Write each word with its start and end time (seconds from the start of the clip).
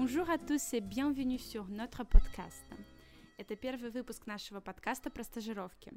Bonjour 0.00 0.30
à 0.30 0.38
tous 0.38 0.74
et 0.74 0.80
bienvenue 0.80 1.40
sur 1.40 1.66
notre 1.68 2.04
podcast. 2.04 2.62
Это 3.36 3.56
первый 3.56 3.90
выпуск 3.90 4.26
нашего 4.26 4.60
подкаста 4.60 5.10
про 5.10 5.24
стажировки. 5.24 5.92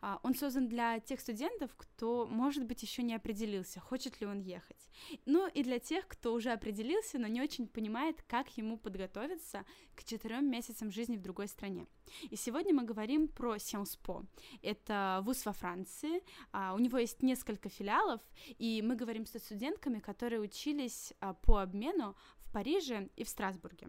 А, 0.00 0.18
он 0.22 0.34
создан 0.34 0.66
для 0.68 0.98
тех 1.00 1.20
студентов, 1.20 1.70
кто, 1.76 2.26
может 2.26 2.64
быть, 2.64 2.82
еще 2.82 3.02
не 3.02 3.14
определился, 3.14 3.80
хочет 3.80 4.20
ли 4.20 4.26
он 4.26 4.40
ехать. 4.40 4.88
Ну 5.26 5.46
и 5.46 5.62
для 5.62 5.78
тех, 5.78 6.08
кто 6.08 6.32
уже 6.32 6.52
определился, 6.52 7.18
но 7.18 7.28
не 7.28 7.42
очень 7.42 7.66
понимает, 7.66 8.22
как 8.26 8.56
ему 8.56 8.78
подготовиться 8.78 9.64
к 9.94 10.04
четырем 10.04 10.50
месяцам 10.50 10.90
жизни 10.90 11.16
в 11.16 11.22
другой 11.22 11.48
стране. 11.48 11.86
И 12.30 12.36
сегодня 12.36 12.72
мы 12.72 12.84
говорим 12.84 13.28
про 13.28 13.56
Sciences 13.56 13.98
Po. 14.02 14.24
Это 14.62 15.20
вуз 15.22 15.44
во 15.44 15.52
Франции, 15.52 16.22
а, 16.52 16.74
у 16.74 16.78
него 16.78 16.96
есть 16.96 17.22
несколько 17.22 17.68
филиалов, 17.68 18.20
и 18.58 18.80
мы 18.82 18.96
говорим 18.96 19.26
со 19.26 19.38
студентками, 19.38 19.98
которые 19.98 20.40
учились 20.40 21.12
а, 21.20 21.34
по 21.34 21.58
обмену 21.58 22.16
в 22.46 22.52
Париже 22.52 23.08
и 23.16 23.24
в 23.24 23.28
Страсбурге. 23.28 23.88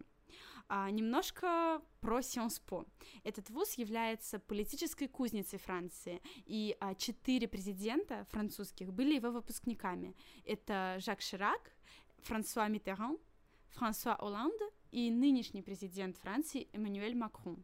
А, 0.70 0.90
немножко 0.92 1.82
про 2.02 2.20
Sciences 2.20 2.62
Po. 2.68 2.86
Этот 3.24 3.50
вуз 3.50 3.74
является 3.76 4.38
политической 4.40 5.08
кузницей 5.08 5.60
Франции, 5.60 6.22
и 6.46 6.76
а, 6.80 6.94
четыре 6.96 7.48
президента 7.48 8.26
французских 8.32 8.92
были 8.92 9.16
его 9.16 9.32
выпускниками. 9.32 10.14
Это 10.46 10.98
Жак 11.00 11.22
Ширак, 11.22 11.72
Франсуа 12.24 12.68
Миттеран, 12.68 13.18
Франсуа 13.70 14.16
Олланд 14.16 14.60
и 14.92 15.10
нынешний 15.10 15.62
президент 15.62 16.18
Франции 16.18 16.68
Эммануэль 16.74 17.16
Макрон. 17.16 17.64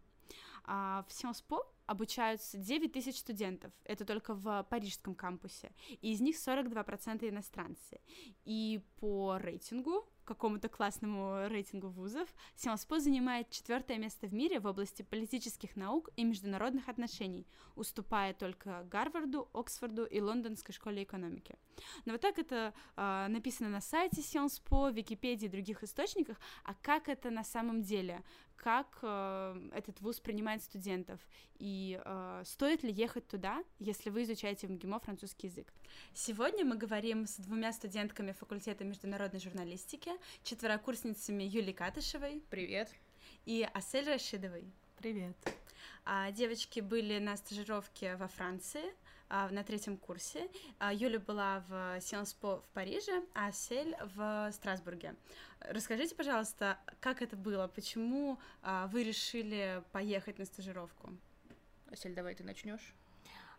А 0.63 1.05
в 1.09 1.11
Sciences 1.11 1.43
Po 1.45 1.59
обучаются 1.85 2.57
9 2.57 2.93
тысяч 2.93 3.17
студентов, 3.17 3.73
это 3.83 4.05
только 4.05 4.33
в 4.33 4.65
парижском 4.69 5.15
кампусе, 5.15 5.71
и 6.01 6.13
из 6.13 6.21
них 6.21 6.37
42% 6.37 7.27
иностранцы. 7.27 7.99
И 8.45 8.81
по 9.01 9.37
рейтингу 9.37 10.07
какому-то 10.23 10.69
классному 10.69 11.47
рейтингу 11.47 11.89
вузов, 11.89 12.27
Сиалспо 12.55 12.99
занимает 12.99 13.49
четвертое 13.49 13.97
место 13.97 14.27
в 14.27 14.33
мире 14.33 14.59
в 14.59 14.67
области 14.67 15.01
политических 15.01 15.75
наук 15.75 16.09
и 16.15 16.23
международных 16.23 16.89
отношений, 16.89 17.47
уступая 17.75 18.33
только 18.33 18.83
Гарварду, 18.89 19.49
Оксфорду 19.53 20.05
и 20.05 20.21
Лондонской 20.21 20.73
школе 20.73 21.03
экономики. 21.03 21.55
Но 22.05 22.13
вот 22.13 22.21
так 22.21 22.39
это 22.39 22.73
э, 22.95 23.27
написано 23.29 23.69
на 23.69 23.81
сайте 23.81 24.21
Сиалспо, 24.21 24.89
Википедии 24.89 25.45
и 25.45 25.49
других 25.49 25.83
источниках, 25.83 26.37
а 26.63 26.73
как 26.75 27.09
это 27.09 27.29
на 27.29 27.43
самом 27.43 27.81
деле? 27.81 28.23
Как 28.55 28.99
э, 29.01 29.69
этот 29.73 29.99
вуз 30.01 30.19
принимает 30.19 30.63
студентов? 30.63 31.19
И 31.59 31.99
э, 32.03 32.43
стоит 32.45 32.83
ли 32.83 32.91
ехать 32.91 33.27
туда, 33.27 33.63
если 33.79 34.09
вы 34.09 34.23
изучаете 34.23 34.67
в 34.67 34.71
МГИМО 34.71 34.99
французский 34.99 35.47
язык? 35.47 35.73
Сегодня 36.13 36.63
мы 36.63 36.77
говорим 36.77 37.27
с 37.27 37.35
двумя 37.37 37.73
студентками 37.73 38.31
факультета 38.31 38.83
международной 38.83 39.39
журналистики, 39.39 40.11
четверокурсницами 40.43 41.43
Юлией 41.43 41.73
Катышевой. 41.73 42.41
Привет. 42.49 42.89
И 43.45 43.67
Асель 43.73 44.07
Рашидовой. 44.07 44.65
Привет. 44.97 45.35
А, 46.05 46.31
девочки 46.31 46.79
были 46.79 47.19
на 47.19 47.35
стажировке 47.37 48.15
во 48.15 48.27
Франции 48.27 48.93
на 49.51 49.63
третьем 49.63 49.97
курсе. 49.97 50.47
А, 50.79 50.93
Юля 50.93 51.19
была 51.19 51.63
в 51.67 51.99
Сианспо 52.01 52.61
в 52.61 52.69
Париже, 52.73 53.23
а 53.33 53.47
Асель 53.47 53.95
в 54.15 54.51
Страсбурге. 54.51 55.15
Расскажите, 55.59 56.15
пожалуйста, 56.15 56.77
как 56.99 57.21
это 57.21 57.35
было? 57.35 57.67
Почему 57.67 58.39
а, 58.61 58.87
вы 58.87 59.03
решили 59.03 59.83
поехать 59.91 60.37
на 60.39 60.45
стажировку? 60.45 61.09
Асель, 61.91 62.13
давай 62.13 62.35
ты 62.35 62.43
начнешь. 62.43 62.93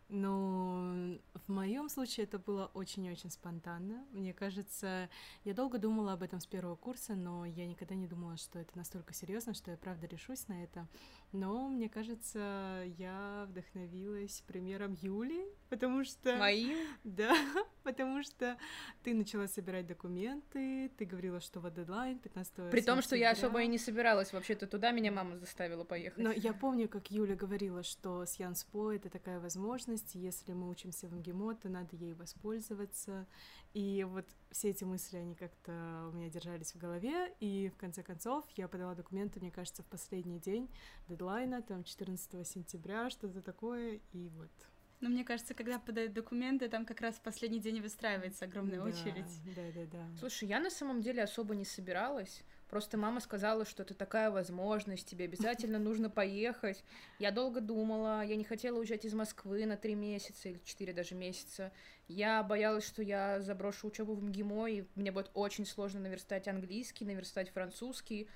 Ну, 0.08 1.18
в 1.46 1.52
моем 1.52 1.88
случае 1.88 2.24
это 2.24 2.38
было 2.38 2.70
очень-очень 2.74 3.30
спонтанно. 3.30 4.04
Мне 4.12 4.32
кажется, 4.32 5.08
я 5.44 5.54
долго 5.54 5.78
думала 5.78 6.12
об 6.12 6.22
этом 6.22 6.40
с 6.40 6.46
первого 6.46 6.76
курса, 6.76 7.14
но 7.14 7.44
я 7.44 7.66
никогда 7.66 7.94
не 7.94 8.06
думала, 8.06 8.36
что 8.36 8.58
это 8.58 8.76
настолько 8.76 9.14
серьезно, 9.14 9.54
что 9.54 9.70
я 9.70 9.76
правда 9.76 10.06
решусь 10.06 10.46
на 10.48 10.62
это. 10.62 10.86
Но 11.32 11.68
мне 11.68 11.88
кажется, 11.88 12.84
я 12.98 13.46
вдохновилась 13.48 14.42
примером 14.46 14.96
Юли, 15.00 15.44
потому 15.68 16.04
что... 16.04 16.36
Моим? 16.36 16.78
Да, 17.04 17.36
потому 17.82 18.22
что 18.22 18.56
ты 19.02 19.14
начала 19.14 19.46
собирать 19.46 19.86
документы, 19.86 20.90
ты 20.96 21.04
говорила, 21.04 21.40
что 21.40 21.60
вот 21.60 21.74
дедлайн 21.74 22.18
15 22.18 22.70
При 22.70 22.80
том, 22.80 23.02
что 23.02 23.14
я 23.14 23.32
особо 23.32 23.62
и 23.62 23.66
не 23.66 23.78
собиралась 23.78 24.32
вообще-то 24.32 24.66
туда, 24.66 24.90
меня 24.90 25.12
мама 25.12 25.36
заставила 25.36 25.84
поехать. 25.84 26.18
Но 26.18 26.32
я 26.32 26.52
помню, 26.52 26.88
как 26.88 27.10
Юля 27.10 27.36
говорила, 27.36 27.82
что 27.82 28.24
с 28.24 28.36
Янспо 28.36 28.92
это 28.92 29.10
такая 29.10 29.38
возможность, 29.38 29.93
возможность, 29.94 30.14
если 30.14 30.52
мы 30.52 30.68
учимся 30.68 31.08
в 31.08 31.14
МГИМО, 31.14 31.54
то 31.56 31.68
надо 31.68 31.96
ей 31.96 32.14
воспользоваться. 32.14 33.26
И 33.74 34.04
вот 34.04 34.26
все 34.50 34.70
эти 34.70 34.84
мысли, 34.84 35.18
они 35.18 35.34
как-то 35.34 36.10
у 36.12 36.16
меня 36.16 36.30
держались 36.30 36.74
в 36.74 36.78
голове, 36.78 37.32
и 37.40 37.70
в 37.74 37.76
конце 37.76 38.02
концов 38.02 38.44
я 38.56 38.68
подала 38.68 38.94
документы, 38.94 39.40
мне 39.40 39.50
кажется, 39.50 39.82
в 39.82 39.86
последний 39.86 40.38
день 40.38 40.68
дедлайна, 41.08 41.62
там 41.62 41.84
14 41.84 42.46
сентября, 42.46 43.10
что-то 43.10 43.40
такое, 43.42 44.00
и 44.12 44.28
вот 44.28 44.50
но 45.00 45.10
мне 45.10 45.24
кажется, 45.24 45.54
когда 45.54 45.78
подают 45.78 46.14
документы, 46.14 46.68
там 46.68 46.86
как 46.86 47.02
раз 47.02 47.16
в 47.16 47.20
последний 47.20 47.60
день 47.60 47.82
выстраивается 47.82 48.46
огромная 48.46 48.78
да, 48.78 48.84
очередь. 48.84 49.54
Да, 49.54 49.62
да, 49.74 49.86
да. 49.92 50.18
Слушай, 50.18 50.48
я 50.48 50.60
на 50.60 50.70
самом 50.70 51.02
деле 51.02 51.22
особо 51.22 51.54
не 51.54 51.64
собиралась. 51.64 52.42
Просто 52.68 52.96
мама 52.96 53.20
сказала, 53.20 53.64
что 53.64 53.82
это 53.82 53.94
такая 53.94 54.30
возможность, 54.30 55.06
тебе 55.06 55.26
обязательно 55.26 55.78
нужно 55.78 56.10
поехать. 56.10 56.82
Я 57.18 57.30
долго 57.30 57.60
думала, 57.60 58.24
я 58.24 58.36
не 58.36 58.44
хотела 58.44 58.78
уезжать 58.78 59.04
из 59.04 59.14
Москвы 59.14 59.66
на 59.66 59.76
три 59.76 59.94
месяца 59.94 60.48
или 60.48 60.60
четыре 60.64 60.92
даже 60.92 61.14
месяца. 61.14 61.72
Я 62.08 62.42
боялась, 62.42 62.86
что 62.86 63.02
я 63.02 63.40
заброшу 63.40 63.88
учебу 63.88 64.14
в 64.14 64.22
МГИМО, 64.22 64.66
и 64.70 64.84
мне 64.94 65.12
будет 65.12 65.30
очень 65.34 65.66
сложно 65.66 66.00
наверстать 66.00 66.48
английский, 66.48 67.04
наверстать 67.04 67.50
французский. 67.50 68.28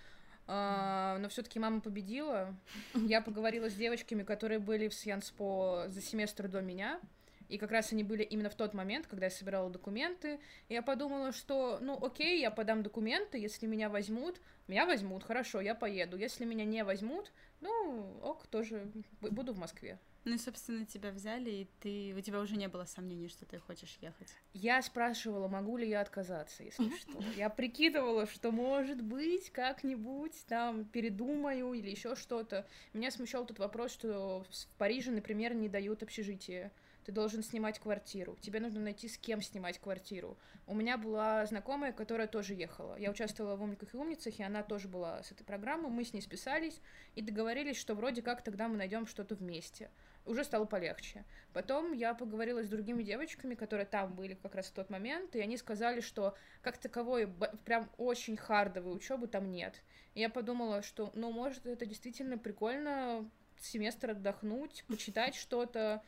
А, 0.46 1.18
но 1.18 1.28
все-таки 1.28 1.58
мама 1.58 1.80
победила. 1.80 2.54
Я 2.94 3.20
поговорила 3.20 3.68
с 3.68 3.74
девочками, 3.74 4.22
которые 4.22 4.58
были 4.58 4.88
в 4.88 4.94
Сьянспо 4.94 5.84
за 5.88 6.00
семестр 6.00 6.48
до 6.48 6.62
меня. 6.62 7.00
И 7.48 7.58
как 7.58 7.70
раз 7.70 7.92
они 7.92 8.04
были 8.04 8.22
именно 8.22 8.50
в 8.50 8.54
тот 8.54 8.74
момент, 8.74 9.06
когда 9.06 9.26
я 9.26 9.30
собирала 9.30 9.70
документы. 9.70 10.38
И 10.68 10.74
я 10.74 10.82
подумала, 10.82 11.32
что, 11.32 11.78
ну, 11.80 11.98
окей, 12.04 12.40
я 12.40 12.50
подам 12.50 12.82
документы, 12.82 13.38
если 13.38 13.66
меня 13.66 13.88
возьмут, 13.88 14.40
меня 14.66 14.84
возьмут, 14.86 15.24
хорошо, 15.24 15.60
я 15.60 15.74
поеду. 15.74 16.16
Если 16.16 16.44
меня 16.44 16.64
не 16.64 16.84
возьмут, 16.84 17.32
ну, 17.60 18.18
ок, 18.22 18.46
тоже 18.46 18.90
буду 19.20 19.52
в 19.54 19.58
Москве. 19.58 19.98
Ну 20.24 20.34
и, 20.34 20.38
собственно, 20.38 20.84
тебя 20.84 21.10
взяли, 21.10 21.50
и 21.50 21.68
ты, 21.80 22.14
у 22.14 22.20
тебя 22.20 22.40
уже 22.40 22.56
не 22.56 22.68
было 22.68 22.84
сомнений, 22.84 23.28
что 23.28 23.46
ты 23.46 23.58
хочешь 23.58 23.96
ехать. 24.02 24.28
Я 24.52 24.82
спрашивала, 24.82 25.48
могу 25.48 25.78
ли 25.78 25.88
я 25.88 26.02
отказаться, 26.02 26.64
если 26.64 26.90
что. 26.98 27.18
Я 27.36 27.48
прикидывала, 27.48 28.26
что, 28.26 28.50
может 28.50 29.02
быть, 29.02 29.48
как-нибудь 29.50 30.44
там 30.46 30.84
передумаю 30.84 31.72
или 31.72 31.88
еще 31.88 32.14
что-то. 32.14 32.66
Меня 32.92 33.10
смущал 33.10 33.46
тот 33.46 33.58
вопрос, 33.58 33.92
что 33.92 34.44
в 34.50 34.76
Париже, 34.76 35.12
например, 35.12 35.54
не 35.54 35.70
дают 35.70 36.02
общежитие 36.02 36.72
ты 37.08 37.12
должен 37.12 37.42
снимать 37.42 37.78
квартиру, 37.78 38.36
тебе 38.38 38.60
нужно 38.60 38.80
найти 38.80 39.08
с 39.08 39.16
кем 39.16 39.40
снимать 39.40 39.78
квартиру. 39.78 40.36
У 40.66 40.74
меня 40.74 40.98
была 40.98 41.46
знакомая, 41.46 41.90
которая 41.90 42.26
тоже 42.26 42.52
ехала. 42.52 42.98
Я 42.98 43.10
участвовала 43.10 43.56
в 43.56 43.62
«Умниках 43.62 43.94
и 43.94 43.96
умницах», 43.96 44.38
и 44.38 44.42
она 44.42 44.62
тоже 44.62 44.88
была 44.88 45.22
с 45.22 45.32
этой 45.32 45.42
программой. 45.42 45.90
Мы 45.90 46.04
с 46.04 46.12
ней 46.12 46.20
списались 46.20 46.82
и 47.14 47.22
договорились, 47.22 47.78
что 47.78 47.94
вроде 47.94 48.20
как 48.20 48.44
тогда 48.44 48.68
мы 48.68 48.76
найдем 48.76 49.06
что-то 49.06 49.36
вместе. 49.36 49.90
Уже 50.26 50.44
стало 50.44 50.66
полегче. 50.66 51.24
Потом 51.54 51.94
я 51.94 52.12
поговорила 52.12 52.62
с 52.62 52.68
другими 52.68 53.02
девочками, 53.02 53.54
которые 53.54 53.86
там 53.86 54.12
были 54.14 54.34
как 54.34 54.54
раз 54.54 54.66
в 54.66 54.72
тот 54.72 54.90
момент, 54.90 55.34
и 55.34 55.40
они 55.40 55.56
сказали, 55.56 56.02
что 56.02 56.36
как 56.60 56.76
таковой 56.76 57.26
прям 57.64 57.88
очень 57.96 58.36
хардовой 58.36 58.94
учебы 58.94 59.28
там 59.28 59.50
нет. 59.50 59.82
И 60.12 60.20
я 60.20 60.28
подумала, 60.28 60.82
что, 60.82 61.10
ну, 61.14 61.32
может, 61.32 61.64
это 61.64 61.86
действительно 61.86 62.36
прикольно 62.36 63.30
семестр 63.62 64.10
отдохнуть, 64.10 64.84
почитать 64.88 65.34
что-то, 65.34 66.02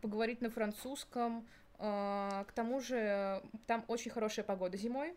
поговорить 0.00 0.40
на 0.40 0.50
французском. 0.50 1.46
А, 1.78 2.44
к 2.44 2.52
тому 2.52 2.80
же 2.80 3.42
там 3.66 3.84
очень 3.88 4.10
хорошая 4.10 4.44
погода 4.44 4.76
зимой, 4.76 5.14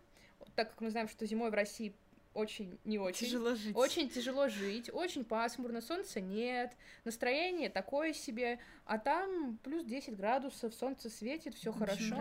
так 0.55 0.71
как 0.71 0.81
мы 0.81 0.89
знаем, 0.89 1.07
что 1.07 1.25
зимой 1.25 1.51
в 1.51 1.53
России 1.53 1.95
очень 2.33 2.79
не 2.83 2.99
очень. 2.99 3.27
Тяжело 3.27 3.55
жить. 3.55 3.75
Очень 3.75 4.09
тяжело 4.09 4.47
жить, 4.49 4.89
очень 4.91 5.23
пасмурно, 5.23 5.81
солнца 5.81 6.19
нет, 6.19 6.75
настроение 7.03 7.69
такое 7.69 8.13
себе, 8.13 8.59
а 8.85 8.97
там 8.97 9.59
плюс 9.63 9.85
10 9.85 10.15
градусов, 10.15 10.73
солнце 10.73 11.09
светит, 11.09 11.55
все 11.55 11.71
хорошо. 11.71 12.15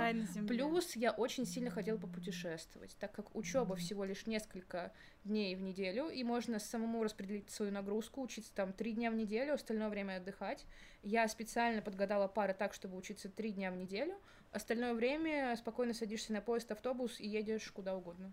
Плюс 0.46 0.96
я 0.96 1.12
очень 1.12 1.46
сильно 1.46 1.70
хотела 1.70 1.98
попутешествовать, 1.98 2.96
так 2.98 3.12
как 3.12 3.34
учеба 3.34 3.76
всего 3.76 4.04
лишь 4.04 4.26
несколько 4.26 4.92
дней 5.24 5.54
в 5.56 5.62
неделю, 5.62 6.08
и 6.08 6.22
можно 6.24 6.58
самому 6.58 7.02
распределить 7.02 7.50
свою 7.50 7.72
нагрузку, 7.72 8.22
учиться 8.22 8.54
там 8.54 8.72
три 8.72 8.92
дня 8.92 9.10
в 9.10 9.14
неделю, 9.14 9.54
остальное 9.54 9.88
время 9.88 10.16
отдыхать. 10.16 10.66
Я 11.02 11.26
специально 11.28 11.82
подгадала 11.82 12.28
пары 12.28 12.54
так, 12.54 12.74
чтобы 12.74 12.96
учиться 12.96 13.28
три 13.28 13.52
дня 13.52 13.70
в 13.70 13.76
неделю, 13.76 14.14
остальное 14.50 14.94
время 14.94 15.56
спокойно 15.56 15.94
садишься 15.94 16.32
на 16.32 16.40
поезд, 16.40 16.70
автобус 16.70 17.18
и 17.18 17.26
едешь 17.26 17.70
куда 17.70 17.96
угодно. 17.96 18.32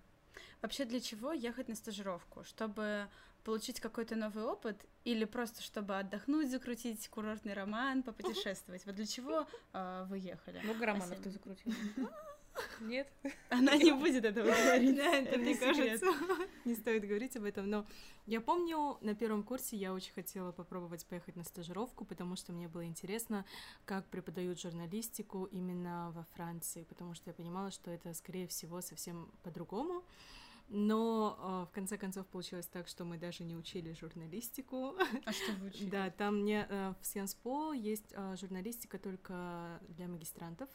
Вообще 0.62 0.86
для 0.86 1.00
чего 1.00 1.32
ехать 1.32 1.68
на 1.68 1.76
стажировку? 1.76 2.44
Чтобы 2.44 3.08
получить 3.44 3.80
какой-то 3.80 4.16
новый 4.16 4.44
опыт 4.44 4.86
или 5.06 5.26
просто 5.26 5.62
чтобы 5.62 5.98
отдохнуть, 5.98 6.52
закрутить 6.52 7.08
курортный 7.08 7.54
роман, 7.54 8.04
попутешествовать? 8.04 8.86
Вот 8.86 8.96
для 8.96 9.06
чего 9.06 9.48
э, 9.74 10.06
вы 10.10 10.18
ехали? 10.20 10.60
Много 10.64 10.86
романов 10.86 11.20
ты 11.20 11.30
закрутила. 11.30 11.74
Нет? 12.82 13.08
Она 13.50 13.78
не 13.78 13.92
будет 13.92 14.26
этого 14.26 14.48
говорить. 14.48 14.96
Да, 14.96 15.16
это 15.16 15.38
мне 15.38 15.56
кажется, 15.56 16.06
не 16.66 16.76
стоит 16.76 17.08
говорить 17.08 17.36
об 17.38 17.44
этом, 17.44 17.70
но 17.70 17.86
я 18.26 18.42
помню, 18.42 18.98
на 19.02 19.16
первом 19.16 19.44
курсе 19.44 19.78
я 19.78 19.94
очень 19.94 20.14
хотела 20.14 20.52
попробовать 20.52 21.06
поехать 21.06 21.36
на 21.36 21.44
стажировку, 21.44 22.06
потому 22.06 22.36
что 22.36 22.52
мне 22.52 22.68
было 22.68 22.86
интересно, 22.86 23.46
как 23.86 24.06
преподают 24.10 24.60
журналистику 24.60 25.46
именно 25.46 26.12
во 26.14 26.24
Франции, 26.36 26.84
потому 26.84 27.14
что 27.14 27.30
я 27.30 27.34
понимала, 27.34 27.72
что 27.72 27.92
это, 27.92 28.14
скорее 28.14 28.48
всего, 28.48 28.82
совсем 28.82 29.32
по-другому. 29.44 30.04
Но 30.70 31.66
э, 31.66 31.72
в 31.72 31.74
конце 31.74 31.98
концов 31.98 32.28
получилось 32.28 32.68
так, 32.68 32.88
что 32.88 33.04
мы 33.04 33.18
даже 33.18 33.44
не 33.44 33.56
учили 33.56 33.94
журналистику. 33.94 34.96
А 35.26 35.32
что 35.32 35.52
вы 35.54 35.68
учили? 35.68 35.90
Да, 35.90 36.10
там 36.12 36.44
не, 36.44 36.66
э, 36.70 36.94
в 37.02 37.06
Сианспо 37.06 37.74
есть 37.74 38.12
э, 38.12 38.36
журналистика 38.38 39.00
только 39.00 39.80
для 39.88 40.08
магистрантов, 40.08 40.70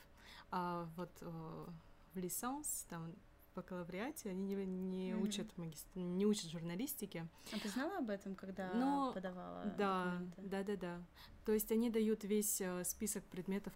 а 0.50 0.88
вот 0.96 1.10
э, 1.20 1.66
в 2.14 2.18
Лисанс, 2.18 2.86
там 2.88 3.14
бакалавриате 3.54 4.30
они 4.30 4.42
не, 4.42 4.66
не 4.66 5.10
mm-hmm. 5.10 5.22
учат 5.22 5.56
магистр... 5.58 5.88
не 5.94 6.26
учат 6.26 6.50
журналистики. 6.50 7.28
А 7.52 7.58
ты 7.58 7.68
знала 7.68 7.98
об 7.98 8.10
этом, 8.10 8.34
когда 8.34 8.72
Но... 8.74 9.12
подавала 9.12 9.64
да, 9.78 10.04
документы? 10.04 10.42
Да, 10.42 10.62
да, 10.64 10.76
да. 10.76 11.02
То 11.44 11.52
есть 11.52 11.70
они 11.72 11.90
дают 11.90 12.24
весь 12.24 12.60
э, 12.60 12.84
список 12.84 13.22
предметов, 13.24 13.72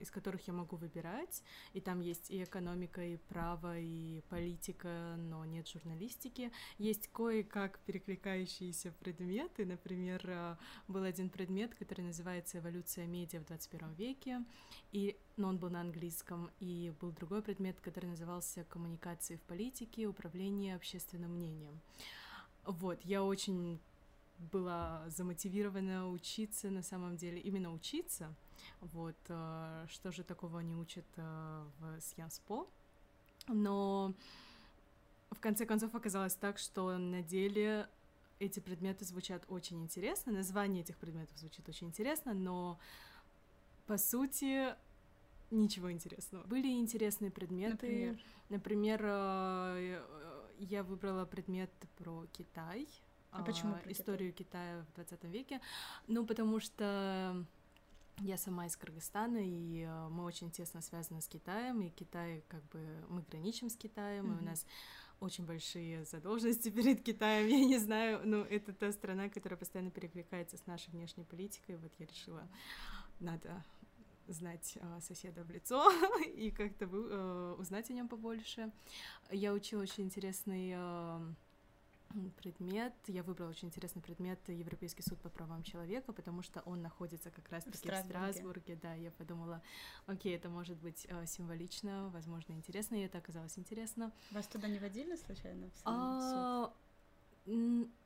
из 0.00 0.10
которых 0.10 0.46
я 0.46 0.54
могу 0.54 0.76
выбирать, 0.76 1.42
и 1.74 1.80
там 1.80 2.00
есть 2.00 2.30
и 2.30 2.42
экономика, 2.42 3.02
и 3.02 3.16
право, 3.28 3.78
и 3.78 4.22
политика, 4.30 5.16
но 5.18 5.44
нет 5.44 5.68
журналистики. 5.68 6.50
Есть 6.78 7.08
кое-как 7.08 7.78
перекликающиеся 7.80 8.92
предметы. 9.00 9.66
Например, 9.66 10.20
э, 10.24 10.56
был 10.88 11.02
один 11.02 11.28
предмет, 11.28 11.74
который 11.74 12.02
называется 12.02 12.58
«Эволюция 12.58 13.06
медиа 13.06 13.40
в 13.40 13.46
21 13.46 13.94
веке», 13.94 14.44
и, 14.92 15.16
но 15.36 15.48
он 15.48 15.58
был 15.58 15.68
на 15.68 15.82
английском, 15.82 16.50
и 16.58 16.92
был 17.00 17.12
другой 17.12 17.42
предмет, 17.42 17.80
который 17.80 18.06
назывался 18.06 18.64
«Коммуникации 18.64 19.36
в 19.36 19.42
политике, 19.42 20.06
управление 20.06 20.76
общественным 20.76 21.32
мнением». 21.32 21.80
Вот, 22.64 22.98
я 23.04 23.22
очень 23.22 23.78
была 24.38 25.04
замотивирована 25.08 26.10
учиться 26.10 26.70
на 26.70 26.82
самом 26.82 27.16
деле, 27.16 27.40
именно 27.40 27.72
учиться. 27.72 28.34
Вот, 28.80 29.16
э, 29.28 29.86
что 29.88 30.12
же 30.12 30.22
такого 30.22 30.60
они 30.60 30.74
учат 30.74 31.06
э, 31.16 31.64
в 31.78 32.00
Сьянспо. 32.00 32.66
Но 33.48 34.14
в 35.30 35.40
конце 35.40 35.66
концов 35.66 35.94
оказалось 35.94 36.34
так, 36.34 36.58
что 36.58 36.96
на 36.98 37.22
деле 37.22 37.88
эти 38.38 38.60
предметы 38.60 39.04
звучат 39.04 39.44
очень 39.48 39.82
интересно, 39.82 40.32
название 40.32 40.82
этих 40.82 40.96
предметов 40.96 41.36
звучит 41.38 41.68
очень 41.68 41.88
интересно, 41.88 42.34
но 42.34 42.78
по 43.86 43.98
сути 43.98 44.74
ничего 45.50 45.90
интересного. 45.90 46.44
Были 46.44 46.68
интересные 46.68 47.30
предметы. 47.30 47.76
Например, 47.86 48.18
Например 48.48 49.00
э, 49.04 50.02
я 50.58 50.82
выбрала 50.82 51.26
предмет 51.26 51.70
про 51.96 52.26
Китай, 52.32 52.88
а 53.30 53.42
почему 53.42 53.76
историю 53.86 54.32
Китая 54.32 54.84
в 54.90 54.94
20 54.94 55.24
веке? 55.24 55.60
Ну, 56.06 56.24
потому 56.24 56.60
что 56.60 57.44
я 58.20 58.36
сама 58.36 58.66
из 58.66 58.76
Кыргызстана, 58.76 59.38
и 59.38 59.82
э, 59.82 60.08
мы 60.08 60.24
очень 60.24 60.50
тесно 60.50 60.80
связаны 60.82 61.20
с 61.20 61.28
Китаем, 61.28 61.80
и 61.82 61.90
Китай, 61.90 62.42
как 62.48 62.62
бы, 62.70 62.80
мы 63.08 63.22
граничим 63.30 63.70
с 63.70 63.76
Китаем, 63.76 64.26
mm-hmm. 64.26 64.38
и 64.38 64.42
у 64.42 64.44
нас 64.44 64.66
очень 65.20 65.46
большие 65.46 66.04
задолженности 66.04 66.68
перед 66.70 67.02
Китаем, 67.02 67.46
я 67.46 67.64
не 67.64 67.78
знаю, 67.78 68.20
но 68.24 68.38
это 68.38 68.72
та 68.72 68.92
страна, 68.92 69.28
которая 69.28 69.56
постоянно 69.56 69.90
перекликается 69.90 70.56
с 70.56 70.66
нашей 70.66 70.90
внешней 70.90 71.24
политикой, 71.24 71.76
вот 71.76 71.92
я 71.98 72.06
решила, 72.06 72.42
надо 73.20 73.64
знать 74.26 74.76
э, 74.76 75.00
соседа 75.00 75.42
в 75.44 75.50
лицо 75.50 75.90
и 76.34 76.50
как-то 76.50 76.86
э, 76.86 77.54
узнать 77.58 77.90
о 77.90 77.92
нем 77.92 78.08
побольше. 78.08 78.70
Я 79.30 79.52
учила 79.52 79.82
очень 79.82 80.04
интересный 80.04 80.72
э, 80.74 81.20
предмет. 82.36 82.92
Я 83.06 83.22
выбрала 83.22 83.50
очень 83.50 83.68
интересный 83.68 84.02
предмет 84.02 84.38
Европейский 84.48 85.02
суд 85.02 85.18
по 85.20 85.28
правам 85.28 85.62
человека, 85.62 86.12
потому 86.12 86.42
что 86.42 86.60
он 86.60 86.82
находится 86.82 87.30
как 87.30 87.48
раз-таки 87.50 87.76
в 87.76 87.80
Страсбурге. 87.80 88.18
в 88.18 88.30
Страсбурге. 88.30 88.78
Да, 88.82 88.94
я 88.94 89.10
подумала, 89.10 89.62
окей, 90.06 90.34
это 90.34 90.48
может 90.48 90.78
быть 90.78 91.06
э, 91.08 91.26
символично, 91.26 92.10
возможно, 92.10 92.52
интересно, 92.52 92.96
и 92.96 93.00
это 93.00 93.18
оказалось 93.18 93.58
интересно. 93.58 94.12
Вас 94.30 94.46
туда 94.46 94.68
не 94.68 94.78
водили 94.78 95.16
случайно 95.16 95.68
в 95.70 95.82
а, 95.84 96.66
суд? 96.66 96.74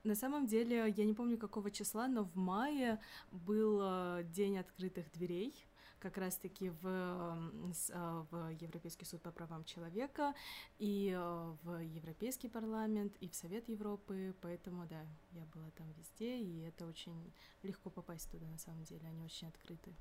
На 0.05 0.15
самом 0.15 0.47
деле, 0.47 0.93
я 0.97 1.05
не 1.05 1.15
помню 1.15 1.37
какого 1.37 1.71
числа, 1.71 2.07
но 2.07 2.25
в 2.25 2.37
мае 2.37 3.01
был 3.31 3.81
э, 3.83 4.25
день 4.25 4.59
открытых 4.59 5.11
дверей 5.13 5.55
как 6.03 6.19
раз-таки 6.19 6.71
в, 6.71 6.81
а, 6.85 8.27
в 8.31 8.53
Европейский 8.61 9.05
суд 9.05 9.23
по 9.23 9.31
правам 9.31 9.65
человека 9.65 10.35
и 10.81 11.15
а, 11.17 11.57
в 11.63 11.79
Европейский 11.79 12.49
парламент 12.49 13.17
и 13.21 13.29
в 13.29 13.35
Совет 13.37 13.69
Европы, 13.69 14.35
поэтому, 14.41 14.85
да, 14.87 15.07
я 15.31 15.45
была 15.55 15.71
там 15.77 15.87
везде, 15.93 16.39
и 16.39 16.63
это 16.63 16.87
очень 16.87 17.33
легко 17.63 17.89
попасть 17.89 18.29
туда, 18.33 18.47
на 18.47 18.59
самом 18.59 18.83
деле, 18.83 19.07
они 19.07 19.23
очень 19.23 19.47
открыты. 19.47 19.93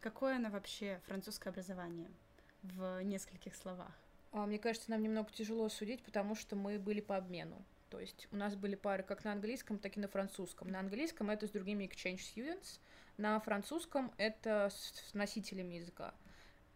Какое 0.00 0.36
оно 0.36 0.50
вообще 0.50 1.00
французское 1.06 1.50
образование 1.50 2.10
в 2.62 3.02
нескольких 3.02 3.56
словах? 3.56 3.92
А, 4.32 4.44
мне 4.44 4.58
кажется, 4.58 4.90
нам 4.90 5.02
немного 5.02 5.30
тяжело 5.32 5.70
судить, 5.70 6.02
потому 6.02 6.34
что 6.34 6.54
мы 6.54 6.78
были 6.78 7.00
по 7.00 7.16
обмену. 7.16 7.64
То 7.88 7.98
есть 7.98 8.28
у 8.30 8.36
нас 8.36 8.54
были 8.56 8.76
пары 8.76 9.02
как 9.02 9.24
на 9.24 9.32
английском, 9.32 9.78
так 9.78 9.96
и 9.96 10.00
на 10.00 10.06
французском. 10.06 10.68
На 10.68 10.80
английском 10.80 11.30
это 11.30 11.48
с 11.48 11.50
другими 11.50 11.84
exchange 11.84 12.18
students, 12.18 12.78
на 13.20 13.38
французском 13.38 14.12
это 14.16 14.70
с 14.70 15.14
носителями 15.14 15.74
языка. 15.74 16.14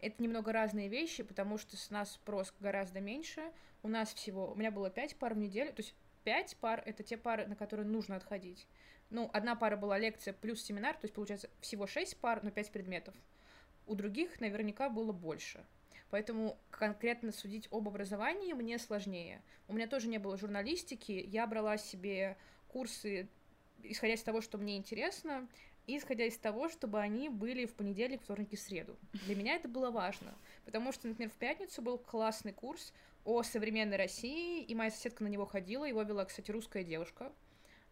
Это 0.01 0.23
немного 0.23 0.53
разные 0.53 0.89
вещи, 0.89 1.23
потому 1.23 1.57
что 1.57 1.77
с 1.77 1.91
нас 1.91 2.13
спрос 2.13 2.53
гораздо 2.61 3.01
меньше. 3.01 3.51
У 3.83 3.89
нас 3.89 4.13
всего, 4.13 4.53
у 4.53 4.55
меня 4.55 4.71
было 4.71 4.91
пять 4.91 5.17
пар 5.17 5.35
в 5.35 5.39
неделю, 5.39 5.73
то 5.73 5.81
есть 5.81 5.95
пять 6.23 6.57
пар— 6.59 6.83
это 6.87 7.03
те 7.03 7.17
пары, 7.17 7.47
на 7.47 7.57
которые 7.57 7.87
нужно 7.87 8.17
отходить. 8.17 8.67
Ну, 9.09 9.31
одна 9.33 9.55
пара 9.57 9.77
была 9.77 9.99
лекция 9.99 10.35
плюс 10.35 10.63
семинар, 10.63 10.95
то 10.95 11.05
есть, 11.05 11.15
получается, 11.15 11.49
всего 11.61 11.87
шесть 11.87 12.19
пар, 12.19 12.43
но 12.43 12.51
пять 12.51 12.71
предметов. 12.71 13.15
У 13.87 13.95
других 13.95 14.41
наверняка 14.41 14.89
было 14.91 15.13
больше. 15.13 15.65
Поэтому 16.11 16.59
конкретно 16.71 17.33
судить 17.33 17.69
об 17.71 17.89
образовании 17.89 18.53
мне 18.53 18.79
сложнее. 18.79 19.43
У 19.67 19.73
меня 19.73 19.87
тоже 19.87 20.09
не 20.09 20.19
было 20.19 20.37
журналистики, 20.37 21.13
я 21.13 21.47
брала 21.47 21.79
себе 21.79 22.37
курсы, 22.69 23.29
исходя 23.83 24.15
из 24.15 24.23
того, 24.23 24.41
что 24.41 24.59
мне 24.59 24.77
интересно, 24.77 25.49
исходя 25.87 26.25
из 26.25 26.37
того, 26.39 26.69
чтобы 26.69 27.01
они 27.01 27.29
были 27.29 27.67
в 27.67 27.75
понедельник, 27.75 28.23
вторник 28.23 28.53
и 28.53 28.57
среду. 28.57 28.97
Для 29.27 29.37
меня 29.37 29.57
это 29.57 29.69
было 29.69 29.91
важно, 29.91 30.35
потому 30.65 30.93
что, 30.93 31.09
например, 31.09 31.31
в 31.31 31.37
пятницу 31.37 31.83
был 31.83 31.99
классный 31.99 32.53
курс 32.53 32.93
о 33.25 33.43
современной 33.43 33.97
России, 33.97 34.63
и 34.63 34.75
моя 34.75 34.91
соседка 34.91 35.25
на 35.25 35.29
него 35.29 35.47
ходила, 35.47 35.85
его 35.85 36.03
вела, 36.03 36.25
кстати, 36.25 36.51
русская 36.51 36.85
девушка, 36.85 37.33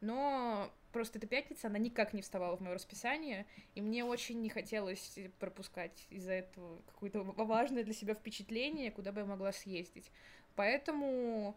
но 0.00 0.72
просто 0.92 1.18
эта 1.18 1.26
пятница, 1.26 1.68
она 1.68 1.78
никак 1.78 2.12
не 2.12 2.22
вставала 2.22 2.56
в 2.56 2.60
мое 2.60 2.74
расписание, 2.74 3.46
и 3.74 3.80
мне 3.80 4.04
очень 4.04 4.40
не 4.42 4.48
хотелось 4.48 5.18
пропускать 5.38 6.06
из-за 6.10 6.32
этого 6.32 6.82
какое-то 6.86 7.22
важное 7.22 7.84
для 7.84 7.94
себя 7.94 8.14
впечатление, 8.14 8.90
куда 8.90 9.12
бы 9.12 9.20
я 9.20 9.26
могла 9.26 9.52
съездить. 9.52 10.10
Поэтому 10.56 11.56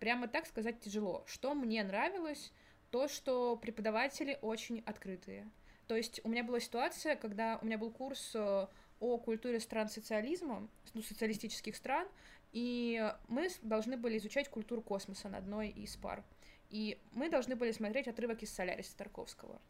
прямо 0.00 0.28
так 0.28 0.46
сказать 0.46 0.80
тяжело. 0.80 1.24
Что 1.26 1.54
мне 1.54 1.82
нравилось, 1.84 2.52
то, 2.90 3.08
что 3.08 3.56
преподаватели 3.56 4.38
очень 4.42 4.82
открытые. 4.86 5.50
То 5.86 5.96
есть 5.96 6.20
у 6.24 6.28
меня 6.28 6.44
была 6.44 6.60
ситуация, 6.60 7.16
когда 7.16 7.58
у 7.62 7.66
меня 7.66 7.78
был 7.78 7.90
курс 7.90 8.32
э, 8.34 8.66
о 9.00 9.18
культуре 9.18 9.60
стран 9.60 9.88
социализма, 9.88 10.68
ну, 10.94 11.02
социалистических 11.02 11.74
стран, 11.76 12.06
и 12.52 13.12
мы 13.28 13.48
должны 13.62 13.96
были 13.96 14.18
изучать 14.18 14.48
культуру 14.48 14.82
космоса 14.82 15.28
на 15.28 15.38
одной 15.38 15.68
из 15.68 15.96
пар. 15.96 16.24
И 16.70 17.00
мы 17.12 17.30
должны 17.30 17.56
были 17.56 17.72
смотреть 17.72 18.08
отрывок 18.08 18.42
из 18.42 18.52
«Соляриса» 18.52 18.96
Тарковского. 18.96 19.60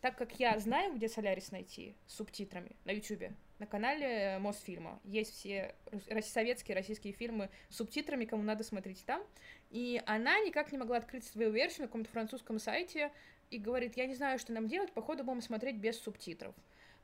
Так 0.00 0.16
как 0.16 0.40
я 0.40 0.58
знаю, 0.58 0.94
где 0.94 1.08
«Солярис» 1.08 1.50
найти 1.50 1.94
с 2.06 2.14
субтитрами 2.14 2.70
на 2.86 2.92
Ютубе, 2.92 3.34
на 3.58 3.66
канале 3.66 4.38
Мосфильма. 4.38 4.98
Есть 5.04 5.34
все 5.34 5.74
советские, 6.22 6.74
российские 6.74 7.12
фильмы 7.12 7.50
с 7.68 7.76
субтитрами, 7.76 8.24
кому 8.24 8.42
надо 8.42 8.64
смотреть 8.64 9.04
там. 9.04 9.22
И 9.68 10.02
она 10.06 10.40
никак 10.40 10.72
не 10.72 10.78
могла 10.78 10.96
открыть 10.96 11.24
свою 11.24 11.50
версию 11.50 11.82
на 11.82 11.88
каком-то 11.88 12.10
французском 12.10 12.58
сайте 12.58 13.12
и 13.50 13.58
говорит, 13.58 13.98
я 13.98 14.06
не 14.06 14.14
знаю, 14.14 14.38
что 14.38 14.54
нам 14.54 14.68
делать, 14.68 14.90
походу 14.92 15.22
будем 15.22 15.42
смотреть 15.42 15.76
без 15.76 16.00
субтитров. 16.00 16.54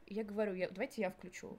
Я 0.07 0.25
говорю, 0.25 0.55
я, 0.55 0.71
давайте 0.71 1.03
я 1.03 1.11
включу. 1.11 1.59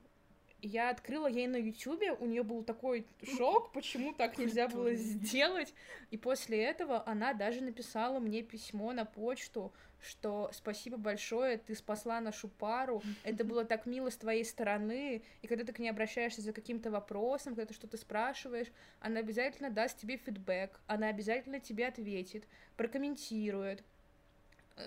Я 0.62 0.90
открыла 0.90 1.28
ей 1.28 1.48
на 1.48 1.58
Ютубе, 1.58 2.14
у 2.14 2.26
нее 2.26 2.44
был 2.44 2.64
такой 2.64 3.06
шок, 3.38 3.72
почему 3.74 4.14
так 4.14 4.38
нельзя 4.38 4.68
было 4.68 4.94
сделать. 4.96 5.74
И 6.10 6.18
после 6.18 6.64
этого 6.64 7.08
она 7.08 7.34
даже 7.34 7.62
написала 7.62 8.20
мне 8.20 8.42
письмо 8.42 8.92
на 8.92 9.06
почту, 9.06 9.72
что 10.02 10.50
спасибо 10.54 10.98
большое, 10.98 11.58
ты 11.58 11.76
спасла 11.76 12.20
нашу 12.22 12.48
пару, 12.48 13.02
это 13.24 13.44
было 13.44 13.66
так 13.66 13.86
мило 13.86 14.10
с 14.10 14.18
твоей 14.18 14.46
стороны, 14.46 15.24
и 15.42 15.48
когда 15.48 15.64
ты 15.64 15.74
к 15.74 15.80
ней 15.80 15.90
обращаешься 15.90 16.42
за 16.42 16.54
каким-то 16.54 16.92
вопросом, 16.92 17.56
когда 17.56 17.68
ты 17.68 17.74
что-то 17.74 17.98
спрашиваешь, 17.98 18.68
она 19.00 19.20
обязательно 19.20 19.70
даст 19.70 20.00
тебе 20.00 20.18
фидбэк, 20.18 20.80
она 20.88 21.08
обязательно 21.08 21.60
тебе 21.60 21.88
ответит, 21.88 22.46
прокомментирует. 22.78 23.84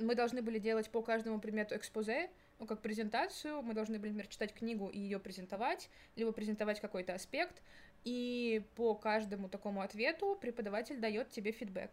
Мы 0.00 0.14
должны 0.14 0.42
были 0.42 0.58
делать 0.58 0.88
по 0.90 1.02
каждому 1.02 1.40
предмету 1.40 1.76
экспозе, 1.76 2.30
ну, 2.60 2.66
как 2.66 2.82
презентацию, 2.82 3.62
мы 3.62 3.72
должны, 3.72 3.94
например, 3.94 4.26
читать 4.26 4.52
книгу 4.52 4.88
и 4.88 4.98
ее 4.98 5.18
презентовать, 5.18 5.88
либо 6.14 6.30
презентовать 6.30 6.78
какой-то 6.78 7.14
аспект, 7.14 7.62
и 8.04 8.62
по 8.76 8.94
каждому 8.94 9.48
такому 9.48 9.80
ответу 9.80 10.38
преподаватель 10.40 10.98
дает 10.98 11.30
тебе 11.30 11.52
фидбэк. 11.52 11.90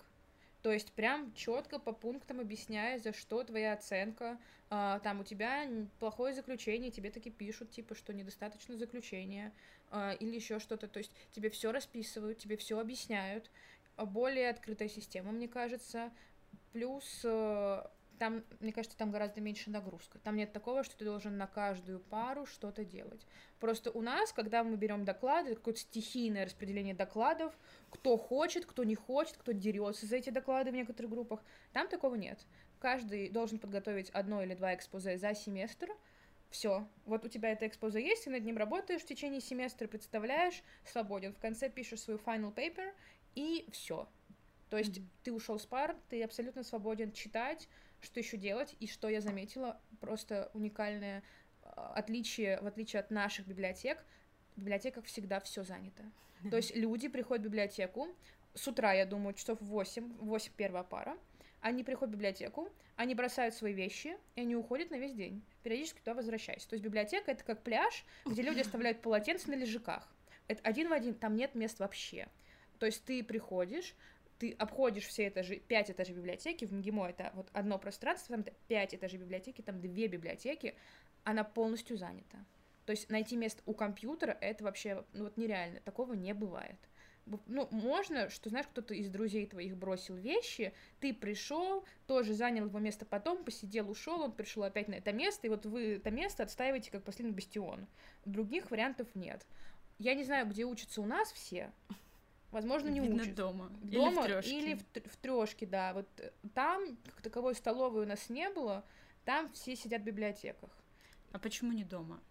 То 0.62 0.72
есть 0.72 0.92
прям 0.92 1.34
четко 1.34 1.80
по 1.80 1.94
пунктам 1.94 2.42
объясняя, 2.42 3.00
за 3.00 3.14
что 3.14 3.44
твоя 3.44 3.74
оценка. 3.74 4.38
А, 4.70 5.00
там 5.00 5.22
у 5.22 5.24
тебя 5.24 5.66
плохое 6.00 6.34
заключение, 6.34 6.92
тебе 6.92 7.12
таки 7.12 7.30
пишут, 7.30 7.72
типа, 7.72 7.96
что 7.96 8.14
недостаточно 8.14 8.76
заключения 8.76 9.54
а, 9.90 10.12
или 10.20 10.36
еще 10.36 10.60
что-то. 10.60 10.90
То 10.90 10.98
есть 10.98 11.12
тебе 11.32 11.50
все 11.50 11.72
расписывают, 11.72 12.40
тебе 12.40 12.58
все 12.58 12.80
объясняют. 12.80 13.50
Более 13.96 14.50
открытая 14.50 14.90
система, 14.90 15.32
мне 15.32 15.48
кажется. 15.48 16.12
Плюс 16.74 17.22
э, 17.24 17.84
там, 18.18 18.44
мне 18.60 18.74
кажется, 18.74 18.98
там 18.98 19.12
гораздо 19.12 19.42
меньше 19.42 19.70
нагрузка. 19.70 20.20
Там 20.20 20.36
нет 20.36 20.52
такого, 20.54 20.84
что 20.84 20.98
ты 20.98 21.06
должен 21.06 21.38
на 21.38 21.48
каждую 21.48 22.00
пару 22.00 22.46
что-то 22.46 22.84
делать. 22.84 23.26
Просто 23.60 23.92
у 23.92 24.02
нас, 24.02 24.34
когда 24.34 24.64
мы 24.64 24.76
берем 24.76 25.06
доклады, 25.06 25.56
какое-то 25.56 25.80
стихийное 25.80 26.46
распределение 26.46 26.94
докладов, 26.94 27.58
кто 27.90 28.18
хочет, 28.18 28.66
кто 28.66 28.84
не 28.84 28.96
хочет, 28.96 29.38
кто 29.38 29.52
дерется 29.52 30.06
за 30.06 30.18
эти 30.18 30.30
доклады 30.30 30.72
в 30.72 30.76
некоторых 30.76 31.12
группах, 31.12 31.44
там 31.74 31.88
такого 31.88 32.16
нет. 32.16 32.46
Каждый 32.80 33.30
должен 33.30 33.60
подготовить 33.60 34.10
одно 34.12 34.44
или 34.44 34.54
два 34.54 34.76
экспозе 34.76 35.18
за 35.18 35.34
семестр. 35.34 35.90
Все, 36.50 36.88
вот 37.06 37.26
у 37.26 37.28
тебя 37.28 37.52
это 37.52 37.68
экспозе 37.68 38.02
есть, 38.02 38.24
ты 38.24 38.30
над 38.30 38.44
ним 38.44 38.58
работаешь 38.58 39.02
в 39.02 39.06
течение 39.06 39.42
семестра, 39.42 39.88
представляешь, 39.88 40.64
свободен. 40.86 41.34
В 41.34 41.40
конце 41.40 41.70
пишешь 41.70 42.02
свой 42.02 42.18
final 42.18 42.54
paper, 42.54 42.94
и 43.36 43.68
все. 43.72 44.08
То 44.70 44.78
есть 44.78 44.98
mm-hmm. 44.98 45.08
ты 45.24 45.34
ушел 45.34 45.60
с 45.60 45.66
пар, 45.66 45.96
ты 46.10 46.24
абсолютно 46.24 46.64
свободен 46.64 47.12
читать, 47.12 47.68
что 48.02 48.20
еще 48.20 48.38
делать, 48.38 48.76
и 48.80 48.88
что 48.88 49.10
я 49.10 49.22
заметила, 49.22 49.80
просто 50.00 50.50
уникальное 50.54 51.24
а, 51.64 51.94
отличие, 51.96 52.60
в 52.62 52.68
отличие 52.68 53.00
от 53.00 53.12
наших 53.12 53.48
библиотек, 53.48 54.04
в 54.56 54.60
библиотеках 54.60 55.06
всегда 55.06 55.40
все 55.40 55.64
занято. 55.64 56.04
То 56.52 56.58
есть 56.58 56.76
люди 56.76 57.08
приходят 57.08 57.44
в 57.44 57.46
библиотеку, 57.46 58.08
с 58.54 58.68
утра, 58.68 58.94
я 58.94 59.06
думаю, 59.06 59.34
часов 59.34 59.60
8, 59.62 60.18
8 60.20 60.52
первая 60.56 60.84
пара, 60.84 61.18
они 61.62 61.84
приходят 61.84 62.14
в 62.14 62.18
библиотеку, 62.18 62.70
они 62.96 63.14
бросают 63.14 63.54
свои 63.54 63.74
вещи, 63.74 64.18
и 64.36 64.42
они 64.42 64.56
уходят 64.56 64.90
на 64.90 64.96
весь 64.96 65.14
день, 65.14 65.44
периодически 65.64 66.00
туда 66.00 66.14
возвращаясь. 66.14 66.66
То 66.66 66.74
есть 66.74 66.84
библиотека— 66.84 67.32
это 67.32 67.44
как 67.44 67.62
пляж, 67.62 68.06
где 68.26 68.42
люди 68.42 68.62
оставляют 68.62 69.02
полотенца 69.02 69.50
на 69.50 69.56
лежаках. 69.56 70.08
Это 70.48 70.62
один 70.64 70.90
в 70.90 70.94
один, 70.94 71.14
там 71.14 71.36
нет 71.36 71.56
мест 71.56 71.80
вообще. 71.80 72.28
То 72.80 72.86
есть 72.86 73.04
ты 73.06 73.24
приходишь, 73.24 73.96
ты 74.40 74.52
обходишь 74.54 75.06
все 75.06 75.28
этажи, 75.28 75.58
пять 75.58 75.90
этажей 75.90 76.16
библиотеки, 76.16 76.66
в 76.66 76.74
МГИМО 76.74 77.10
это 77.10 77.32
вот 77.34 77.50
одно 77.54 77.80
пространство, 77.80 78.36
там 78.36 78.46
пять 78.68 78.94
этажей 78.94 79.20
библиотеки, 79.20 79.62
там 79.62 79.82
две 79.82 80.08
библиотеки, 80.08 80.76
она 81.24 81.44
полностью 81.44 81.98
занята. 81.98 82.38
То 82.86 82.92
есть 82.92 83.10
найти 83.10 83.36
место 83.36 83.62
у 83.66 83.74
компьютера 83.74 84.38
это 84.40 84.64
вообще 84.64 85.04
ну, 85.14 85.26
вот 85.26 85.38
нереально, 85.38 85.82
такого 85.82 86.14
не 86.14 86.34
бывает. 86.34 86.78
Ну, 87.46 87.68
можно, 87.72 88.30
что, 88.30 88.50
знаешь, 88.50 88.68
кто-то 88.68 88.94
из 88.94 89.10
друзей 89.10 89.46
твоих 89.46 89.76
бросил 89.76 90.16
вещи, 90.16 90.74
ты 91.02 91.14
пришел, 91.14 91.84
тоже 92.06 92.34
занял 92.34 92.68
его 92.68 92.80
место 92.80 93.06
потом, 93.06 93.44
посидел, 93.44 93.90
ушел, 93.90 94.22
он 94.22 94.32
пришел 94.32 94.64
опять 94.64 94.88
на 94.88 94.96
это 94.96 95.12
место, 95.12 95.48
и 95.48 95.50
вот 95.50 95.66
вы 95.66 95.96
это 95.96 96.10
место 96.10 96.44
отстаиваете 96.44 96.90
как 96.90 97.04
последний 97.04 97.36
бастион. 97.36 97.86
Других 98.24 98.72
вариантов 98.72 99.10
нет. 99.14 99.46
Я 100.00 100.14
не 100.14 100.24
знаю, 100.24 100.48
где 100.48 100.64
учатся 100.64 101.02
у 101.02 101.06
нас 101.06 101.30
все, 101.34 101.74
Возможно, 102.52 102.90
не 102.90 103.00
Видно 103.02 103.24
учат. 103.24 103.36
дома. 103.36 103.70
Дома 103.82 104.10
или 104.10 104.16
в 104.16 104.26
трёшке. 104.26 104.60
Или 104.60 104.74
в, 104.76 105.10
в 105.10 105.18
трешке, 105.18 105.66
да. 105.66 105.94
Вот 105.94 106.08
э, 106.20 106.32
там, 106.54 106.98
как 107.06 107.22
таковой 107.22 107.56
столовой 107.56 108.04
у 108.04 108.08
нас 108.08 108.30
не 108.30 108.50
было, 108.50 108.86
там 109.26 109.52
все 109.52 109.76
сидят 109.76 110.02
в 110.02 110.06
библиотеках. 110.06 110.70
А 111.34 111.40
почему 111.40 111.74
не 111.74 111.84
дома? 111.84 112.22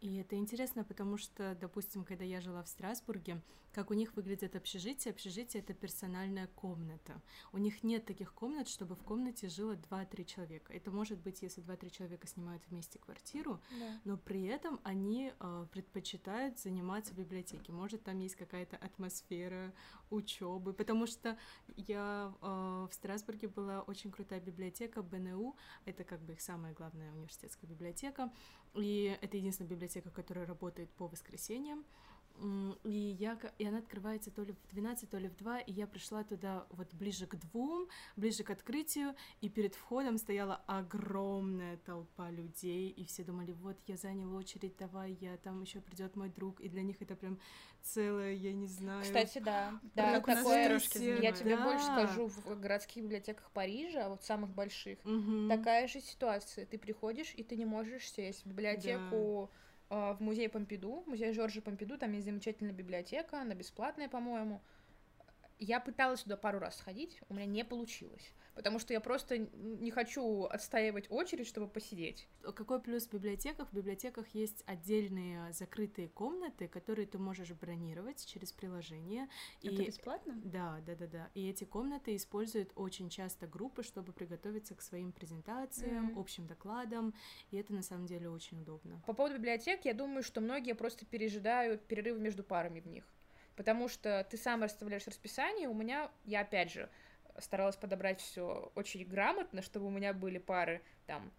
И 0.00 0.16
это 0.16 0.36
интересно, 0.36 0.84
потому 0.84 1.18
что, 1.18 1.54
допустим, 1.60 2.04
когда 2.04 2.24
я 2.24 2.40
жила 2.40 2.62
в 2.62 2.68
Страсбурге, 2.68 3.40
как 3.78 3.92
у 3.92 3.94
них 3.94 4.16
выглядит 4.16 4.56
общежитие. 4.56 5.12
Общежитие— 5.12 5.62
это 5.62 5.72
персональная 5.72 6.48
комната. 6.48 7.22
У 7.52 7.58
них 7.58 7.84
нет 7.84 8.04
таких 8.06 8.34
комнат, 8.34 8.66
чтобы 8.68 8.96
в 8.96 9.04
комнате 9.04 9.48
жило 9.48 9.76
2-3 9.76 10.24
человека. 10.24 10.72
Это 10.72 10.90
может 10.90 11.20
быть, 11.20 11.42
если 11.42 11.62
2-3 11.62 11.90
человека 11.90 12.26
снимают 12.26 12.60
вместе 12.68 12.98
квартиру, 12.98 13.60
Да. 13.78 14.00
но 14.04 14.16
при 14.16 14.46
этом 14.46 14.80
они 14.82 15.32
э, 15.38 15.66
предпочитают 15.70 16.58
заниматься 16.58 17.14
в 17.14 17.18
библиотеке. 17.18 17.70
Может, 17.70 18.02
там 18.02 18.18
есть 18.18 18.34
какая-то 18.34 18.76
атмосфера 18.78 19.72
учебы, 20.10 20.72
потому 20.72 21.06
что 21.06 21.38
я 21.76 22.34
э, 22.42 22.88
в 22.90 22.92
Страсбурге 22.92 23.46
была 23.46 23.82
очень 23.82 24.10
крутая 24.10 24.40
библиотека 24.40 25.02
БНУ, 25.02 25.54
это 25.84 26.02
как 26.02 26.20
бы 26.22 26.32
их 26.32 26.40
самая 26.40 26.74
главная 26.74 27.12
университетская 27.12 27.70
библиотека, 27.70 28.32
и 28.74 29.16
это 29.22 29.36
единственная 29.36 29.70
библиотека, 29.70 30.10
которая 30.10 30.46
работает 30.46 30.90
по 30.90 31.06
воскресеньям. 31.06 31.84
И, 32.84 33.16
я, 33.18 33.38
и 33.58 33.64
она 33.64 33.78
открывается 33.78 34.30
то 34.30 34.42
ли 34.42 34.52
в 34.52 34.72
12, 34.72 35.10
то 35.10 35.18
ли 35.18 35.28
в 35.28 35.36
2, 35.36 35.60
и 35.60 35.72
я 35.72 35.86
пришла 35.86 36.22
туда 36.24 36.66
вот 36.70 36.92
ближе 36.94 37.26
к 37.26 37.34
двум, 37.36 37.88
ближе 38.16 38.44
к 38.44 38.50
открытию, 38.50 39.14
и 39.40 39.48
перед 39.48 39.74
входом 39.74 40.18
стояла 40.18 40.56
огромная 40.66 41.76
толпа 41.78 42.30
людей, 42.30 42.90
и 42.90 43.04
все 43.04 43.24
думали, 43.24 43.52
вот 43.52 43.76
я 43.86 43.96
занял 43.96 44.34
очередь, 44.34 44.76
давай, 44.78 45.16
я 45.20 45.36
там 45.38 45.62
еще 45.62 45.80
придет 45.80 46.16
мой 46.16 46.28
друг, 46.28 46.60
и 46.60 46.68
для 46.68 46.82
них 46.82 47.02
это 47.02 47.16
прям 47.16 47.38
целое, 47.82 48.32
я 48.32 48.52
не 48.52 48.66
знаю. 48.66 49.02
Кстати, 49.02 49.38
да. 49.38 49.80
Да, 49.94 50.20
Как 50.20 50.26
такое... 50.26 50.78
Я 50.98 51.32
тебе 51.32 51.56
Да. 51.56 51.64
больше 51.64 51.84
скажу, 51.84 52.26
в 52.28 52.60
городских 52.60 53.04
библиотеках 53.04 53.50
Парижа, 53.52 54.08
вот 54.08 54.24
самых 54.24 54.50
больших, 54.50 54.98
Мгм. 55.04 55.48
такая 55.48 55.88
же 55.88 56.00
ситуация. 56.00 56.66
Ты 56.66 56.78
приходишь, 56.78 57.34
и 57.34 57.42
ты 57.42 57.56
не 57.56 57.64
можешь 57.64 58.10
сесть 58.10 58.44
в 58.44 58.48
библиотеку 58.48 59.50
э, 59.52 59.67
в 59.90 60.16
музей 60.20 60.48
Помпиду, 60.48 61.02
музей 61.06 61.32
Жоржа 61.32 61.60
Помпиду, 61.62 61.98
там 61.98 62.12
есть 62.12 62.26
замечательная 62.26 62.72
библиотека, 62.72 63.40
она 63.40 63.54
бесплатная, 63.54 64.08
по-моему. 64.08 64.60
Я 65.58 65.80
пыталась 65.80 66.20
сюда 66.20 66.36
пару 66.36 66.58
раз 66.58 66.76
сходить, 66.76 67.20
у 67.28 67.34
меня 67.34 67.46
не 67.46 67.64
получилось, 67.64 68.32
потому 68.58 68.80
что 68.80 68.92
я 68.92 68.98
просто 68.98 69.38
не 69.38 69.92
хочу 69.92 70.46
отстаивать 70.46 71.08
очередь, 71.12 71.46
чтобы 71.46 71.68
посидеть. 71.68 72.26
Какой 72.42 72.80
плюс 72.80 73.06
в 73.06 73.12
библиотеках? 73.12 73.68
В 73.70 73.72
библиотеках 73.72 74.26
есть 74.34 74.64
отдельные 74.66 75.52
закрытые 75.52 76.08
комнаты, 76.08 76.66
которые 76.66 77.06
ты 77.06 77.18
можешь 77.18 77.52
бронировать 77.52 78.26
через 78.26 78.50
приложение. 78.50 79.28
Это 79.62 79.82
И 79.82 79.86
бесплатно? 79.86 80.40
Да, 80.42 80.80
да, 80.84 80.96
да, 80.96 81.06
да. 81.06 81.30
И 81.34 81.48
эти 81.48 81.62
комнаты 81.62 82.16
используют 82.16 82.72
очень 82.74 83.10
часто 83.10 83.46
группы, 83.46 83.84
чтобы 83.84 84.12
приготовиться 84.12 84.74
к 84.74 84.82
своим 84.82 85.12
презентациям, 85.12 86.06
Мгм. 86.06 86.18
общим 86.18 86.46
докладам. 86.48 87.14
И 87.52 87.56
это 87.58 87.72
на 87.72 87.82
самом 87.82 88.06
деле 88.06 88.28
очень 88.28 88.60
удобно. 88.60 89.00
По 89.06 89.12
поводу 89.12 89.36
библиотек, 89.36 89.84
я 89.84 89.94
думаю, 89.94 90.24
что 90.24 90.40
многие 90.40 90.74
просто 90.74 91.06
пережидают 91.06 91.84
перерывы 91.86 92.18
между 92.18 92.42
парами 92.42 92.80
в 92.80 92.88
них. 92.88 93.04
Потому 93.54 93.86
что 93.88 94.26
ты 94.28 94.36
сам 94.36 94.64
расставляешь 94.64 95.06
расписание. 95.06 95.68
У 95.68 95.74
меня, 95.74 96.10
я 96.24 96.40
опять 96.40 96.72
же 96.72 96.88
старалась 97.40 97.76
подобрать 97.76 98.20
все 98.20 98.70
очень 98.74 99.04
грамотно, 99.04 99.62
чтобы 99.62 99.86
у 99.86 99.90
меня 99.90 100.12
были 100.12 100.38
пары 100.38 100.82
там, 101.06 101.30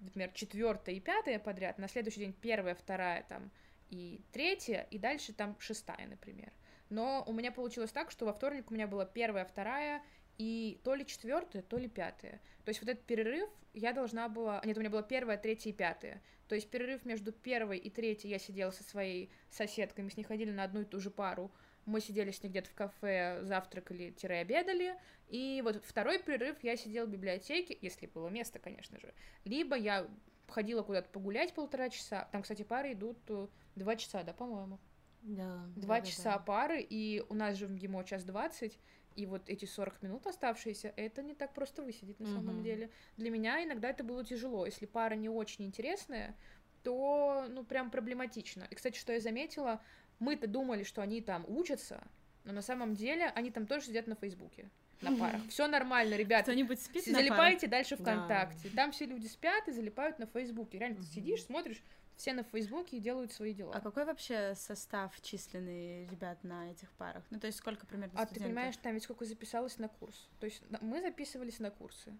например, 0.00 0.30
четвертая 0.32 0.94
и 0.94 1.00
пятая 1.00 1.38
подряд, 1.38 1.78
на 1.78 1.88
следующий 1.88 2.20
день 2.20 2.32
первая, 2.32 2.74
вторая 2.74 3.24
там 3.28 3.50
и 3.90 4.20
третья, 4.32 4.86
и 4.90 4.98
дальше 4.98 5.32
там 5.32 5.56
шестая, 5.58 6.06
например. 6.06 6.52
Но 6.88 7.24
у 7.26 7.32
меня 7.32 7.50
получилось 7.52 7.92
так, 7.92 8.10
что 8.10 8.26
во 8.26 8.32
вторник 8.32 8.70
у 8.70 8.74
меня 8.74 8.86
была 8.86 9.04
первая, 9.04 9.44
вторая 9.44 10.02
и 10.38 10.80
то 10.84 10.94
ли 10.94 11.06
четвертая, 11.06 11.62
то 11.62 11.78
ли 11.78 11.88
пятая. 11.88 12.40
То 12.64 12.70
есть 12.70 12.80
вот 12.80 12.90
этот 12.90 13.04
перерыв 13.04 13.48
я 13.74 13.92
должна 13.92 14.28
была... 14.28 14.60
Нет, 14.64 14.76
у 14.76 14.80
меня 14.80 14.90
была 14.90 15.02
первая, 15.02 15.36
третья 15.36 15.70
и 15.70 15.72
пятая. 15.72 16.22
То 16.48 16.54
есть 16.54 16.70
перерыв 16.70 17.04
между 17.04 17.32
первой 17.32 17.78
и 17.78 17.90
третьей 17.90 18.30
я 18.30 18.38
сидела 18.38 18.70
со 18.70 18.84
своей 18.84 19.30
соседкой, 19.50 20.04
мы 20.04 20.10
с 20.10 20.16
ней 20.16 20.24
ходили 20.24 20.50
на 20.50 20.62
одну 20.64 20.82
и 20.82 20.84
ту 20.84 21.00
же 21.00 21.10
пару. 21.10 21.50
Мы 21.86 22.00
сидели 22.00 22.30
с 22.30 22.42
ней 22.42 22.50
где-то 22.50 22.68
в 22.68 22.74
кафе, 22.74 23.40
завтракали-обедали. 23.42 24.96
И 25.28 25.62
вот 25.64 25.82
второй 25.84 26.18
перерыв 26.18 26.62
я 26.62 26.76
сидела 26.76 27.06
в 27.06 27.10
библиотеке, 27.10 27.78
если 27.80 28.06
было 28.06 28.28
место, 28.28 28.58
конечно 28.58 28.98
же. 29.00 29.14
Либо 29.44 29.76
я 29.76 30.06
ходила 30.48 30.82
куда-то 30.82 31.08
погулять 31.10 31.54
полтора 31.54 31.88
часа. 31.88 32.28
Там, 32.32 32.42
кстати, 32.42 32.62
пары 32.62 32.92
идут 32.92 33.18
э, 33.28 33.46
два 33.74 33.96
часа, 33.96 34.22
да, 34.22 34.32
по-моему? 34.32 34.78
Да. 35.22 35.64
Два 35.76 35.96
да, 35.96 36.00
да, 36.00 36.06
часа 36.06 36.32
да. 36.34 36.38
пары, 36.38 36.80
и 36.80 37.24
у 37.28 37.34
нас 37.34 37.56
же 37.56 37.66
в 37.66 37.70
МГИМО 37.72 38.04
час 38.04 38.24
двадцать, 38.24 38.78
и 39.16 39.26
вот 39.26 39.48
эти 39.48 39.64
40 39.64 40.02
минут 40.02 40.26
оставшиеся, 40.26 40.92
это 40.94 41.22
не 41.22 41.34
так 41.34 41.54
просто 41.54 41.82
высидеть 41.82 42.20
на 42.20 42.26
самом 42.26 42.56
Мгм. 42.56 42.64
деле. 42.64 42.90
Для 43.16 43.30
меня 43.30 43.64
иногда 43.64 43.88
это 43.88 44.04
было 44.04 44.24
тяжело. 44.24 44.66
Если 44.66 44.86
пара 44.86 45.14
не 45.14 45.28
очень 45.28 45.64
интересная, 45.64 46.36
то, 46.82 47.46
ну, 47.48 47.64
прям 47.64 47.90
проблематично. 47.90 48.68
И, 48.70 48.74
кстати, 48.74 48.98
что 48.98 49.12
я 49.12 49.20
заметила, 49.20 49.82
мы-то 50.18 50.46
думали, 50.46 50.82
что 50.82 51.02
они 51.02 51.20
там 51.20 51.44
учатся, 51.48 52.02
но 52.44 52.52
на 52.52 52.62
самом 52.62 52.94
деле 52.94 53.26
они 53.34 53.50
там 53.50 53.66
тоже 53.66 53.86
сидят 53.86 54.06
на 54.06 54.14
Фейсбуке, 54.14 54.70
на 55.00 55.16
парах. 55.16 55.42
Все 55.48 55.66
нормально, 55.66 56.14
ребята. 56.14 56.44
Кто-нибудь 56.44 56.80
спит 56.80 57.06
на 57.08 57.14
Залипайте 57.14 57.66
дальше 57.66 57.96
Да. 57.96 58.02
ВКонтакте. 58.02 58.70
Там 58.70 58.92
все 58.92 59.06
люди 59.06 59.26
спят 59.26 59.68
и 59.68 59.72
залипают 59.72 60.18
на 60.18 60.26
Фейсбуке. 60.26 60.78
Реально, 60.78 60.96
ты 60.96 61.02
Мгм. 61.02 61.10
сидишь, 61.10 61.44
смотришь, 61.44 61.82
все 62.16 62.32
на 62.32 62.44
Фейсбуке 62.44 62.96
и 62.96 63.00
делают 63.00 63.30
свои 63.32 63.52
дела. 63.52 63.74
А 63.74 63.80
какой 63.82 64.06
вообще 64.06 64.54
состав 64.54 65.20
численный 65.20 66.06
ребят 66.06 66.42
на 66.44 66.70
этих 66.70 66.90
парах? 66.92 67.22
Ну, 67.30 67.38
то 67.38 67.46
есть 67.46 67.58
сколько 67.58 67.84
примерно 67.86 68.14
А 68.18 68.22
ты 68.24 68.30
студентов? 68.36 68.46
понимаешь, 68.54 68.76
там 68.78 68.94
ведь 68.94 69.02
сколько 69.02 69.26
записалось 69.26 69.76
на 69.78 69.88
курс? 69.88 70.28
То 70.40 70.46
есть 70.46 70.62
на- 70.70 70.78
мы 70.80 71.00
записывались 71.02 71.58
на 71.58 71.70
курсы. 71.70 72.16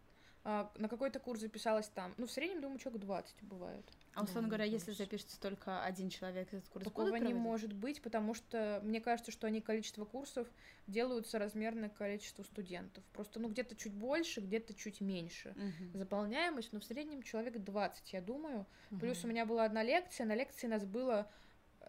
а, 0.49 0.71
на 0.76 0.88
какой-то 0.88 1.19
курс 1.19 1.41
записалась 1.41 1.88
там. 1.88 2.15
Ну, 2.19 2.26
в 2.26 2.31
среднем, 2.31 2.61
думаю, 2.61 2.79
человек 2.79 3.00
20 3.03 3.43
бывает. 3.43 3.85
А 4.16 4.23
условно 4.23 4.49
Да, 4.49 4.56
говоря, 4.56 4.64
если 4.64 4.92
запишется 4.92 5.38
только 5.38 5.85
один 5.85 6.08
человек, 6.08 6.49
этот 6.49 6.66
курс 6.70 6.85
Такого 6.85 7.16
не 7.16 7.18
проводить? 7.18 7.37
может 7.42 7.73
быть, 7.75 8.00
потому 8.00 8.32
что 8.32 8.80
мне 8.82 9.00
кажется, 9.00 9.30
что 9.30 9.46
они 9.46 9.61
количество 9.61 10.06
курсов 10.06 10.49
делают 10.87 11.26
соразмерно 11.26 11.90
количеству 11.90 12.42
студентов. 12.42 13.04
Просто, 13.12 13.40
ну, 13.40 13.49
где-то 13.50 13.76
чуть 13.76 13.92
больше, 13.92 14.40
где-то 14.40 14.73
чуть 14.75 15.02
меньше. 15.02 15.54
Мгм. 15.54 15.99
Заполняемость, 15.99 16.73
ну, 16.73 16.80
в 16.80 16.85
среднем 16.85 17.23
человек 17.23 17.58
20, 17.58 18.12
я 18.14 18.23
думаю. 18.23 18.66
Плюс 18.99 19.23
у 19.23 19.28
меня 19.28 19.44
была 19.44 19.64
одна 19.64 19.82
лекция, 19.82 20.26
на 20.26 20.35
лекции 20.35 20.66
нас 20.66 20.85
было 20.87 21.30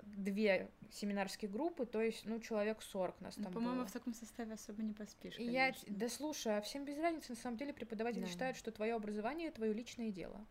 две 0.04 0.70
семинарские 0.92 1.50
группы, 1.50 1.86
то 1.86 2.02
есть, 2.02 2.26
ну, 2.26 2.40
человек 2.40 2.82
40 2.82 3.20
нас 3.22 3.36
Ну, 3.38 3.44
там 3.46 3.54
по-моему, 3.54 3.86
в 3.86 3.92
таком 3.92 4.14
составе 4.14 4.54
особо 4.54 4.84
не 4.84 4.94
поспишь, 4.94 5.38
И 5.38 5.44
я, 5.44 5.68
конечно. 5.68 5.98
да 5.98 6.10
слушай, 6.10 6.58
а 6.58 6.62
всем 6.62 6.86
без 6.86 6.98
разницы, 6.98 7.32
на 7.32 7.38
самом 7.38 7.58
деле 7.58 7.74
преподаватели 7.74 8.24
Да. 8.24 8.28
считают, 8.28 8.58
что 8.58 8.72
твое 8.72 8.96
образование 8.96 9.50
твое 9.52 9.74
личное 9.74 10.12
дело. 10.12 10.46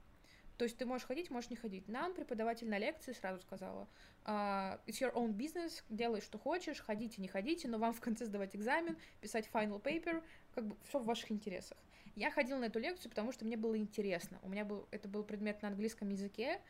То 0.57 0.65
есть 0.65 0.79
ты 0.79 0.87
можешь 0.87 1.07
ходить, 1.07 1.31
можешь 1.31 1.51
не 1.51 1.57
ходить. 1.57 1.87
Нам 1.89 2.15
преподаватель 2.15 2.69
на 2.69 2.79
лекции 2.79 3.13
сразу 3.13 3.41
сказала, 3.43 3.89
а, 4.25 4.81
it's 4.87 5.01
your 5.01 5.13
own 5.13 5.35
business, 5.35 5.83
делай, 5.91 6.21
что 6.21 6.39
хочешь, 6.39 6.81
ходите, 6.81 7.21
не 7.21 7.29
ходите, 7.29 7.69
но 7.69 7.79
вам 7.79 7.93
в 7.93 8.01
конце 8.01 8.25
сдавать 8.25 8.57
экзамен, 8.57 8.97
писать 9.21 9.49
final 9.53 9.83
paper, 9.83 10.23
как 10.55 10.67
бы 10.67 10.77
все 10.89 10.99
в 10.99 11.05
ваших 11.05 11.31
интересах. 11.31 11.77
Я 12.15 12.31
ходила 12.31 12.59
на 12.59 12.65
эту 12.65 12.79
лекцию, 12.79 13.11
потому 13.11 13.33
что 13.33 13.45
мне 13.45 13.59
было 13.59 13.77
интересно. 13.77 14.39
У 14.43 14.49
меня 14.49 14.65
был, 14.65 14.89
это 14.91 15.09
был 15.09 15.23
предмет 15.23 15.61
на 15.61 15.69
английском 15.69 16.09
языке, 16.09 16.61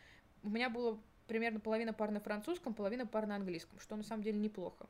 у 0.43 0.50
меня 0.50 0.69
было 0.69 1.00
примерно 1.28 1.61
половина 1.61 1.93
пар 1.93 2.11
на 2.11 2.21
французском, 2.21 2.75
половина 2.75 3.07
пар 3.07 3.26
на 3.26 3.37
английском, 3.37 3.78
что 3.78 3.95
на 3.97 4.02
самом 4.02 4.23
деле 4.23 4.38
неплохо. 4.38 4.88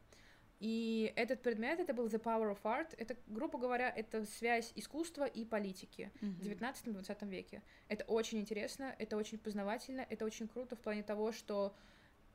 И 0.58 1.12
этот 1.16 1.42
предмет, 1.42 1.80
это 1.80 1.92
был 1.92 2.06
The 2.06 2.22
Power 2.22 2.56
of 2.56 2.62
Art, 2.62 2.94
это, 2.96 3.16
грубо 3.26 3.58
говоря, 3.58 3.90
это 3.90 4.24
связь 4.24 4.72
искусства 4.74 5.24
и 5.24 5.44
политики 5.44 6.10
Мгм. 6.20 6.34
в 6.36 6.42
19-20 6.42 7.28
веке. 7.28 7.62
Это 7.88 8.04
очень 8.04 8.40
интересно, 8.40 8.94
это 8.98 9.16
очень 9.16 9.38
познавательно, 9.38 10.06
это 10.08 10.24
очень 10.24 10.48
круто 10.48 10.74
в 10.74 10.80
плане 10.80 11.02
того, 11.02 11.32
что 11.32 11.74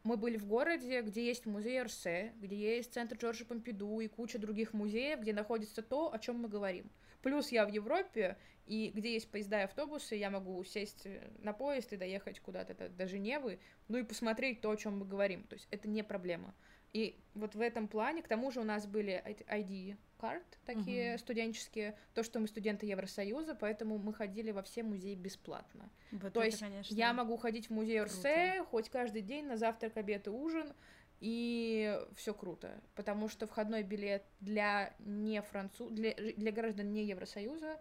мы 0.04 0.18
были 0.18 0.38
в 0.38 0.46
городе, 0.46 1.02
где 1.02 1.26
есть 1.26 1.46
музей 1.46 1.82
Орсе, 1.82 2.34
где 2.40 2.56
есть 2.78 2.94
центр 2.94 3.18
Джорджа 3.18 3.46
Помпиду 3.46 4.00
и 4.00 4.08
куча 4.08 4.40
других 4.40 4.74
музеев, 4.74 5.20
где 5.20 5.34
находится 5.34 5.82
то, 5.82 6.12
о 6.14 6.20
чем 6.20 6.40
мы 6.42 6.50
говорим. 6.50 6.92
Плюс 7.22 7.52
я 7.52 7.66
в 7.66 7.70
Европе, 7.70 8.38
и 8.66 8.92
где 8.96 9.14
есть 9.14 9.30
поезда 9.30 9.62
и 9.62 9.64
автобусы, 9.66 10.16
я 10.16 10.30
могу 10.30 10.64
сесть 10.64 11.06
э, 11.06 11.30
на 11.40 11.54
поезд 11.54 11.94
и 11.94 11.98
доехать 11.98 12.40
куда-то 12.40 12.90
до 12.90 13.08
Женевы, 13.08 13.60
ну 13.90 13.98
и 13.98 14.04
посмотреть 14.04 14.62
то, 14.62 14.72
о 14.72 14.78
чем 14.78 15.00
мы 15.00 15.06
говорим. 15.06 15.44
То 15.44 15.56
есть 15.56 15.68
это 15.72 15.88
не 15.88 16.04
проблема. 16.04 16.56
И 16.94 17.18
вот 17.36 17.56
в 17.56 17.62
этом 17.62 17.88
плане, 17.88 18.22
к 18.22 18.28
тому 18.28 18.52
же 18.52 18.60
у 18.60 18.64
нас 18.64 18.86
были 18.86 19.22
эти 19.26 19.44
ID-карт 19.44 20.60
такие 20.66 21.12
Мгм. 21.12 21.20
студенческие, 21.20 21.98
то, 22.14 22.24
что 22.24 22.40
мы 22.40 22.48
студенты 22.48 22.86
Евросоюза, 22.86 23.56
поэтому 23.56 23.98
мы 23.98 24.14
ходили 24.14 24.52
во 24.52 24.62
все 24.62 24.84
музеи 24.84 25.16
бесплатно. 25.16 25.90
Вот 26.12 26.34
То 26.34 26.42
это, 26.42 26.46
есть 26.46 26.60
конечно, 26.60 26.94
Я 26.94 27.14
могу 27.14 27.38
ходить 27.38 27.68
в 27.68 27.70
музей. 27.72 28.02
Орсе 28.02 28.64
хоть 28.70 28.90
каждый 28.90 29.22
день 29.22 29.46
на 29.46 29.56
завтрак, 29.56 29.96
обед 29.96 30.28
и 30.28 30.30
ужин, 30.30 30.74
и 31.22 31.98
все 32.16 32.34
круто, 32.34 32.82
потому 32.96 33.30
что 33.30 33.48
входной 33.48 33.84
билет 33.84 34.24
для 34.40 34.94
не 35.00 35.42
француз, 35.42 35.92
для, 35.92 36.14
для 36.14 36.52
граждан 36.52 36.92
не 36.92 37.06
Евросоюза 37.06 37.80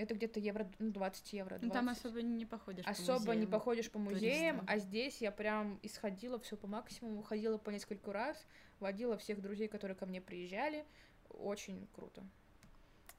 это 0.00 0.14
где-то 0.14 0.40
евро, 0.40 0.70
ну, 0.78 0.90
20 0.90 1.32
евро. 1.34 1.50
20. 1.58 1.66
Ну, 1.66 1.72
там 1.72 1.88
особо 1.88 2.22
не 2.22 2.46
походишь 2.46 2.84
по 2.84 2.90
Особо 2.90 3.32
не 3.32 3.40
музеям. 3.40 3.50
походишь 3.50 3.90
по 3.90 3.98
музеям, 3.98 4.56
туристам. 4.58 4.66
а 4.68 4.78
здесь 4.78 5.20
я 5.20 5.30
прям 5.30 5.78
исходила 5.82 6.38
все 6.40 6.56
по 6.56 6.66
максимуму, 6.66 7.22
ходила 7.22 7.58
по 7.58 7.70
несколько 7.70 8.12
раз, 8.12 8.46
водила 8.80 9.16
всех 9.18 9.40
друзей, 9.40 9.68
которые 9.68 9.96
ко 9.96 10.06
мне 10.06 10.20
приезжали. 10.20 10.84
Очень 11.28 11.86
круто. 11.94 12.24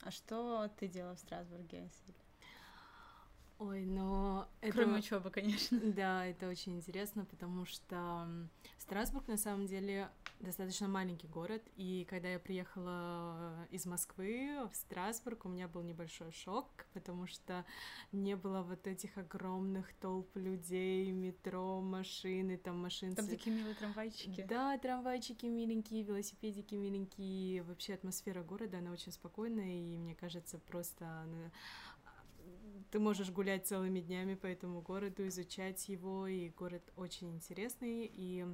А 0.01 0.09
что 0.11 0.69
ты 0.79 0.87
делала 0.87 1.15
в 1.15 1.19
Страсбурге? 1.19 1.87
Ой, 3.61 3.85
но 3.85 4.49
это... 4.59 4.73
Кроме 4.73 4.97
учебы, 4.97 5.29
конечно. 5.29 5.79
Да, 5.79 6.25
это 6.25 6.49
очень 6.49 6.77
интересно, 6.77 7.25
потому 7.25 7.65
что 7.65 8.27
Страсбург 8.79 9.27
на 9.27 9.37
самом 9.37 9.67
деле 9.67 10.09
достаточно 10.39 10.87
маленький 10.87 11.27
город, 11.27 11.61
и 11.75 12.07
когда 12.09 12.29
я 12.29 12.39
приехала 12.39 13.67
из 13.69 13.85
Москвы 13.85 14.67
в 14.71 14.75
Страсбург, 14.75 15.45
у 15.45 15.49
меня 15.49 15.67
был 15.67 15.83
небольшой 15.83 16.31
шок, 16.31 16.65
потому 16.93 17.27
что 17.27 17.63
не 18.11 18.35
было 18.35 18.63
вот 18.63 18.87
этих 18.87 19.15
огромных 19.19 19.93
толп 19.93 20.35
людей, 20.35 21.11
метро, 21.11 21.79
машины, 21.81 22.57
там 22.57 22.81
машин. 22.81 23.13
Там 23.13 23.27
такие 23.27 23.55
милые 23.55 23.75
трамвайчики. 23.75 24.43
Да, 24.49 24.75
трамвайчики 24.79 25.45
миленькие, 25.45 26.01
велосипедики 26.01 26.73
миленькие. 26.73 27.61
Вообще 27.61 27.93
атмосфера 27.93 28.41
города, 28.41 28.79
она 28.79 28.91
очень 28.91 29.11
спокойная, 29.11 29.77
и 29.77 29.97
мне 29.97 30.15
кажется, 30.15 30.57
просто 30.57 31.05
она- 31.05 31.51
ты 32.91 32.99
можешь 32.99 33.31
гулять 33.31 33.65
целыми 33.67 34.01
днями 34.01 34.35
по 34.35 34.47
этому 34.47 34.81
городу, 34.81 35.27
изучать 35.27 35.87
его, 35.89 36.27
и 36.27 36.49
город 36.49 36.83
очень 36.95 37.31
интересный, 37.33 38.05
и 38.13 38.45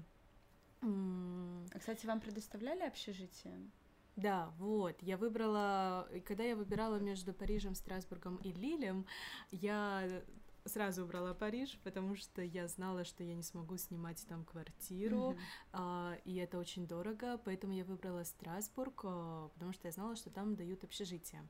А, 0.82 1.80
кстати, 1.80 2.06
вам 2.06 2.20
предоставляли 2.22 2.82
общежитие? 2.84 3.72
да, 4.16 4.52
вот, 4.58 5.02
я 5.02 5.16
выбрала, 5.18 6.10
когда 6.26 6.44
я 6.44 6.56
выбирала 6.56 6.98
между 7.00 7.34
Парижем, 7.34 7.76
Страсбургом 7.76 8.38
и 8.38 8.52
Лилем, 8.52 9.06
я 9.52 10.24
сразу 10.68 11.04
убрала 11.04 11.34
Париж, 11.34 11.80
потому 11.84 12.16
что 12.16 12.42
я 12.42 12.68
знала, 12.68 13.04
что 13.04 13.24
я 13.24 13.34
не 13.36 13.44
смогу 13.44 13.78
снимать 13.78 14.26
там 14.28 14.44
квартиру, 14.46 15.30
Мгм. 15.32 15.40
а, 15.74 16.18
и 16.26 16.36
это 16.36 16.58
очень 16.58 16.88
дорого, 16.88 17.40
поэтому 17.44 17.74
я 17.74 17.84
выбрала 17.84 18.24
Страсбург, 18.24 19.02
а, 19.04 19.50
потому 19.54 19.74
что 19.74 19.88
я 19.88 19.92
знала, 19.92 20.16
что 20.16 20.30
там 20.30 20.56
дают 20.56 20.84
общежитие. 20.84 21.48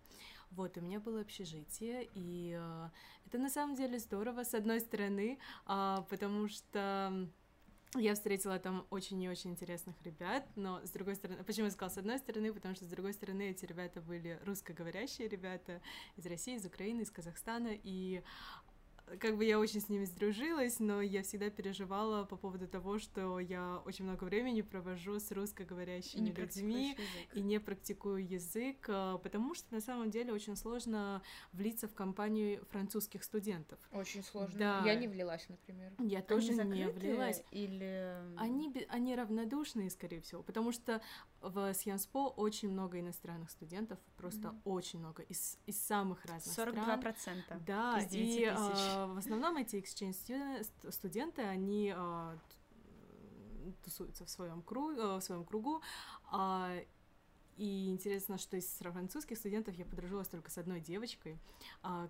Вот, 0.51 0.77
у 0.77 0.81
меня 0.81 0.99
было 0.99 1.21
общежитие, 1.21 2.07
и 2.13 2.55
а, 2.57 2.91
это 3.25 3.37
на 3.37 3.49
самом 3.49 3.75
деле 3.75 3.99
здорово, 3.99 4.43
с 4.43 4.53
одной 4.53 4.79
стороны, 4.79 5.39
а, 5.65 6.05
потому 6.09 6.47
что 6.47 7.27
я 7.95 8.15
встретила 8.15 8.59
там 8.59 8.85
очень 8.89 9.21
и 9.23 9.29
очень 9.29 9.51
интересных 9.51 9.95
ребят, 10.03 10.45
но 10.55 10.85
с 10.85 10.91
другой 10.91 11.15
стороны, 11.15 11.43
почему 11.45 11.65
я 11.65 11.71
сказала 11.71 11.93
с 11.93 11.97
одной 11.97 12.17
стороны, 12.19 12.53
потому 12.53 12.75
что 12.75 12.83
с 12.83 12.89
другой 12.89 13.13
стороны 13.13 13.49
эти 13.49 13.65
ребята 13.65 14.01
были 14.01 14.39
русскоговорящие 14.45 15.29
ребята 15.29 15.81
из 16.17 16.25
России, 16.25 16.55
из 16.55 16.65
Украины, 16.65 17.01
из 17.01 17.11
Казахстана, 17.11 17.69
и 17.71 18.23
как 19.19 19.37
бы 19.37 19.45
я 19.45 19.59
очень 19.59 19.81
с 19.81 19.89
ними 19.89 20.05
сдружилась, 20.05 20.79
но 20.79 21.01
я 21.01 21.23
всегда 21.23 21.49
переживала 21.49 22.25
по 22.25 22.35
поводу 22.35 22.67
того, 22.67 22.99
что 22.99 23.39
я 23.39 23.81
очень 23.85 24.05
много 24.05 24.25
времени 24.25 24.61
провожу 24.61 25.19
с 25.19 25.31
И 25.31 25.33
русскоговорящими 25.33 26.21
не 26.21 26.31
людьми 26.31 26.97
и 27.33 27.41
не 27.41 27.59
практикую 27.59 28.27
язык, 28.27 28.85
а, 28.89 29.17
потому 29.17 29.55
что 29.55 29.73
на 29.73 29.81
самом 29.81 30.11
деле 30.11 30.33
очень 30.33 30.55
сложно 30.55 31.21
влиться 31.53 31.87
в 31.87 31.93
компанию 31.93 32.65
французских 32.71 33.23
студентов. 33.23 33.79
Очень 33.91 34.23
сложно. 34.23 34.59
Да. 34.59 34.81
Я 34.85 34.95
не 34.95 35.07
влилась, 35.07 35.47
например. 35.47 35.93
Я 35.99 36.17
Они 36.19 36.27
тоже 36.27 36.53
не 36.53 36.87
влилась. 36.87 37.43
Или... 37.51 38.15
Они, 38.37 38.85
они 38.89 39.15
равнодушные, 39.15 39.89
скорее 39.89 40.21
всего, 40.21 40.43
потому 40.43 40.71
что 40.71 41.01
в 41.49 41.73
Сьянспо 41.73 42.27
очень 42.29 42.69
много 42.69 42.99
иностранных 42.99 43.49
студентов, 43.49 43.99
просто 44.17 44.49
Мгм. 44.51 44.61
очень 44.65 44.99
много, 44.99 45.23
из, 45.23 45.57
из 45.65 45.79
самых 45.81 46.25
разных 46.25 46.53
42 46.55 46.83
стран. 46.83 47.01
процента. 47.01 47.59
Да, 47.65 47.99
из 47.99 48.07
9 48.07 48.27
и 48.27 48.39
тысяч. 48.45 48.85
а, 48.95 49.07
в 49.07 49.17
основном 49.17 49.57
эти 49.57 49.75
exchange 49.77 50.13
студен- 50.13 50.63
ст- 50.63 50.93
студенты, 50.93 51.41
они 51.41 51.93
т- 51.93 53.73
тусуются 53.83 54.25
в 54.25 54.29
своем 54.29 54.61
кругу, 54.61 55.17
в 55.17 55.21
своем 55.21 55.45
кругу. 55.45 55.81
а, 56.31 56.71
и 57.57 57.89
интересно, 57.89 58.37
что 58.37 58.55
из 58.55 58.67
французских 58.77 59.35
студентов 59.37 59.73
я 59.75 59.83
подружилась 59.85 60.27
только 60.27 60.51
с 60.51 60.57
одной 60.59 60.79
девочкой, 60.79 61.39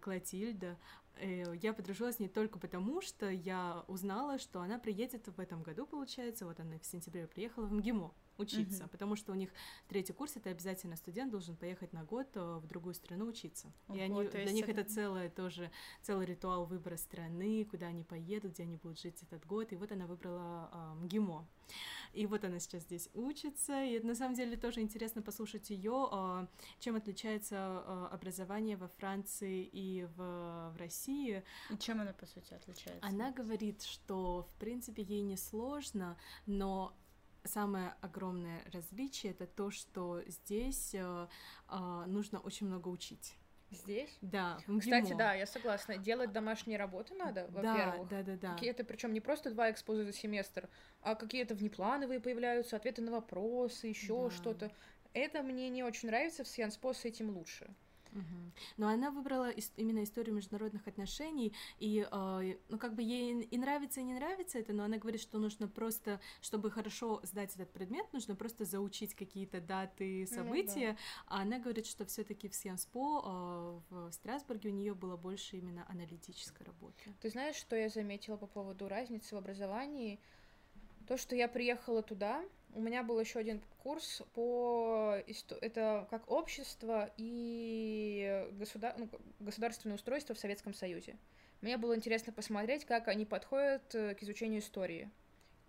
Клотильда. 0.02 0.78
Э, 1.19 1.56
Я 1.56 1.73
подружилась 1.73 2.19
не 2.19 2.28
только 2.28 2.60
потому, 2.60 3.00
что 3.02 3.30
я 3.30 3.86
узнала, 3.88 4.39
что 4.39 4.60
она 4.62 4.78
приедет 4.78 5.28
в 5.30 5.39
этом 5.39 5.63
году, 5.63 5.86
получается, 5.88 6.45
вот 6.45 6.60
она 6.60 6.78
в 6.80 6.86
сентябре 6.86 7.28
приехала 7.28 7.65
в 7.65 7.71
МГИМО 7.71 8.13
учиться, 8.39 8.84
Мгм. 8.84 8.89
потому 8.89 9.15
что 9.15 9.32
у 9.32 9.36
них 9.36 9.50
третий 9.88 10.13
курс, 10.13 10.36
это 10.36 10.50
обязательно 10.50 10.95
студент 10.95 11.32
должен 11.32 11.56
поехать 11.56 11.93
на 11.93 12.04
год 12.04 12.28
э, 12.36 12.58
в 12.62 12.67
другую 12.67 12.93
страну 12.93 13.26
учиться. 13.28 13.71
и 13.89 13.91
Ого, 13.93 14.02
они, 14.04 14.23
то 14.26 14.32
для 14.32 14.41
есть 14.41 14.54
них 14.54 14.69
это- 14.69 14.84
целое 14.84 15.30
тоже, 15.30 15.71
целый 16.02 16.26
ритуал 16.26 16.65
выбора 16.65 16.97
страны, 16.97 17.65
куда 17.65 17.88
они 17.88 18.04
поедут, 18.04 18.54
где 18.54 18.63
они 18.63 18.78
будут 18.78 19.00
жить 19.00 19.21
этот 19.23 19.45
год, 19.45 19.71
и 19.73 19.76
вот 19.76 19.91
она 19.91 20.06
выбрала 20.08 20.69
а, 20.71 20.95
МГИМО. 20.95 21.47
И 22.13 22.26
вот 22.26 22.45
она 22.45 22.60
сейчас 22.60 22.84
здесь 22.84 23.10
учится, 23.13 23.84
и 23.84 24.00
на 24.00 24.15
самом 24.15 24.36
деле 24.36 24.56
тоже 24.56 24.80
интересно 24.82 25.21
послушать 25.21 25.69
ее, 25.69 26.47
чем 26.80 26.95
отличается 26.95 27.56
а, 27.58 28.10
образование 28.12 28.78
во 28.78 28.88
Франции 28.88 29.63
и 29.71 30.06
в, 30.15 30.71
в 30.73 30.76
России. 30.78 31.43
И 31.69 31.78
чем 31.78 32.00
она, 32.02 32.13
по 32.13 32.26
сути, 32.26 32.54
отличается? 32.54 33.06
Она 33.06 33.32
говорит, 33.32 33.84
что 33.84 34.47
в 34.50 34.60
принципе 34.60 35.04
ей 35.04 35.21
не 35.21 35.36
сложно, 35.38 36.17
но 36.45 36.93
самое 37.47 37.95
огромное 38.01 38.62
различие 38.73 39.31
это 39.31 39.47
то, 39.47 39.71
что 39.71 40.21
здесь 40.27 40.93
э, 40.93 41.27
а, 41.67 42.05
нужно 42.05 42.39
очень 42.39 42.67
много 42.67 42.88
учить. 42.89 43.36
Здесь? 43.69 44.17
Да, 44.21 44.57
в 44.65 44.79
Кстати, 44.79 45.05
МГИМО. 45.07 45.17
да, 45.17 45.33
я 45.33 45.45
согласна. 45.45 45.97
Делать 45.97 46.31
домашние 46.31 46.77
работы 46.77 47.15
надо, 47.15 47.47
да, 47.49 47.62
во-первых. 47.62 48.10
да, 48.10 48.23
да, 48.23 48.36
да. 48.38 48.53
Какие-то, 48.53 48.86
причем 48.86 49.12
не 49.13 49.19
просто 49.19 49.51
два 49.51 49.69
экспоза 49.71 50.05
за 50.05 50.13
семестр, 50.13 50.69
а 51.01 51.15
какие-то 51.15 51.53
внеплановые 51.53 52.21
появляются, 52.21 52.77
ответы 52.77 53.01
на 53.01 53.12
вопросы, 53.12 53.88
еще 53.88 54.29
Да. 54.29 54.36
что-то. 54.36 54.71
Это 55.13 55.43
мне 55.43 55.69
не 55.69 55.83
очень 55.83 56.07
нравится, 56.07 56.43
в 56.43 56.47
Сианспо 56.47 56.93
с 56.93 57.03
этим 57.03 57.29
лучше. 57.36 57.67
Угу. 58.17 58.51
Но 58.77 58.88
она 58.88 59.12
выбрала 59.12 59.51
ис- 59.51 59.71
именно 59.77 60.03
историю 60.03 60.36
международных 60.36 60.88
отношений, 60.88 61.53
и, 61.80 62.08
э, 62.10 62.58
ну, 62.69 62.77
как 62.77 62.95
бы 62.95 63.03
ей 63.03 63.43
и 63.43 63.58
нравится, 63.58 64.01
и 64.01 64.03
не 64.03 64.13
нравится 64.13 64.60
это, 64.60 64.73
но 64.73 64.84
она 64.84 64.97
говорит, 64.97 65.21
что 65.21 65.38
нужно 65.38 65.67
просто, 65.67 66.19
чтобы 66.41 66.71
хорошо 66.71 67.19
сдать 67.23 67.56
этот 67.56 67.71
предмет, 67.71 68.12
нужно 68.13 68.36
просто 68.36 68.65
заучить 68.65 69.13
какие-то 69.13 69.62
даты, 69.62 70.25
события, 70.27 70.89
ну, 70.89 70.93
да. 70.93 70.99
а 71.27 71.41
она 71.41 71.60
говорит, 71.60 71.86
что 71.86 72.06
все 72.06 72.23
таки 72.23 72.49
в 72.49 72.56
Сианспо 72.56 73.84
э, 73.91 73.93
в 73.93 74.12
Страсбурге 74.12 74.69
у 74.69 74.73
нее 74.73 74.93
было 74.93 75.17
больше 75.17 75.58
именно 75.58 75.86
аналитической 75.89 76.63
работы. 76.63 77.13
Ты 77.21 77.30
знаешь, 77.30 77.56
что 77.56 77.75
я 77.75 77.89
заметила 77.89 78.38
по 78.38 78.47
поводу 78.47 78.88
разницы 78.88 79.36
в 79.36 79.38
образовании? 79.38 80.19
То, 81.08 81.17
что 81.17 81.36
я 81.36 81.47
приехала 81.47 82.01
туда, 82.01 82.43
у 82.73 82.82
меня 82.82 83.03
был 83.03 83.19
еще 83.19 83.39
один 83.39 83.62
курс 83.84 84.21
по 84.34 85.17
это 85.62 86.08
как 86.10 86.30
общество 86.30 87.12
и 87.17 88.47
государ... 88.51 88.95
ну, 88.97 89.10
государственное 89.39 89.95
устройство 89.95 90.36
в 90.36 90.39
Советском 90.39 90.73
Союзе. 90.73 91.15
Мне 91.62 91.77
было 91.77 91.95
интересно 91.95 92.32
посмотреть, 92.32 92.86
как 92.86 93.08
они 93.08 93.25
подходят 93.25 93.95
э, 93.95 94.13
к 94.13 94.21
изучению 94.21 94.60
истории. 94.60 95.10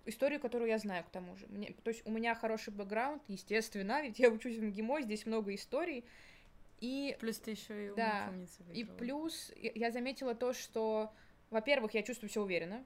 Историю, 0.05 0.41
которую 0.41 0.69
я 0.69 0.79
знаю, 0.79 1.05
к 1.05 1.11
тому 1.11 1.37
же. 1.37 1.47
Мне, 1.49 1.75
то 1.83 1.89
есть 1.89 2.07
у 2.07 2.11
меня 2.11 2.35
хороший 2.35 2.73
бэкграунд, 2.73 3.23
естественно, 3.29 4.03
ведь 4.05 4.19
я 4.19 4.31
учусь 4.31 4.57
в 4.57 4.63
МГИМО, 4.63 5.03
здесь 5.03 5.25
много 5.25 5.55
историй. 5.55 6.05
И... 6.81 7.17
Плюс 7.21 7.39
ты 7.39 7.53
еще 7.53 7.89
и 7.89 7.95
да, 7.95 8.33
И 8.73 8.85
плюс 8.85 9.53
я 9.57 9.91
заметила 9.91 10.35
то, 10.35 10.53
что, 10.53 11.13
во-первых, 11.51 11.95
я 11.95 12.03
чувствую 12.03 12.31
себя 12.31 12.43
уверенно, 12.43 12.85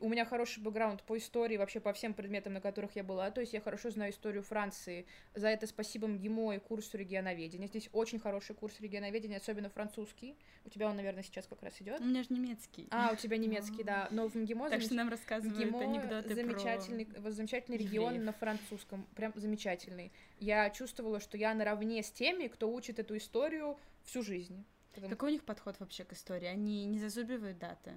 у 0.00 0.08
меня 0.08 0.24
хороший 0.24 0.62
бэкграунд 0.62 1.02
по 1.02 1.16
истории, 1.18 1.56
вообще 1.56 1.78
по 1.78 1.92
всем 1.92 2.14
предметам, 2.14 2.54
на 2.54 2.60
которых 2.60 2.96
я 2.96 3.04
была. 3.04 3.30
То 3.30 3.40
есть 3.40 3.52
я 3.52 3.60
хорошо 3.60 3.90
знаю 3.90 4.12
историю 4.12 4.42
Франции. 4.42 5.06
За 5.34 5.48
это 5.48 5.66
спасибо 5.66 6.08
МГИМО 6.08 6.56
и 6.56 6.58
курсу 6.58 6.96
регионоведения. 6.96 7.68
Здесь 7.68 7.88
очень 7.92 8.18
хороший 8.18 8.54
курс 8.54 8.80
регионоведения, 8.80 9.36
особенно 9.36 9.68
французский. 9.68 10.36
У 10.64 10.70
тебя 10.70 10.88
он, 10.88 10.96
наверное, 10.96 11.22
сейчас 11.22 11.46
как 11.46 11.62
раз 11.62 11.80
идет. 11.80 12.00
У 12.00 12.04
меня 12.04 12.22
же 12.22 12.28
немецкий. 12.30 12.88
А, 12.90 13.10
у 13.12 13.16
тебя 13.16 13.36
немецкий, 13.36 13.82
да. 13.82 14.08
Но 14.10 14.28
в 14.28 14.34
МГИМО... 14.34 14.70
Так 14.70 14.80
что 14.80 14.94
нам 14.94 15.10
рассказывают 15.10 15.58
МГИМО 15.58 15.80
анекдоты 15.80 16.34
замечательный, 16.34 17.06
про... 17.06 17.30
замечательный 17.30 17.76
регион 17.76 18.24
на 18.24 18.32
французском. 18.32 19.06
Прям 19.14 19.32
замечательный. 19.36 20.12
Я 20.38 20.70
чувствовала, 20.70 21.20
что 21.20 21.36
я 21.36 21.54
наравне 21.54 22.02
с 22.02 22.10
теми, 22.10 22.48
кто 22.48 22.72
учит 22.72 22.98
эту 22.98 23.16
историю 23.16 23.78
всю 24.02 24.22
жизнь. 24.22 24.64
Потому... 24.94 25.10
Какой 25.10 25.30
у 25.30 25.32
них 25.32 25.44
подход 25.44 25.78
вообще 25.80 26.04
к 26.04 26.12
истории? 26.12 26.46
Они 26.46 26.84
не 26.86 26.98
зазубивают 26.98 27.58
даты? 27.58 27.94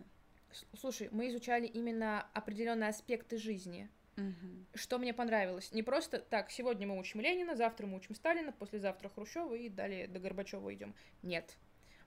Слушай, 0.80 1.10
мы 1.12 1.30
изучали 1.30 1.65
именно 1.65 2.28
определенные 2.34 2.89
аспекты 2.89 3.38
жизни. 3.38 3.89
Угу. 4.17 4.65
Что 4.76 4.98
мне 4.98 5.13
понравилось? 5.13 5.72
Не 5.72 5.84
просто 5.84 6.20
так, 6.20 6.50
сегодня 6.50 6.88
мы 6.88 6.98
учим 6.98 7.22
Ленина, 7.22 7.56
завтра 7.56 7.86
мы 7.86 7.98
учим 7.98 8.15
Сталина, 8.15 8.52
послезавтра 8.52 9.10
Хрущева 9.10 9.54
и 9.54 9.70
далее 9.70 10.08
до 10.08 10.20
Горбачева 10.20 10.74
идем. 10.74 10.96
Нет. 11.22 11.56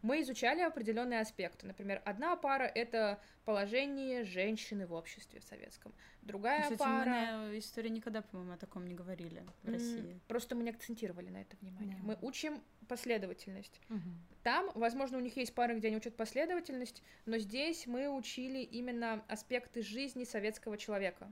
Мы 0.02 0.22
изучали 0.22 0.60
определенные 0.60 1.20
аспекты. 1.20 1.66
Например, 1.66 2.00
одна 2.04 2.36
пара 2.36 2.64
это 2.64 3.20
положение 3.44 4.24
женщины 4.24 4.86
в 4.86 4.92
обществе 4.92 5.40
в 5.40 5.44
советском. 5.44 5.92
Другая 6.22 6.62
Кстати, 6.62 6.78
пара. 6.78 7.04
Мы 7.04 7.52
на 7.52 7.58
истории 7.58 7.88
никогда, 7.88 8.22
по-моему, 8.22 8.52
о 8.52 8.56
таком 8.56 8.86
не 8.86 8.94
говорили 8.94 9.44
в 9.62 9.68
России. 9.68 10.20
Просто 10.28 10.54
мы 10.54 10.62
не 10.62 10.70
акцентировали 10.70 11.28
на 11.28 11.42
это 11.42 11.56
внимание. 11.60 11.96
Да. 11.96 12.06
Мы 12.06 12.18
учим 12.22 12.62
последовательность. 12.88 13.80
Угу. 13.88 14.00
Там, 14.42 14.70
возможно, 14.74 15.18
у 15.18 15.20
них 15.20 15.36
есть 15.36 15.54
пары, 15.54 15.76
где 15.76 15.88
они 15.88 15.96
учат 15.96 16.16
последовательность, 16.16 17.02
но 17.26 17.38
здесь 17.38 17.86
мы 17.86 18.08
учили 18.08 18.58
именно 18.58 19.22
аспекты 19.28 19.82
жизни 19.82 20.24
советского 20.24 20.76
человека. 20.76 21.30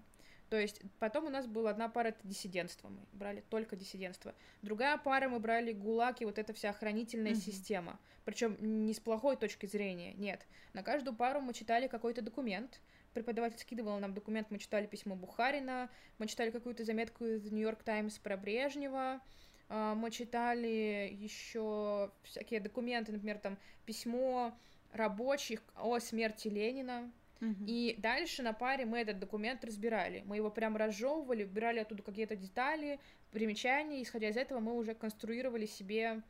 То 0.48 0.58
есть 0.58 0.80
потом 0.98 1.26
у 1.26 1.30
нас 1.30 1.46
была 1.46 1.70
одна 1.70 1.88
пара, 1.88 2.08
это 2.08 2.20
диссидентство, 2.24 2.88
мы 2.88 3.00
брали 3.12 3.44
только 3.50 3.76
диссидентство. 3.76 4.34
Другая 4.62 4.96
пара, 4.96 5.28
мы 5.28 5.40
брали 5.40 5.72
ГУЛАГ 5.72 6.22
и 6.22 6.24
вот 6.24 6.38
эта 6.38 6.52
вся 6.54 6.70
охранительная 6.70 7.32
mm-hmm. 7.32 7.52
система. 7.52 7.98
Причем 8.24 8.56
не 8.60 8.94
с 8.94 9.00
плохой 9.00 9.36
точки 9.36 9.66
зрения, 9.66 10.14
нет. 10.14 10.46
На 10.72 10.82
каждую 10.82 11.14
пару 11.16 11.40
мы 11.40 11.52
читали 11.52 11.86
какой-то 11.86 12.22
документ, 12.22 12.80
преподаватель 13.12 13.58
скидывал 13.58 13.98
нам 13.98 14.14
документ, 14.14 14.50
мы 14.50 14.58
читали 14.58 14.86
письмо 14.86 15.16
Бухарина, 15.16 15.90
мы 16.18 16.26
читали 16.26 16.50
какую-то 16.50 16.84
заметку 16.84 17.24
из 17.24 17.50
Нью-Йорк 17.50 17.82
Таймс 17.82 18.18
про 18.18 18.36
Брежнева, 18.36 19.20
а, 19.68 19.94
мы 19.94 20.10
читали 20.10 21.10
еще 21.12 22.10
всякие 22.22 22.60
документы, 22.60 23.12
например, 23.12 23.38
там 23.38 23.58
письмо 23.84 24.54
рабочих 24.92 25.62
о 25.76 25.98
смерти 25.98 26.48
Ленина. 26.48 27.12
И 27.40 27.94
дальше 27.98 28.42
на 28.42 28.52
паре 28.52 28.84
мы 28.84 28.98
этот 28.98 29.18
документ 29.20 29.64
разбирали. 29.64 30.22
Мы 30.26 30.36
его 30.36 30.50
прям 30.50 30.76
разжевывали, 30.76 31.44
убирали 31.44 31.78
оттуда 31.78 32.02
какие-то 32.02 32.36
детали, 32.36 32.98
примечания. 33.30 34.02
Исходя 34.02 34.28
из 34.28 34.36
этого, 34.36 34.60
мы 34.60 34.74
уже 34.74 34.94
конструировали 34.94 35.66
себе 35.66 36.22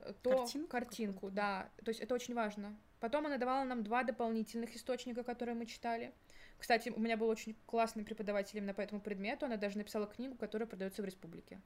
э, 0.00 0.12
то 0.22 0.38
картинку, 0.38 0.68
картинку 0.68 1.30
да. 1.30 1.68
То 1.84 1.90
есть 1.90 2.00
это 2.00 2.14
очень 2.14 2.34
важно. 2.34 2.74
Потом 3.00 3.26
она 3.26 3.36
давала 3.36 3.64
нам 3.64 3.82
два 3.82 4.04
дополнительных 4.04 4.74
источника, 4.74 5.22
которые 5.22 5.54
мы 5.54 5.66
читали. 5.66 6.12
Кстати, 6.58 6.88
у 6.88 7.00
меня 7.00 7.16
был 7.16 7.28
очень 7.28 7.56
классный 7.66 8.04
преподаватель 8.04 8.58
именно 8.58 8.74
по 8.74 8.80
этому 8.80 9.00
предмету. 9.00 9.46
Она 9.46 9.56
даже 9.56 9.78
написала 9.78 10.06
книгу, 10.06 10.34
которая 10.34 10.66
продается 10.66 11.02
в 11.02 11.04
республике. 11.04 11.60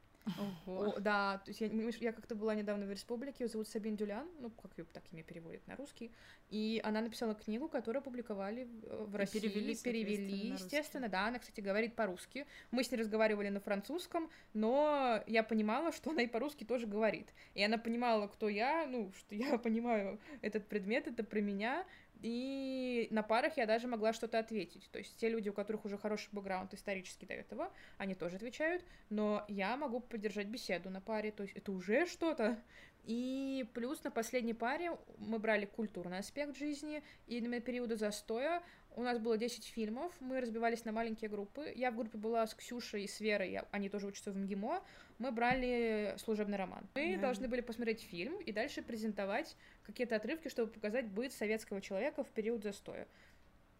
Ого. 0.67 0.95
О, 0.97 1.01
да, 1.01 1.39
то 1.45 1.51
есть 1.51 1.61
я, 1.61 1.69
я 2.01 2.13
как-то 2.13 2.35
была 2.35 2.55
недавно 2.55 2.87
в 2.87 2.91
республике, 2.91 3.45
ее 3.45 3.49
зовут 3.49 3.69
Сабин 3.69 3.97
Дюлян, 3.97 4.29
ну, 4.41 4.51
как 4.51 4.77
ее 4.77 4.85
так 4.93 5.03
имя 5.13 5.23
переводят 5.23 5.67
на 5.67 5.77
русский, 5.77 6.13
и 6.51 6.81
она 6.85 7.01
написала 7.01 7.35
книгу, 7.35 7.69
которую 7.69 8.03
публиковали 8.03 8.65
в, 8.65 9.11
в 9.11 9.17
России, 9.17 9.41
перевели, 9.41 9.77
перевели 9.77 10.49
естественно, 10.49 11.09
да, 11.09 11.27
она, 11.29 11.39
кстати, 11.39 11.61
говорит 11.61 11.95
по-русски. 11.95 12.47
Мы 12.71 12.85
с 12.85 12.91
ней 12.91 12.99
разговаривали 12.99 13.49
на 13.49 13.61
французском, 13.61 14.31
но 14.53 15.23
я 15.27 15.43
понимала, 15.43 15.93
что 15.93 16.11
она 16.11 16.23
и 16.23 16.27
по-русски 16.27 16.65
тоже 16.65 16.87
говорит. 16.87 17.33
И 17.55 17.63
она 17.63 17.79
понимала, 17.79 18.27
кто 18.27 18.49
я, 18.49 18.87
ну, 18.87 19.13
что 19.19 19.35
я 19.35 19.59
понимаю 19.59 20.21
этот 20.43 20.67
предмет, 20.67 21.07
это 21.07 21.25
про 21.25 21.41
меня, 21.41 21.85
и 22.21 23.09
на 23.11 23.23
парах 23.23 23.57
я 23.57 23.67
даже 23.67 23.87
могла 23.87 24.13
что-то 24.13 24.39
ответить. 24.39 24.89
То 24.91 24.99
есть 24.99 25.17
те 25.17 25.29
люди, 25.29 25.49
у 25.49 25.53
которых 25.53 25.85
уже 25.85 25.99
хороший 25.99 26.29
бэкграунд 26.33 26.75
исторический 26.75 27.27
до 27.27 27.35
этого, 27.35 27.73
они 27.97 28.15
тоже 28.15 28.37
отвечают, 28.37 28.85
но 29.09 29.45
я 29.49 29.77
могу 29.77 30.01
поддержать 30.01 30.49
беседу 30.49 30.91
на 30.91 31.01
паре, 31.01 31.31
то 31.31 31.43
есть 31.43 31.57
это 31.57 31.73
уже 31.73 32.07
что-то. 32.07 32.59
И 33.05 33.67
плюс 33.73 34.03
на 34.05 34.11
последней 34.11 34.55
паре 34.55 34.99
мы 35.17 35.39
брали 35.39 35.65
культурный 35.65 36.19
аспект 36.19 36.57
жизни, 36.57 37.03
и 37.27 37.41
на 37.41 37.61
периода 37.61 37.97
застоя 37.97 38.63
у 38.97 39.03
нас 39.03 39.19
было 39.19 39.37
10 39.37 39.65
фильмов, 39.65 40.13
мы 40.21 40.41
разбивались 40.41 40.85
на 40.85 40.93
маленькие 40.93 41.31
группы. 41.31 41.73
Я 41.75 41.91
в 41.91 41.97
группе 41.97 42.19
была 42.19 42.47
с 42.47 42.55
Ксюшей 42.55 43.05
и 43.05 43.09
с 43.09 43.21
Верой, 43.21 43.61
они 43.71 43.89
тоже 43.89 44.07
учатся 44.07 44.33
в 44.33 44.37
МГИМО. 44.37 44.83
Мы 45.19 45.31
брали 45.31 46.15
служебный 46.19 46.59
роман. 46.59 46.89
Мы 46.95 47.15
да. 47.17 47.23
должны 47.23 47.49
были 47.49 47.61
посмотреть 47.61 48.03
фильм 48.03 48.41
и 48.41 48.53
дальше 48.53 48.83
презентовать 48.83 49.57
какие-то 49.83 50.17
отрывки, 50.17 50.49
чтобы 50.49 50.73
показать 50.73 51.07
быт 51.07 51.33
советского 51.33 51.81
человека 51.81 52.25
в 52.25 52.29
период 52.31 52.63
застоя. 52.63 53.07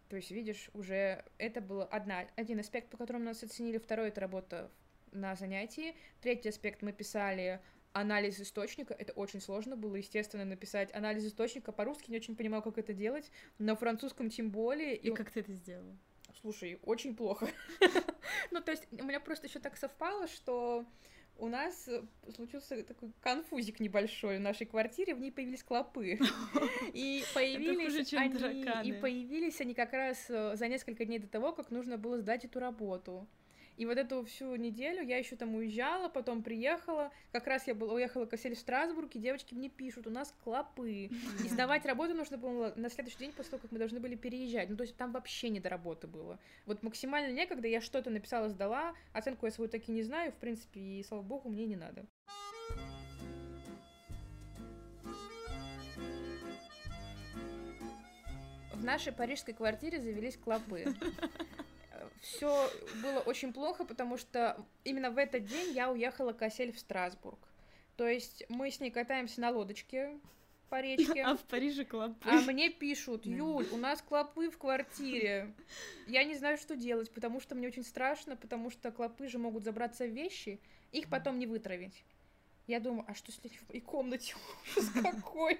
То 0.09 0.15
есть, 0.15 0.31
видишь, 0.31 0.69
уже 0.73 1.23
это 1.37 1.61
был 1.61 1.87
одна, 1.91 2.25
один 2.35 2.59
аспект, 2.59 2.89
по 2.89 2.97
которому 2.97 3.25
нас 3.25 3.43
оценили, 3.43 3.77
второй— 3.77 4.07
это 4.09 4.21
работа 4.21 4.71
на 5.11 5.35
занятии, 5.35 5.95
третий 6.21 6.49
аспект 6.49 6.81
мы 6.81 6.93
писали 6.93 7.61
анализ 7.93 8.39
источника, 8.39 8.93
это 8.93 9.13
очень 9.13 9.41
сложно 9.41 9.75
было, 9.75 9.95
естественно, 9.95 10.45
написать 10.45 10.93
анализ 10.93 11.25
источника, 11.25 11.71
по-русски 11.71 12.11
не 12.11 12.17
очень 12.17 12.35
понимал, 12.35 12.61
как 12.61 12.77
это 12.77 12.93
делать, 12.93 13.31
на 13.57 13.75
французском 13.75 14.29
тем 14.29 14.51
более. 14.51 14.95
И, 14.95 15.09
и 15.09 15.13
как 15.13 15.31
ты 15.31 15.41
это 15.41 15.53
сделала? 15.53 15.97
Слушай, 16.41 16.79
очень 16.83 17.15
плохо. 17.15 17.49
ну, 18.51 18.61
то 18.61 18.71
есть, 18.71 18.87
у 18.91 19.03
меня 19.03 19.19
просто 19.19 19.47
еще 19.47 19.59
так 19.59 19.77
совпало, 19.77 20.27
что 20.27 20.85
у 21.39 21.47
нас 21.47 21.87
э, 21.87 22.03
случился 22.35 22.83
такой 22.83 23.11
конфузик 23.21 23.79
небольшой 23.79 24.37
в 24.37 24.41
нашей 24.41 24.67
квартире, 24.67 25.15
в 25.15 25.19
ней 25.19 25.31
появились 25.31 25.63
клопы. 25.63 26.19
И 26.93 27.23
появились 27.33 28.13
они, 28.13 28.89
и 28.89 28.93
появились 28.93 29.61
они 29.61 29.73
как 29.73 29.93
раз 29.93 30.29
э, 30.29 30.55
за 30.55 30.67
несколько 30.67 31.05
дней 31.05 31.19
до 31.19 31.27
того, 31.27 31.53
как 31.53 31.71
нужно 31.71 31.97
было 31.97 32.17
сдать 32.19 32.45
эту 32.45 32.59
работу. 32.59 33.27
И 33.79 33.85
вот 33.85 33.97
эту 33.97 34.25
всю 34.25 34.57
неделю 34.57 35.01
я 35.01 35.17
еще 35.17 35.37
там 35.37 35.55
уезжала, 35.55 36.09
потом 36.09 36.43
приехала. 36.43 37.13
Как 37.31 37.47
раз 37.47 37.65
я 37.65 37.73
была, 37.73 37.93
уехала 37.93 38.25
к 38.25 38.33
Осель 38.33 38.53
в 38.53 38.59
Страсбург, 38.59 39.15
и 39.15 39.19
девочки 39.19 39.53
мне 39.53 39.69
пишут, 39.69 40.05
у 40.05 40.09
нас 40.09 40.35
клопы. 40.43 41.09
И 41.45 41.47
сдавать 41.47 41.85
работу 41.85 42.13
нужно 42.13 42.37
было 42.37 42.73
на 42.75 42.89
следующий 42.89 43.19
день 43.19 43.31
после 43.31 43.51
того, 43.51 43.61
как 43.61 43.71
мы 43.71 43.79
должны 43.79 44.01
были 44.01 44.15
переезжать. 44.15 44.69
Ну, 44.69 44.75
то 44.75 44.83
есть 44.83 44.97
там 44.97 45.13
вообще 45.13 45.47
не 45.47 45.61
до 45.61 45.69
работы 45.69 46.07
было. 46.07 46.37
Вот 46.65 46.83
максимально 46.83 47.31
некогда 47.31 47.69
я 47.69 47.79
что-то 47.79 48.09
написала, 48.09 48.49
сдала. 48.49 48.95
Оценку 49.13 49.45
я 49.45 49.51
свою 49.53 49.69
таки 49.69 49.93
не 49.93 50.03
знаю, 50.03 50.33
в 50.33 50.35
принципе, 50.35 50.81
и 50.81 51.03
слава 51.03 51.21
богу, 51.21 51.47
мне 51.47 51.65
не 51.65 51.77
надо. 51.77 52.05
В 58.73 58.83
нашей 58.83 59.13
парижской 59.13 59.53
квартире 59.53 60.01
завелись 60.01 60.35
клопы 60.35 60.93
все 62.21 62.69
было 63.01 63.19
очень 63.19 63.53
плохо, 63.53 63.85
потому 63.85 64.17
что 64.17 64.65
именно 64.83 65.11
в 65.11 65.17
этот 65.17 65.45
день 65.45 65.73
я 65.73 65.91
уехала 65.91 66.33
к 66.33 66.41
Осель 66.41 66.71
в 66.71 66.79
Страсбург. 66.79 67.39
То 67.95 68.07
есть 68.07 68.43
мы 68.49 68.71
с 68.71 68.79
ней 68.79 68.91
катаемся 68.91 69.41
на 69.41 69.51
лодочке 69.51 70.17
по 70.69 70.81
речке. 70.81 71.23
А 71.23 71.35
в 71.35 71.41
Париже 71.41 71.83
клопы. 71.83 72.29
А 72.29 72.39
мне 72.41 72.69
пишут, 72.69 73.25
Юль, 73.25 73.67
у 73.71 73.77
нас 73.77 74.01
клопы 74.01 74.49
в 74.49 74.57
квартире. 74.57 75.53
Я 76.07 76.23
не 76.23 76.35
знаю, 76.35 76.57
что 76.57 76.75
делать, 76.75 77.11
потому 77.11 77.41
что 77.41 77.55
мне 77.55 77.67
очень 77.67 77.83
страшно, 77.83 78.35
потому 78.35 78.69
что 78.69 78.91
клопы 78.91 79.27
же 79.27 79.37
могут 79.37 79.63
забраться 79.63 80.05
в 80.05 80.11
вещи, 80.11 80.59
их 80.91 81.09
потом 81.09 81.39
не 81.39 81.47
вытравить. 81.47 82.03
Я 82.67 82.79
думаю, 82.79 83.05
а 83.07 83.15
что 83.15 83.31
если 83.31 83.49
в 83.49 83.67
моей 83.69 83.81
комнате 83.81 84.35
ужас 84.77 84.89
какой? 85.01 85.59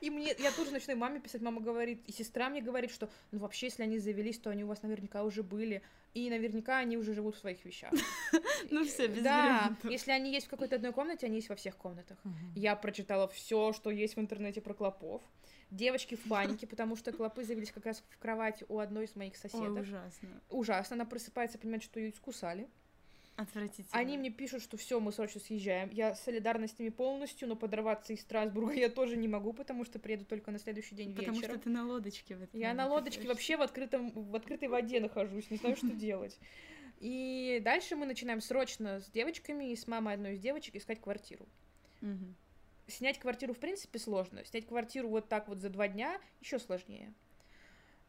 И 0.00 0.10
мне, 0.10 0.34
я 0.38 0.52
тоже 0.52 0.70
начинаю 0.70 0.98
маме 0.98 1.20
писать, 1.20 1.42
мама 1.42 1.60
говорит, 1.60 2.02
и 2.06 2.12
сестра 2.12 2.48
мне 2.48 2.60
говорит, 2.60 2.90
что, 2.90 3.08
ну, 3.30 3.40
вообще, 3.40 3.66
если 3.66 3.82
они 3.82 3.98
завелись, 3.98 4.38
то 4.38 4.50
они 4.50 4.64
у 4.64 4.66
вас 4.66 4.82
наверняка 4.82 5.24
уже 5.24 5.42
были, 5.42 5.82
и 6.14 6.30
наверняка 6.30 6.78
они 6.78 6.96
уже 6.96 7.14
живут 7.14 7.36
в 7.36 7.38
своих 7.38 7.64
вещах. 7.64 7.92
Ну 8.70 8.84
все, 8.84 9.06
без 9.06 9.22
Да, 9.22 9.76
если 9.84 10.10
они 10.10 10.32
есть 10.32 10.46
в 10.46 10.50
какой-то 10.50 10.76
одной 10.76 10.92
комнате, 10.92 11.26
они 11.26 11.36
есть 11.36 11.48
во 11.48 11.56
всех 11.56 11.76
комнатах. 11.76 12.18
Я 12.54 12.74
прочитала 12.76 13.28
все, 13.28 13.72
что 13.72 13.90
есть 13.90 14.16
в 14.16 14.20
интернете 14.20 14.60
про 14.60 14.74
клопов. 14.74 15.22
Девочки 15.70 16.14
в 16.14 16.28
панике, 16.28 16.66
потому 16.68 16.96
что 16.96 17.12
клопы 17.12 17.44
завелись 17.44 17.72
как 17.72 17.86
раз 17.86 18.02
в 18.08 18.18
кровать 18.18 18.62
у 18.68 18.78
одной 18.78 19.04
из 19.06 19.16
моих 19.16 19.32
Ой, 19.32 19.38
соседок. 19.38 19.82
ужасно. 19.82 20.28
Ужасно, 20.48 20.94
она 20.94 21.04
просыпается, 21.04 21.58
понимает, 21.58 21.82
что 21.82 21.98
ее 21.98 22.10
искусали. 22.10 22.68
Отвратительно. 23.36 23.88
Они 23.92 24.16
мне 24.16 24.30
пишут, 24.30 24.62
что 24.62 24.78
все, 24.78 24.98
мы 24.98 25.12
срочно 25.12 25.40
съезжаем. 25.40 25.90
Я 25.90 26.14
солидарна 26.14 26.68
с 26.68 26.78
ними 26.78 26.88
полностью, 26.88 27.46
но 27.48 27.54
подорваться 27.54 28.14
из 28.14 28.20
Страсбурга 28.22 28.72
я 28.72 28.88
тоже 28.88 29.16
не 29.16 29.28
могу, 29.28 29.52
потому 29.52 29.84
что 29.84 29.98
приеду 29.98 30.24
только 30.24 30.50
на 30.50 30.58
следующий 30.58 30.94
день 30.94 31.14
Потому 31.14 31.36
вечером. 31.36 31.56
что 31.56 31.64
ты 31.64 31.70
на 31.70 31.86
лодочке 31.86 32.34
в 32.34 32.42
этом 32.42 32.58
Я 32.58 32.72
на 32.72 32.86
лодочке 32.86 33.20
находишься. 33.20 33.28
вообще 33.28 33.56
в, 33.58 33.60
открытом, 33.62 34.10
в 34.10 34.34
открытой 34.34 34.68
воде 34.68 35.00
нахожусь, 35.00 35.50
не 35.50 35.58
знаю, 35.58 35.76
что 35.76 35.88
делать. 35.90 36.38
И 36.98 37.60
дальше 37.62 37.94
мы 37.94 38.06
начинаем 38.06 38.40
срочно 38.40 39.00
с 39.00 39.10
девочками 39.10 39.70
и 39.70 39.76
с 39.76 39.86
мамой 39.86 40.14
одной 40.14 40.32
из 40.32 40.40
девочек 40.40 40.76
искать 40.76 41.00
квартиру. 41.00 41.46
Снять 42.86 43.18
квартиру, 43.18 43.52
в 43.52 43.58
принципе, 43.58 43.98
сложно. 43.98 44.44
Снять 44.44 44.66
квартиру 44.66 45.08
вот 45.08 45.28
так 45.28 45.48
вот 45.48 45.60
за 45.60 45.68
два 45.68 45.88
дня 45.88 46.20
еще 46.40 46.58
сложнее. 46.58 47.12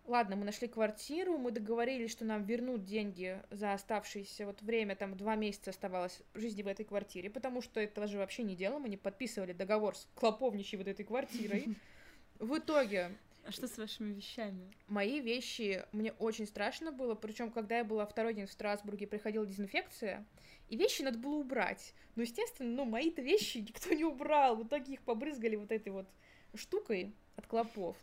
Ладно, 0.07 0.37
мы 0.37 0.45
нашли 0.45 0.69
квартиру, 0.69 1.37
мы 1.37 1.51
договорились, 1.51 2.11
что 2.11 2.23
нам 2.23 2.45
вернут 2.45 2.85
деньги 2.85 3.41
за 3.51 3.73
оставшееся 3.73 4.45
вот 4.45 4.61
время, 4.61 4.95
там 4.95 5.17
два 5.17 5.35
месяца 5.35 5.71
оставалось 5.71 6.21
жизни 6.33 6.61
в 6.61 6.67
этой 6.67 6.85
квартире, 6.85 7.29
потому 7.29 7.61
что 7.61 7.81
этого 7.81 8.07
же 8.07 8.17
вообще 8.17 8.43
не 8.43 8.55
делаем, 8.55 8.83
мы 8.83 8.87
не 8.87 8.95
подписывали 8.95 9.51
договор 9.51 9.97
с 9.97 10.07
клоповничей 10.15 10.77
вот 10.77 10.87
этой 10.87 11.03
квартирой. 11.03 11.75
В 12.39 12.57
итоге 12.57 13.17
А 13.43 13.51
что 13.51 13.67
с 13.67 13.77
вашими 13.77 14.13
вещами? 14.13 14.71
мои 14.87 15.19
вещи, 15.19 15.83
мне 15.91 16.13
очень 16.13 16.47
страшно 16.47 16.93
было, 16.93 17.13
причем 17.13 17.51
когда 17.51 17.79
я 17.79 17.83
была 17.83 18.05
второй 18.05 18.33
день 18.33 18.45
в 18.45 18.51
Страсбурге, 18.51 19.07
приходила 19.07 19.45
дезинфекция, 19.45 20.25
и 20.69 20.77
вещи 20.77 21.01
надо 21.01 21.17
было 21.17 21.35
убрать. 21.35 21.93
Ну, 22.15 22.21
естественно, 22.21 22.69
ну, 22.69 22.85
мои-то 22.85 23.21
вещи 23.21 23.57
никто 23.57 23.93
не 23.93 24.05
убрал, 24.05 24.55
в 24.55 24.65
итоге 24.65 24.93
их 24.93 25.01
побрызгали 25.01 25.57
вот 25.57 25.73
этой 25.73 25.89
вот 25.89 26.07
штукой 26.55 27.13
от 27.35 27.45
клопов. 27.45 27.97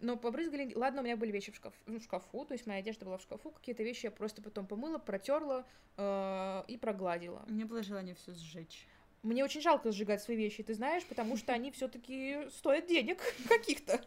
Но 0.00 0.16
побрызгали, 0.16 0.74
ладно, 0.74 1.02
у 1.02 1.04
меня 1.04 1.16
были 1.16 1.32
вещи 1.32 1.52
в, 1.52 1.56
шкаф, 1.56 1.74
в 1.86 2.00
шкафу, 2.00 2.44
то 2.44 2.54
есть 2.54 2.66
моя 2.66 2.80
одежда 2.80 3.04
была 3.04 3.18
в 3.18 3.22
шкафу, 3.22 3.50
какие-то 3.50 3.82
вещи 3.82 4.06
я 4.06 4.10
просто 4.10 4.42
потом 4.42 4.66
помыла, 4.66 4.98
протерла 4.98 5.66
э, 5.96 6.62
и 6.68 6.76
прогладила. 6.76 7.44
Меня 7.48 7.66
было 7.66 7.82
желание 7.82 8.14
все 8.14 8.32
сжечь. 8.32 8.86
Мне 9.22 9.44
очень 9.44 9.60
жалко 9.60 9.90
сжигать 9.90 10.22
свои 10.22 10.36
вещи, 10.36 10.62
ты 10.62 10.74
знаешь, 10.74 11.04
потому 11.04 11.36
что 11.36 11.52
они 11.52 11.70
все-таки 11.72 12.48
стоят 12.50 12.86
денег 12.86 13.18
каких-то. 13.48 14.00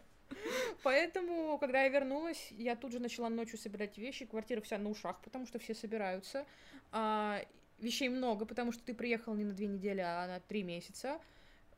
Поэтому, 0.84 1.58
когда 1.58 1.84
я 1.84 1.89
вернулась, 1.89 2.51
я 2.51 2.75
тут 2.75 2.91
же 2.91 2.99
начала 2.99 3.30
ночью 3.30 3.60
собирать 3.60 3.97
вещи. 3.97 4.25
Квартира 4.25 4.62
вся 4.62 4.77
на 4.77 4.89
ушах, 4.89 5.21
потому 5.21 5.45
что 5.45 5.60
все 5.60 5.75
собираются. 5.75 6.45
А, 6.91 7.41
вещей 7.80 8.10
много, 8.10 8.45
потому 8.45 8.71
что 8.71 8.84
ты 8.84 8.93
приехал 8.93 9.36
не 9.36 9.43
на 9.43 9.54
две 9.54 9.67
недели, 9.67 9.99
а 9.99 10.27
на 10.27 10.39
три 10.39 10.63
месяца. 10.63 11.19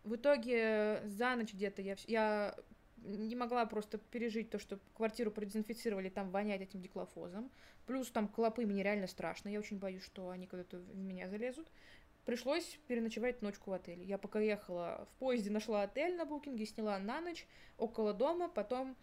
В 0.03 0.15
итоге 0.15 1.01
за 1.05 1.35
ночь 1.35 1.53
где-то 1.53 1.81
я, 1.81 1.95
я 2.07 2.55
не 3.03 3.35
могла 3.35 3.65
просто 3.65 3.97
пережить 3.97 4.49
то, 4.49 4.59
что 4.59 4.79
квартиру 4.95 5.31
продезинфицировали, 5.31 6.09
там 6.09 6.31
вонять 6.31 6.61
этим 6.61 6.81
диклофозом. 6.81 7.51
Плюс 7.85 8.09
там 8.11 8.27
клопы, 8.27 8.65
мне 8.65 8.83
реально 8.83 9.07
страшно. 9.07 9.49
Я 9.49 9.59
очень 9.59 9.77
боюсь, 9.77 10.03
что 10.03 10.29
они 10.29 10.47
куда-то 10.47 10.77
в 10.77 10.97
меня 10.97 11.29
залезут. 11.29 11.67
Пришлось 12.25 12.79
переночевать 12.87 13.41
ночку 13.41 13.71
в 13.71 13.73
отеле. 13.73 14.03
Я 14.05 14.17
пока 14.17 14.39
ехала 14.39 15.07
в 15.11 15.19
поезде, 15.19 15.49
нашла 15.49 15.83
отель 15.83 16.15
на 16.15 16.25
букинге, 16.25 16.65
сняла 16.65 16.97
на 16.99 17.19
ночь 17.19 17.45
около 17.77 18.13
дома, 18.13 18.47
потом 18.47 18.95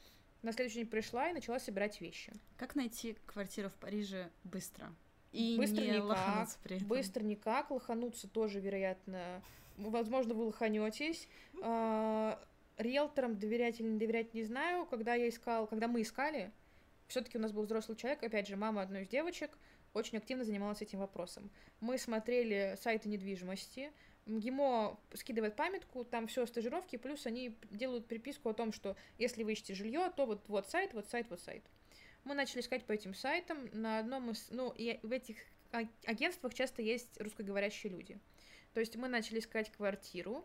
на 0.42 0.52
следующий 0.52 0.80
день 0.80 0.86
пришла 0.86 1.28
и 1.28 1.34
начала 1.34 1.58
собирать 1.58 2.00
вещи. 2.00 2.32
Как 2.56 2.74
найти 2.74 3.16
квартиру 3.26 3.68
в 3.68 3.74
Париже 3.74 4.30
быстро? 4.44 4.94
И 5.32 5.56
Быстро 5.58 5.82
не 5.82 5.90
никак, 5.90 6.08
лохануться 6.08 6.58
при 6.62 6.76
этом. 6.76 6.88
Быстро 6.88 7.22
никак, 7.22 7.70
лохануться 7.70 8.28
тоже, 8.28 8.58
вероятно. 8.58 9.42
Возможно, 9.76 10.34
вы 10.34 10.44
лоханетесь. 10.44 11.28
А, 11.62 12.39
Риэлторам 12.80 13.38
доверять 13.38 13.78
или 13.80 13.88
не 13.88 13.98
доверять 13.98 14.34
не 14.34 14.42
знаю. 14.42 14.86
Когда 14.86 15.14
я 15.14 15.28
искал, 15.28 15.66
когда 15.66 15.86
мы 15.86 16.02
искали, 16.02 16.50
все-таки 17.08 17.36
у 17.38 17.40
нас 17.40 17.52
был 17.52 17.64
взрослый 17.64 17.96
человек, 17.96 18.22
опять 18.22 18.48
же, 18.48 18.56
мама 18.56 18.82
одной 18.82 19.02
из 19.02 19.08
девочек, 19.08 19.50
очень 19.92 20.18
активно 20.18 20.44
занималась 20.44 20.80
этим 20.80 21.00
вопросом. 21.00 21.50
Мы 21.80 21.98
смотрели 21.98 22.76
сайты 22.80 23.08
недвижимости, 23.08 23.92
МГИМО 24.26 24.98
скидывает 25.14 25.56
памятку, 25.56 26.04
там 26.04 26.26
все 26.28 26.46
стажировки, 26.46 26.96
плюс 26.96 27.26
они 27.26 27.56
делают 27.70 28.06
приписку 28.06 28.48
о 28.48 28.54
том, 28.54 28.72
что 28.72 28.96
если 29.18 29.42
вы 29.42 29.52
ищете 29.52 29.74
жилье, 29.74 30.10
то 30.16 30.24
вот, 30.24 30.48
вот 30.48 30.68
сайт, 30.68 30.94
вот 30.94 31.08
сайт, 31.08 31.26
вот 31.30 31.40
сайт. 31.40 31.64
Мы 32.24 32.34
начали 32.34 32.60
искать 32.60 32.84
по 32.84 32.92
этим 32.92 33.14
сайтам. 33.14 33.68
На 33.72 33.98
одном 33.98 34.30
из... 34.30 34.48
Ну, 34.50 34.72
и 34.76 35.00
в 35.02 35.10
этих 35.10 35.36
а- 35.72 35.88
агентствах 36.04 36.54
часто 36.54 36.82
есть 36.82 37.20
русскоговорящие 37.20 37.92
люди. 37.92 38.20
То 38.74 38.80
есть 38.80 38.94
мы 38.96 39.08
начали 39.08 39.40
искать 39.40 39.72
квартиру, 39.72 40.44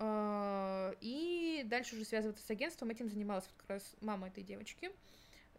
и 0.00 1.62
дальше 1.66 1.94
уже 1.94 2.04
связываться 2.04 2.44
с 2.44 2.50
агентством. 2.50 2.90
Этим 2.90 3.08
занималась 3.08 3.48
как 3.58 3.68
раз 3.70 3.94
мама 4.00 4.28
этой 4.28 4.42
девочки. 4.42 4.90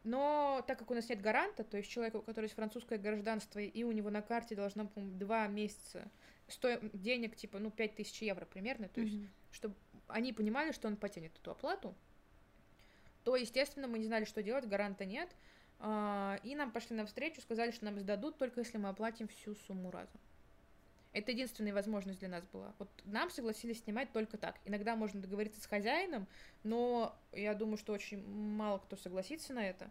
Но 0.03 0.63
так 0.67 0.77
как 0.77 0.91
у 0.91 0.93
нас 0.93 1.09
нет 1.09 1.19
гаранта, 1.21 1.63
то 1.63 1.77
есть 1.77 1.89
человек, 1.89 2.13
у 2.15 2.21
которого 2.21 2.43
есть 2.43 2.55
французское 2.55 2.99
гражданство, 2.99 3.59
и 3.59 3.83
у 3.83 3.91
него 3.91 4.11
на 4.11 4.21
карте 4.21 4.55
должно, 4.55 4.85
по-моему, 4.85 5.17
два 5.17 5.47
месяца 5.47 6.07
стоит 6.47 6.81
денег, 6.93 7.35
типа, 7.35 7.57
ну, 7.57 7.71
5000 7.71 8.21
евро 8.21 8.45
примерно, 8.45 8.87
то 8.87 9.01
есть 9.01 9.15
Мгм. 9.15 9.29
чтобы 9.51 9.75
они 10.07 10.31
понимали, 10.31 10.73
что 10.73 10.87
он 10.87 10.95
потянет 10.95 11.35
эту 11.37 11.49
оплату, 11.49 11.95
то, 13.23 13.35
естественно, 13.35 13.87
мы 13.87 13.97
не 13.97 14.05
знали, 14.05 14.25
что 14.25 14.43
делать, 14.43 14.67
гаранта 14.67 15.05
нет. 15.05 15.29
А, 15.79 16.39
И 16.43 16.55
нам 16.55 16.71
пошли 16.71 16.95
навстречу, 16.95 17.41
сказали, 17.41 17.71
что 17.71 17.85
нам 17.85 17.99
сдадут, 17.99 18.37
только 18.37 18.59
если 18.59 18.77
мы 18.77 18.89
оплатим 18.89 19.27
всю 19.27 19.55
сумму 19.55 19.89
разом. 19.89 20.19
Это 21.15 21.31
единственная 21.31 21.73
возможность 21.73 22.19
для 22.19 22.27
нас 22.27 22.43
была. 22.51 22.73
Вот 22.77 22.89
нам 23.05 23.29
согласились 23.29 23.81
снимать 23.81 24.11
только 24.11 24.37
так. 24.37 24.57
Иногда 24.65 24.97
можно 24.97 25.21
договориться 25.21 25.61
с 25.61 25.65
хозяином, 25.65 26.27
но 26.63 27.17
я 27.31 27.53
думаю, 27.53 27.77
что 27.77 27.93
очень 27.93 28.21
мало 28.27 28.79
кто 28.79 28.97
согласится 28.97 29.53
на 29.53 29.65
это. 29.65 29.89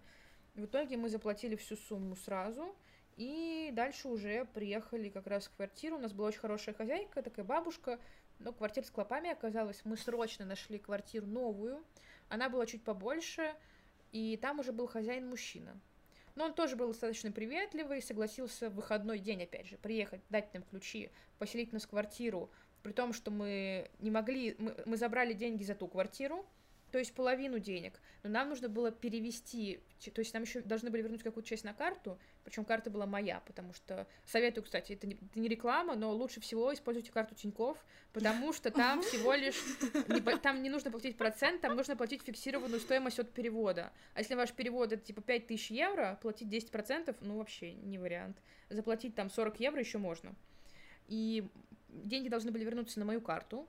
В 0.55 0.67
итоге 0.67 0.99
мы 0.99 1.09
заплатили 1.09 1.57
всю 1.57 1.77
сумму 1.77 2.15
сразу, 2.15 2.77
и 3.17 3.71
дальше 3.73 4.09
уже 4.09 4.45
приехали 4.53 5.09
как 5.09 5.27
раз 5.27 5.47
в 5.47 5.57
квартиру. 5.57 5.97
У 5.97 5.99
нас 5.99 6.13
была 6.13 6.29
очень 6.29 6.41
хорошая 6.41 6.75
хозяйка, 6.75 7.23
такая 7.23 7.47
бабушка, 7.47 7.99
но 8.39 8.53
квартира 8.53 8.85
с 8.85 8.91
клопами 8.91 9.31
оказалась. 9.31 9.81
Мы 9.85 9.97
срочно 9.97 10.45
нашли 10.45 10.79
квартиру 10.79 11.27
новую. 11.27 11.83
Она 12.29 12.51
была 12.51 12.67
чуть 12.67 12.85
побольше, 12.85 13.55
и 14.13 14.37
там 14.37 14.61
уже 14.61 14.73
был 14.73 14.87
хозяин-мужчина. 14.87 15.81
Но 16.35 16.47
он 16.47 16.55
тоже 16.55 16.77
был 16.77 16.89
достаточно 16.89 17.31
приветливый, 17.31 18.03
согласился 18.03 18.69
в 18.69 18.75
выходной 18.75 19.19
день, 19.19 19.43
опять 19.43 19.67
же, 19.67 19.77
приехать, 19.79 20.21
дать 20.31 20.53
нам 20.53 20.65
ключи, 20.65 21.11
поселить 21.39 21.73
нас 21.73 21.85
в 21.85 21.89
квартиру, 21.89 22.51
при 22.83 22.93
том, 22.93 23.13
что 23.13 23.31
мы 23.31 23.91
не 24.01 24.11
могли, 24.11 24.57
мы, 24.59 24.75
мы 24.85 24.97
забрали 24.97 25.33
деньги 25.33 25.63
за 25.63 25.75
ту 25.75 25.87
квартиру, 25.87 26.45
то 26.95 27.01
есть 27.01 27.13
половину 27.13 27.59
денег, 27.59 28.01
но 28.23 28.31
нам 28.31 28.51
нужно 28.51 28.69
было 28.69 28.93
перевести, 28.93 29.81
то 30.15 30.21
есть 30.21 30.33
нам 30.33 30.45
еще 30.45 30.61
должны 30.61 30.91
были 30.91 31.03
вернуть 31.03 31.25
какую-то 31.25 31.49
часть 31.49 31.65
на 31.65 31.75
карту, 31.75 32.21
причем 32.45 32.65
карта 32.65 32.89
была 32.89 33.05
моя, 33.05 33.41
потому 33.47 33.73
что 33.73 34.07
советую, 34.25 34.63
кстати, 34.63 34.93
это 34.93 35.09
не, 35.09 35.15
это 35.15 35.41
не 35.41 35.49
реклама, 35.49 35.97
но 35.97 36.13
лучше 36.13 36.41
всего 36.41 36.73
используйте 36.73 37.11
карту 37.11 37.35
Тиньков, 37.35 37.85
потому 38.13 38.53
что 38.53 38.71
там 38.71 39.03
всего 39.03 39.35
лишь, 39.35 39.61
не 40.07 40.21
там 40.39 40.63
не 40.63 40.71
нужно 40.71 40.93
платить 40.93 41.17
процент, 41.17 41.63
там 41.63 41.75
нужно 41.75 41.97
платить 41.97 42.23
фиксированную 42.23 42.79
стоимость 42.79 43.19
от 43.19 43.33
перевода. 43.33 43.93
А 44.15 44.21
если 44.21 44.37
ваш 44.37 44.53
перевод 44.53 44.93
это 44.93 45.05
типа 45.05 45.21
5000 45.21 45.73
евро, 45.73 46.17
платить 46.23 46.47
10%, 46.47 47.17
ну 47.23 47.39
вообще 47.39 47.73
не 47.73 47.99
вариант. 47.99 48.41
Заплатить 48.71 49.17
там 49.17 49.31
40 49.31 49.59
евро 49.59 49.81
еще 49.81 49.99
можно. 49.99 50.33
И 51.09 51.45
деньги 51.89 52.29
должны 52.29 52.53
были 52.53 52.63
вернуться 52.65 53.01
на 53.01 53.05
мою 53.05 53.21
карту, 53.21 53.69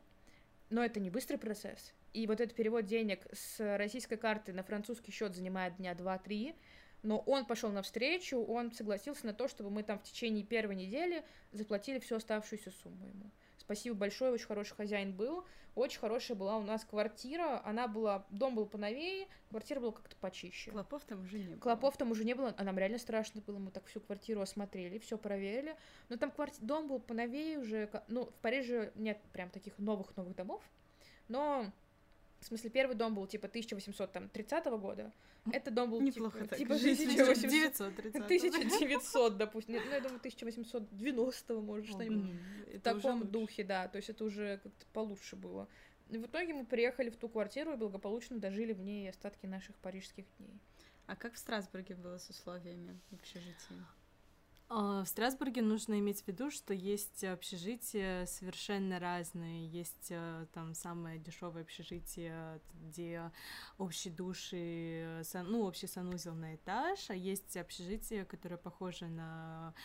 но 0.70 0.86
это 0.86 1.00
не 1.00 1.10
быстрый 1.10 1.38
процесс. 1.38 1.92
И 2.15 2.28
вот 2.28 2.39
этот 2.39 2.56
перевод 2.56 2.86
денег 2.86 3.28
с 3.34 3.60
российской 3.78 4.15
карты 4.15 4.54
на 4.54 4.63
французский 4.63 5.12
счет 5.12 5.36
занимает 5.36 5.75
дня 5.75 5.91
2-3. 5.91 6.56
Но 7.04 7.19
он 7.19 7.45
пошел 7.45 7.69
навстречу, 7.71 8.39
он 8.39 8.71
согласился 8.71 9.25
на 9.25 9.34
то, 9.34 9.49
чтобы 9.49 9.69
мы 9.69 9.84
там 9.84 9.99
в 9.99 10.04
течение 10.04 10.43
первой 10.43 10.75
недели 10.75 11.25
заплатили 11.51 11.99
всю 11.99 12.15
оставшуюся 12.15 12.71
сумму 12.71 13.06
ему. 13.06 13.32
Спасибо 13.58 13.95
большое, 13.95 14.32
очень 14.32 14.45
хороший 14.45 14.75
хозяин 14.75 15.13
был. 15.13 15.45
Очень 15.75 15.99
хорошая 15.99 16.38
была 16.38 16.56
у 16.56 16.63
нас 16.63 16.86
квартира. 16.86 17.62
Она 17.65 17.89
была, 17.89 18.25
дом 18.30 18.56
был 18.56 18.65
поновее, 18.65 19.28
квартира 19.49 19.82
была 19.82 19.91
как-то 19.91 20.15
почище. 20.15 20.71
Клопов 20.71 21.04
там 21.04 21.21
уже 21.21 21.38
не 21.38 21.47
было. 21.49 21.60
Клопов 21.60 21.97
там 21.97 22.12
уже 22.12 22.23
не 22.23 22.34
было, 22.34 22.56
а 22.58 22.63
нам 22.63 22.78
реально 22.80 22.97
страшно 22.97 23.41
было. 23.41 23.58
Мы 23.58 23.71
так 23.71 23.86
всю 23.88 23.99
квартиру 23.99 24.39
осмотрели, 24.39 24.99
все 24.99 25.17
проверили. 25.17 25.75
Но 26.08 26.15
там 26.15 26.32
кварти... 26.32 26.62
дом 26.62 26.88
был 26.88 26.99
поновее 26.99 27.60
уже. 27.60 27.89
Ну, 28.08 28.28
в 28.28 28.36
Париже 28.36 28.93
нет 28.95 29.19
прям 29.34 29.49
таких 29.49 29.78
новых-новых 29.78 30.34
домов. 30.34 30.63
Но 31.28 31.71
В 32.46 32.48
смысле, 32.48 32.70
первый 32.70 32.96
дом 32.96 33.16
был 33.16 33.26
типа 33.26 33.48
1830 33.48 34.66
года, 34.80 35.12
это 35.52 35.72
дом 35.72 35.90
был 35.90 36.00
Неплохо 36.00 36.38
типа, 36.38 36.50
так. 36.50 36.60
типа 36.60 36.78
Жизнь 36.78 37.12
1800, 37.14 37.50
930. 37.50 38.22
1900, 38.22 39.38
допустим. 39.38 39.74
Нет, 39.74 39.84
ну, 39.88 39.92
я 39.94 40.00
думаю, 40.00 40.20
1890, 40.20 41.54
может, 41.62 41.90
что-нибудь. 41.90 42.36
В 42.76 42.80
таком 42.82 43.28
духе, 43.28 43.64
да. 43.64 43.88
То 43.88 43.96
есть 43.96 44.12
это 44.12 44.24
уже 44.24 44.60
как-то 44.62 44.86
получше 44.94 45.36
было. 45.36 45.68
И 46.12 46.20
в 46.20 46.28
итоге 46.28 46.54
мы 46.54 46.68
приехали 46.68 47.10
в 47.10 47.16
ту 47.16 47.30
квартиру 47.30 47.74
и 47.74 47.78
благополучно 47.78 48.38
дожили 48.38 48.74
в 48.74 48.80
ней 48.80 49.10
остатки 49.10 49.48
наших 49.48 49.76
парижских 49.78 50.26
дней. 50.38 50.62
А 51.08 51.16
как 51.16 51.34
в 51.34 51.40
Страсбурге 51.40 51.96
было 51.96 52.20
с 52.20 52.30
условиями 52.30 53.00
в 53.10 53.16
общежитии? 53.16 53.76
А, 54.67 55.04
В 55.04 55.08
Страсбурге 55.08 55.62
нужно 55.62 55.99
иметь 55.99 56.23
в 56.23 56.28
виду, 56.28 56.49
что 56.49 56.73
есть 56.73 57.23
общежития 57.23 58.25
совершенно 58.25 58.99
разные. 58.99 59.67
Есть 59.67 60.08
э, 60.10 60.47
там 60.54 60.73
самое 60.73 61.19
дешевое 61.19 61.62
общежитие, 61.62 62.60
где 62.73 63.32
общий 63.78 64.10
душ 64.10 64.49
и 64.54 65.21
э, 65.23 65.43
ну, 65.43 65.62
общий 65.62 65.86
санузел 65.86 66.34
на 66.34 66.56
этаж, 66.56 67.10
а 67.10 67.15
есть 67.15 67.56
общежитие, 67.58 68.25
которое 68.25 68.58
похоже 68.58 69.08
на 69.08 69.75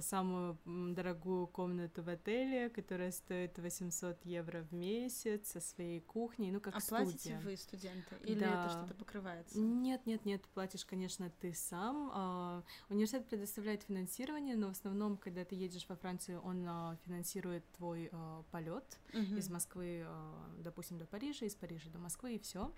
самую 0.00 0.58
м, 0.66 0.94
дорогую 0.94 1.46
комнату 1.46 2.02
в 2.02 2.08
отеле, 2.08 2.68
которая 2.70 3.10
стоит 3.10 3.58
800 3.58 4.24
евро 4.24 4.62
в 4.62 4.72
месяц 4.72 5.48
со 5.52 5.60
своей 5.60 6.00
кухней, 6.00 6.50
ну 6.50 6.60
как 6.60 6.76
а 6.76 6.80
студия. 6.80 7.04
платите 7.04 7.38
вы, 7.42 7.56
студенты? 7.56 8.16
Или 8.24 8.38
Да. 8.40 8.54
это 8.54 8.68
что-то 8.70 8.94
покрывается? 8.94 9.58
Нет, 9.58 10.06
нет, 10.06 10.24
нет, 10.24 10.42
платишь, 10.54 10.84
конечно, 10.84 11.30
ты 11.40 11.52
сам. 11.54 12.10
А, 12.14 12.62
Университет 12.88 13.26
предоставляет 13.26 13.82
финансирование, 13.82 14.56
но 14.56 14.68
в 14.68 14.72
основном, 14.72 15.16
когда 15.16 15.44
ты 15.44 15.54
едешь 15.54 15.86
во 15.88 15.96
Францию, 15.96 16.40
он 16.42 16.64
а, 16.68 16.96
финансирует 17.04 17.64
твой 17.72 18.10
полет 18.50 18.98
Мгм. 19.12 19.36
из 19.38 19.48
Москвы, 19.50 20.02
а, 20.06 20.50
допустим, 20.58 20.98
до 20.98 21.06
Парижа, 21.06 21.46
из 21.46 21.54
Парижа 21.54 21.90
до 21.90 21.98
Москвы 21.98 22.36
и 22.36 22.38
все. 22.38 22.72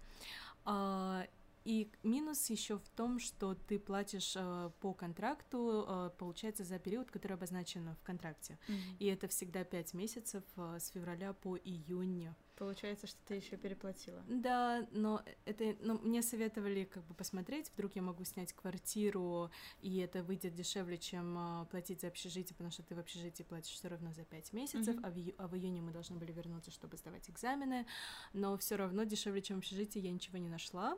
И 1.66 1.90
минус 2.04 2.48
еще 2.48 2.78
в 2.78 2.88
том, 2.90 3.18
что 3.18 3.54
ты 3.56 3.80
платишь 3.80 4.34
а, 4.36 4.70
по 4.80 4.94
контракту, 4.94 5.84
а, 5.88 6.10
получается, 6.10 6.62
за 6.62 6.78
период, 6.78 7.10
который 7.10 7.32
обозначен 7.32 7.92
в 7.96 8.02
контракте. 8.04 8.56
Мгм. 8.68 8.80
И 9.00 9.06
это 9.06 9.26
всегда 9.26 9.64
пять 9.64 9.92
месяцев 9.92 10.44
а, 10.56 10.78
с 10.78 10.90
февраля 10.90 11.32
по 11.32 11.56
июнь. 11.56 12.28
Получается, 12.54 13.06
что 13.08 13.18
ты 13.26 13.34
еще 13.34 13.56
переплатила. 13.56 14.22
Да, 14.28 14.86
но 14.92 15.22
это, 15.44 15.76
но 15.80 15.94
мне 15.98 16.22
советовали 16.22 16.84
как 16.84 17.04
бы 17.04 17.14
посмотреть, 17.14 17.70
вдруг 17.74 17.96
я 17.96 18.02
могу 18.02 18.24
снять 18.24 18.52
квартиру, 18.52 19.50
и 19.82 19.98
это 19.98 20.22
выйдет 20.22 20.54
дешевле, 20.54 20.98
чем 20.98 21.36
а, 21.36 21.64
платить 21.64 22.00
за 22.00 22.06
общежитие, 22.06 22.54
потому 22.54 22.70
что 22.70 22.84
ты 22.84 22.94
в 22.94 22.98
общежитии 23.00 23.42
платишь 23.42 23.74
все 23.74 23.88
равно 23.88 24.12
за 24.12 24.24
пять 24.24 24.52
месяцев, 24.52 24.94
Мгм. 24.94 25.04
а, 25.04 25.10
в, 25.10 25.16
ию- 25.16 25.34
а 25.36 25.48
в 25.48 25.56
июне 25.56 25.82
мы 25.82 25.90
должны 25.90 26.16
были 26.16 26.30
вернуться, 26.32 26.70
чтобы 26.70 26.96
сдавать 26.96 27.28
экзамены, 27.28 27.86
но 28.32 28.56
все 28.56 28.76
равно 28.76 29.02
дешевле, 29.02 29.42
чем 29.42 29.56
в 29.56 29.58
общежитии, 29.58 29.98
я 30.00 30.12
ничего 30.12 30.38
не 30.38 30.48
нашла. 30.48 30.96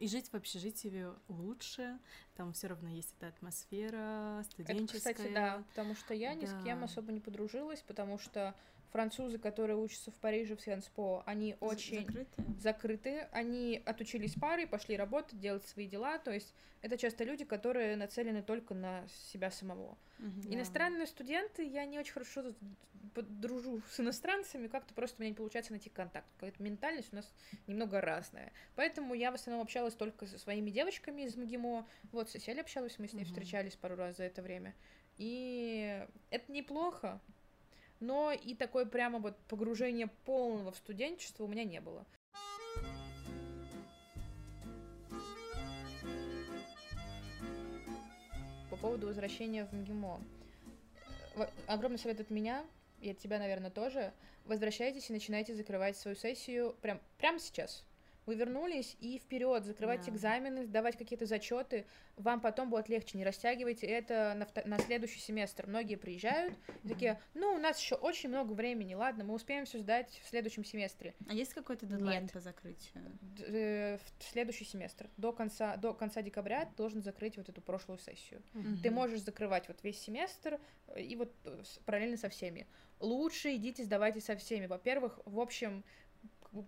И 0.00 0.08
жить 0.08 0.30
в 0.32 0.34
общежитии 0.34 1.06
лучше, 1.28 1.98
там 2.34 2.54
все 2.54 2.68
равно 2.68 2.88
есть 2.88 3.14
эта 3.18 3.28
атмосфера 3.28 4.40
Это, 4.40 4.50
студенческая. 4.50 5.12
кстати, 5.14 5.30
да, 5.34 5.62
потому 5.68 5.94
что 5.94 6.14
я 6.14 6.32
ни 6.34 6.46
с 6.46 6.64
кем 6.64 6.78
Да. 6.78 6.86
особо 6.86 7.12
не 7.12 7.20
подружилась, 7.20 7.82
потому 7.86 8.18
что 8.18 8.54
французы, 8.90 9.38
которые 9.38 9.76
учатся 9.76 10.10
в 10.10 10.14
Париже 10.16 10.56
в 10.56 10.60
Сианспо, 10.60 11.22
они 11.26 11.56
очень 11.60 12.06
Закрытые? 12.06 12.56
закрыты, 12.58 13.28
они 13.32 13.82
отучились 13.86 14.34
пары, 14.34 14.66
пошли 14.66 14.96
работать, 14.96 15.38
делать 15.38 15.64
свои 15.66 15.86
дела, 15.86 16.18
то 16.18 16.32
есть 16.32 16.54
это 16.82 16.96
часто 16.96 17.24
люди, 17.24 17.44
которые 17.44 17.96
нацелены 17.96 18.42
только 18.42 18.74
на 18.74 19.06
себя 19.30 19.50
самого. 19.50 19.96
Да. 20.18 20.54
Иностранные 20.54 21.06
студенты, 21.06 21.64
я 21.66 21.84
не 21.86 21.98
очень 21.98 22.12
хорошо 22.12 22.52
дружу 23.14 23.82
с 23.90 24.00
иностранцами, 24.00 24.66
как-то 24.68 24.94
просто 24.94 25.16
у 25.18 25.22
меня 25.22 25.30
не 25.30 25.36
получается 25.36 25.72
найти 25.72 25.90
контакт. 25.90 26.26
Какая-то 26.34 26.62
ментальность 26.62 27.12
у 27.12 27.16
нас 27.16 27.32
немного 27.66 28.00
разная. 28.00 28.52
Поэтому 28.76 29.14
я 29.14 29.30
в 29.30 29.34
основном 29.34 29.64
общалась 29.64 29.94
только 29.94 30.26
со 30.26 30.38
своими 30.38 30.70
девочками 30.70 31.22
из 31.22 31.36
МГИМО. 31.36 31.86
Вот 32.12 32.30
с 32.30 32.32
Селей 32.38 32.60
общалась, 32.60 32.98
мы 32.98 33.08
с 33.08 33.12
ней 33.12 33.24
Мгм. 33.24 33.28
встречались 33.28 33.76
пару 33.76 33.96
раз 33.96 34.16
за 34.16 34.24
это 34.24 34.42
время. 34.42 34.74
И 35.16 36.06
это 36.30 36.52
неплохо, 36.52 37.20
но 38.00 38.32
и 38.32 38.54
такое 38.54 38.86
прямо 38.86 39.18
вот 39.18 39.36
погружение 39.48 40.08
полного 40.24 40.72
в 40.72 40.76
студенчество 40.76 41.44
у 41.44 41.46
меня 41.46 41.64
не 41.64 41.80
было. 41.80 42.04
По 48.70 48.76
поводу 48.76 49.06
возвращения 49.06 49.66
в 49.66 49.72
МГИМО. 49.72 50.20
Огромный 51.66 51.98
совет 51.98 52.20
от 52.20 52.30
меня, 52.30 52.64
и 53.00 53.10
от 53.10 53.18
тебя, 53.18 53.38
наверное, 53.38 53.70
тоже. 53.70 54.12
Возвращайтесь 54.46 55.10
и 55.10 55.12
начинайте 55.12 55.54
закрывать 55.54 55.96
свою 55.96 56.16
сессию 56.16 56.74
прям, 56.80 57.00
прямо 57.18 57.38
сейчас. 57.38 57.84
Вы 58.26 58.34
вернулись 58.34 58.96
и 59.00 59.18
вперед, 59.18 59.64
закрывайте 59.64 60.10
Да. 60.10 60.16
экзамены, 60.16 60.64
сдавать 60.64 60.96
какие-то 60.96 61.26
зачеты. 61.26 61.86
Вам 62.16 62.40
потом 62.40 62.70
будет 62.70 62.88
легче. 62.88 63.16
Не 63.18 63.24
растягивайте 63.24 63.86
это 63.86 64.34
на, 64.36 64.68
на 64.68 64.78
следующий 64.78 65.20
семестр. 65.20 65.66
Многие 65.66 65.96
приезжают 65.96 66.54
и 66.84 66.88
такие, 66.88 67.20
ну, 67.34 67.54
у 67.54 67.58
нас 67.58 67.80
еще 67.80 67.94
очень 67.94 68.28
много 68.28 68.52
времени, 68.52 68.94
ладно, 68.94 69.24
мы 69.24 69.34
успеем 69.34 69.64
все 69.64 69.78
сдать 69.78 70.20
в 70.24 70.28
следующем 70.28 70.64
семестре. 70.64 71.14
А 71.28 71.32
есть 71.32 71.54
какой-то 71.54 71.86
дедлайн 71.86 72.22
Нет. 72.24 72.32
по 72.32 72.40
закрытию? 72.40 73.02
Д- 73.20 73.44
э, 73.46 73.98
в 74.18 74.22
следующий 74.24 74.64
семестр. 74.64 75.08
До 75.16 75.32
конца, 75.32 75.76
до 75.76 75.94
конца 75.94 76.22
декабря 76.22 76.66
ты 76.66 76.76
должен 76.76 77.02
закрыть 77.02 77.36
вот 77.36 77.48
эту 77.48 77.60
прошлую 77.62 77.98
сессию. 77.98 78.42
Мгм. 78.52 78.80
Ты 78.82 78.90
можешь 78.90 79.20
закрывать 79.22 79.66
вот 79.68 79.82
весь 79.82 80.00
семестр 80.00 80.60
э, 80.88 81.00
и 81.00 81.16
вот 81.16 81.34
э, 81.44 81.62
параллельно 81.86 82.16
со 82.16 82.28
всеми. 82.28 82.66
Лучше 83.00 83.54
идите 83.56 83.82
сдавайте 83.82 84.20
со 84.20 84.36
всеми. 84.36 84.66
Во-первых, 84.66 85.20
в 85.24 85.40
общем, 85.40 85.84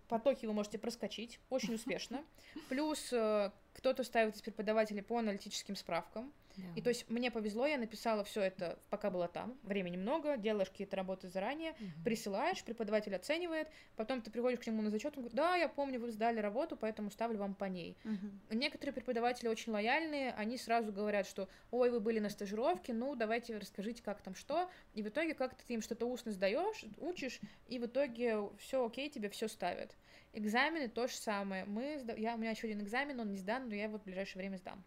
потоки 0.09 0.47
вы 0.47 0.53
можете 0.53 0.79
проскочить 0.79 1.41
очень 1.51 1.75
успешно. 1.75 2.25
Плюс 2.69 3.13
э, 3.13 3.51
кто-то 3.75 4.05
ставит 4.05 4.37
из 4.37 4.43
преподавателей 4.43 5.03
по 5.03 5.19
аналитическим 5.19 5.77
справкам. 5.77 6.33
Да. 6.57 6.63
И 6.77 6.83
то 6.83 6.89
есть 6.91 7.09
мне 7.09 7.31
повезло, 7.31 7.67
я 7.67 7.79
написала 7.79 8.25
все 8.25 8.43
это, 8.43 8.79
пока 8.91 9.11
была 9.11 9.29
там. 9.29 9.59
Времени 9.63 9.97
много, 9.97 10.37
делаешь 10.37 10.71
какие-то 10.71 10.97
работы 10.97 11.29
заранее, 11.29 11.75
Мгм. 11.79 12.05
присылаешь, 12.05 12.63
преподаватель 12.65 13.15
оценивает, 13.15 13.69
потом 13.97 14.23
ты 14.23 14.31
приходишь 14.31 14.61
к 14.61 14.67
нему 14.67 14.83
на 14.83 14.91
зачет, 14.91 15.17
он 15.17 15.23
говорит, 15.23 15.37
да, 15.37 15.57
я 15.57 15.69
помню, 15.69 16.01
вы 16.01 16.11
сдали 16.11 16.41
работу, 16.41 16.77
поэтому 16.77 17.11
ставлю 17.11 17.39
вам 17.39 17.55
по 17.55 17.65
ней. 17.65 17.97
Мгм. 18.05 18.41
Некоторые 18.51 18.93
преподаватели 18.93 19.49
очень 19.49 19.73
лояльные, 19.73 20.33
они 20.33 20.59
сразу 20.59 20.93
говорят, 20.93 21.27
что 21.27 21.49
ой, 21.71 21.91
вы 21.91 22.01
были 22.01 22.19
на 22.19 22.29
стажировке, 22.29 22.93
ну 22.93 23.15
давайте 23.15 23.57
расскажите, 23.57 24.03
как 24.03 24.21
там 24.23 24.35
что. 24.35 24.71
И 24.95 25.03
в 25.03 25.09
итоге 25.09 25.35
как-то 25.35 25.65
ты 25.67 25.75
им 25.75 25.83
что-то 25.83 26.07
устно 26.07 26.33
сдаешь, 26.33 26.85
учишь, 26.99 27.41
и 27.67 27.79
в 27.79 27.87
итоге 27.87 28.39
все 28.59 28.85
окей, 28.85 29.09
тебе 29.09 29.29
все 29.29 29.49
ставят. 29.49 29.97
Экзамены 30.35 30.89
то 30.89 31.07
же 31.09 31.15
самое. 31.15 31.65
Мы 31.65 32.05
я, 32.17 32.35
у 32.35 32.39
меня 32.39 32.51
еще 32.51 32.67
один 32.67 32.81
экзамен, 32.81 33.21
он 33.21 33.31
не 33.31 33.39
сдан, 33.39 33.69
но 33.69 33.75
я 33.75 33.85
его 33.85 33.99
в 33.99 34.05
ближайшее 34.05 34.41
время 34.43 34.57
сдам. 34.57 34.83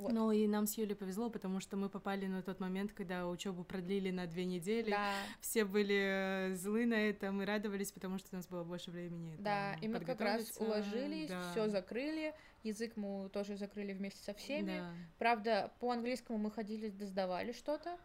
Вот. 0.00 0.12
Ну 0.12 0.32
и 0.32 0.46
нам 0.46 0.66
с 0.66 0.78
Юлей 0.78 0.96
повезло, 0.96 1.28
потому 1.28 1.60
что 1.60 1.76
мы 1.76 1.90
попали 1.90 2.26
на 2.26 2.42
тот 2.42 2.58
момент, 2.58 2.92
когда 2.92 3.28
учебу 3.28 3.64
продлили 3.64 4.10
на 4.10 4.26
две 4.26 4.46
недели. 4.46 4.90
Да, 4.90 5.12
Все 5.40 5.64
были 5.66 6.50
э, 6.50 6.54
злы 6.54 6.86
на 6.86 6.94
это, 6.94 7.30
мы 7.32 7.44
радовались, 7.44 7.92
потому 7.92 8.16
что 8.18 8.28
у 8.32 8.36
нас 8.36 8.46
было 8.48 8.64
больше 8.64 8.90
времени. 8.90 9.36
да, 9.38 9.74
и 9.74 9.88
мы 9.88 10.00
как 10.00 10.20
раз 10.20 10.56
уложились, 10.58 11.28
Да. 11.28 11.50
все 11.50 11.68
закрыли, 11.68 12.34
язык 12.62 12.96
мы 12.96 13.28
тоже 13.28 13.56
закрыли 13.56 13.92
вместе 13.92 14.22
со 14.22 14.32
всеми. 14.32 14.78
Да. 14.78 14.94
Правда, 15.18 15.72
по 15.80 15.90
английскому 15.90 16.38
мы 16.38 16.50
ходили, 16.50 16.88
досдавали 16.88 17.52
что-то. 17.52 17.98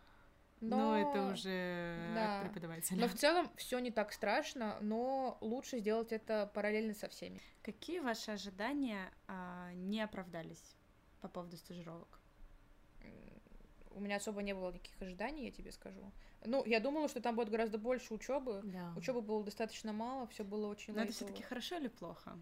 Но, 0.61 0.77
Но 0.77 0.97
это 0.97 1.33
уже 1.33 1.95
да. 2.15 2.39
от 2.39 2.43
преподавателя. 2.43 2.99
Но 2.99 3.07
в 3.07 3.13
целом 3.13 3.49
все 3.55 3.79
не 3.79 3.91
так 3.91 4.11
страшно, 4.11 4.77
но 4.81 5.37
лучше 5.41 5.79
сделать 5.79 6.11
это 6.11 6.49
параллельно 6.53 6.93
со 6.93 7.07
всеми. 7.09 7.41
Какие 7.61 7.99
ваши 7.99 8.31
ожидания 8.31 9.11
а, 9.27 9.71
не 9.73 10.01
оправдались 10.01 10.75
по 11.25 11.29
поводу 11.29 11.57
стажировок? 11.57 12.19
У 13.91 13.99
меня 13.99 14.17
особо 14.17 14.41
не 14.43 14.53
было 14.53 14.71
никаких 14.71 15.01
ожиданий, 15.01 15.45
я 15.45 15.51
тебе 15.51 15.71
скажу. 15.71 16.11
Ну, 16.43 16.63
я 16.65 16.79
думала, 16.79 17.07
что 17.07 17.21
там 17.21 17.35
будет 17.35 17.49
гораздо 17.49 17.77
больше 17.77 18.13
учебы. 18.13 18.61
Да. 18.63 18.93
Учебы 18.97 19.21
было 19.21 19.43
достаточно 19.43 19.93
мало, 19.93 20.27
все 20.27 20.43
было 20.43 20.67
очень 20.67 20.93
Но 20.93 20.99
это 21.01 21.07
лайтово. 21.07 21.15
все-таки 21.15 21.43
хорошо 21.43 21.77
или 21.77 21.87
плохо? 21.87 22.37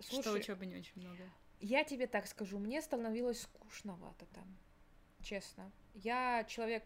что 0.00 0.14
Слушай, 0.22 0.40
учебы 0.40 0.66
не 0.66 0.76
очень 0.76 1.00
много. 1.00 1.22
я 1.60 1.84
тебе 1.84 2.06
так 2.06 2.26
скажу, 2.26 2.58
мне 2.58 2.82
становилось 2.82 3.42
скучновато 3.42 4.26
там, 4.34 4.56
честно. 5.22 5.70
Я 5.94 6.44
человек, 6.44 6.84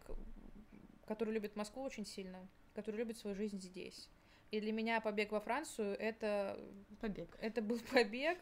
который 1.07 1.33
любит 1.33 1.55
Москву 1.55 1.81
очень 1.83 2.05
сильно, 2.05 2.47
который 2.75 2.97
любит 2.97 3.17
свою 3.17 3.35
жизнь 3.35 3.59
здесь. 3.59 4.09
И 4.51 4.61
для 4.61 4.71
меня 4.71 5.01
побег 5.01 5.31
во 5.31 5.39
Францию 5.39 5.97
это 5.99 6.59
Побег. 7.01 7.37
Это 7.41 7.61
был 7.61 7.79
побег, 7.91 8.37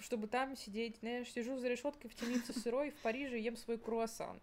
чтобы 0.00 0.28
там 0.28 0.56
сидеть, 0.56 0.98
знаешь, 0.98 1.32
сижу 1.32 1.58
за 1.58 1.68
решеткой 1.68 2.10
в 2.10 2.14
темнице 2.14 2.52
сырой 2.52 2.90
в 2.90 2.96
Париже, 2.96 3.38
ем 3.38 3.56
свой 3.56 3.78
круассан. 3.78 4.40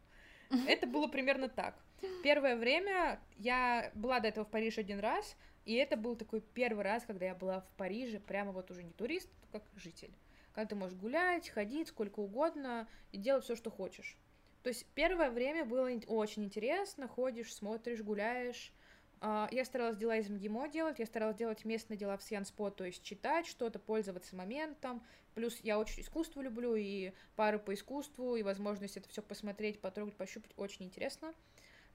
Это 0.67 0.88
было 0.88 1.07
примерно 1.07 1.47
так. 1.47 1.75
Первое 2.23 2.55
время 2.55 3.21
я 3.38 3.91
была 3.93 4.19
до 4.19 4.27
этого 4.27 4.45
в 4.45 4.49
Париже 4.49 4.81
один 4.81 4.99
раз, 4.99 5.38
и 5.65 5.75
это 5.75 5.95
был 5.95 6.15
такой 6.15 6.41
первый 6.41 6.83
раз, 6.83 7.05
когда 7.05 7.27
я 7.27 7.36
была 7.36 7.61
в 7.61 7.69
Париже, 7.77 8.19
прямо 8.19 8.51
вот 8.51 8.71
уже 8.71 8.83
не 8.83 8.91
турист, 8.91 9.29
а 9.43 9.59
как 9.59 9.63
житель. 9.75 10.11
Когда 10.53 10.69
ты 10.69 10.75
можешь 10.75 10.97
гулять, 10.97 11.49
ходить 11.49 11.88
сколько 11.88 12.19
угодно 12.19 12.88
и 13.11 13.17
делать 13.17 13.43
все, 13.43 13.55
что 13.55 13.69
хочешь. 13.69 14.17
То 14.63 14.69
есть 14.69 14.86
первое 14.93 15.29
время 15.29 15.65
было 15.65 15.89
очень 16.07 16.43
интересно, 16.43 17.07
ходишь, 17.07 17.53
смотришь, 17.53 18.01
гуляешь, 18.01 18.73
я 19.22 19.65
старалась 19.65 19.97
дела 19.97 20.17
из 20.17 20.30
МГИМО 20.30 20.69
делать, 20.69 20.99
я 20.99 21.05
старалась 21.05 21.38
делать 21.38 21.63
местные 21.63 21.97
дела 21.97 22.17
в 22.17 22.24
Сьянспо, 22.24 22.72
то 22.72 22.86
есть 22.86 23.03
читать 23.03 23.45
что-то, 23.45 23.78
пользоваться 23.78 24.36
моментом. 24.36 25.03
Плюс 25.36 25.59
я 25.61 25.80
очень 25.80 26.01
искусство 26.01 26.41
люблю, 26.41 26.76
и 26.76 27.11
пары 27.36 27.59
по 27.59 27.74
искусству, 27.74 28.36
и 28.36 28.43
возможность 28.43 28.97
это 28.97 29.07
все 29.09 29.22
посмотреть, 29.22 29.80
потрогать, 29.80 30.15
пощупать 30.15 30.51
очень 30.57 30.86
интересно. 30.86 31.34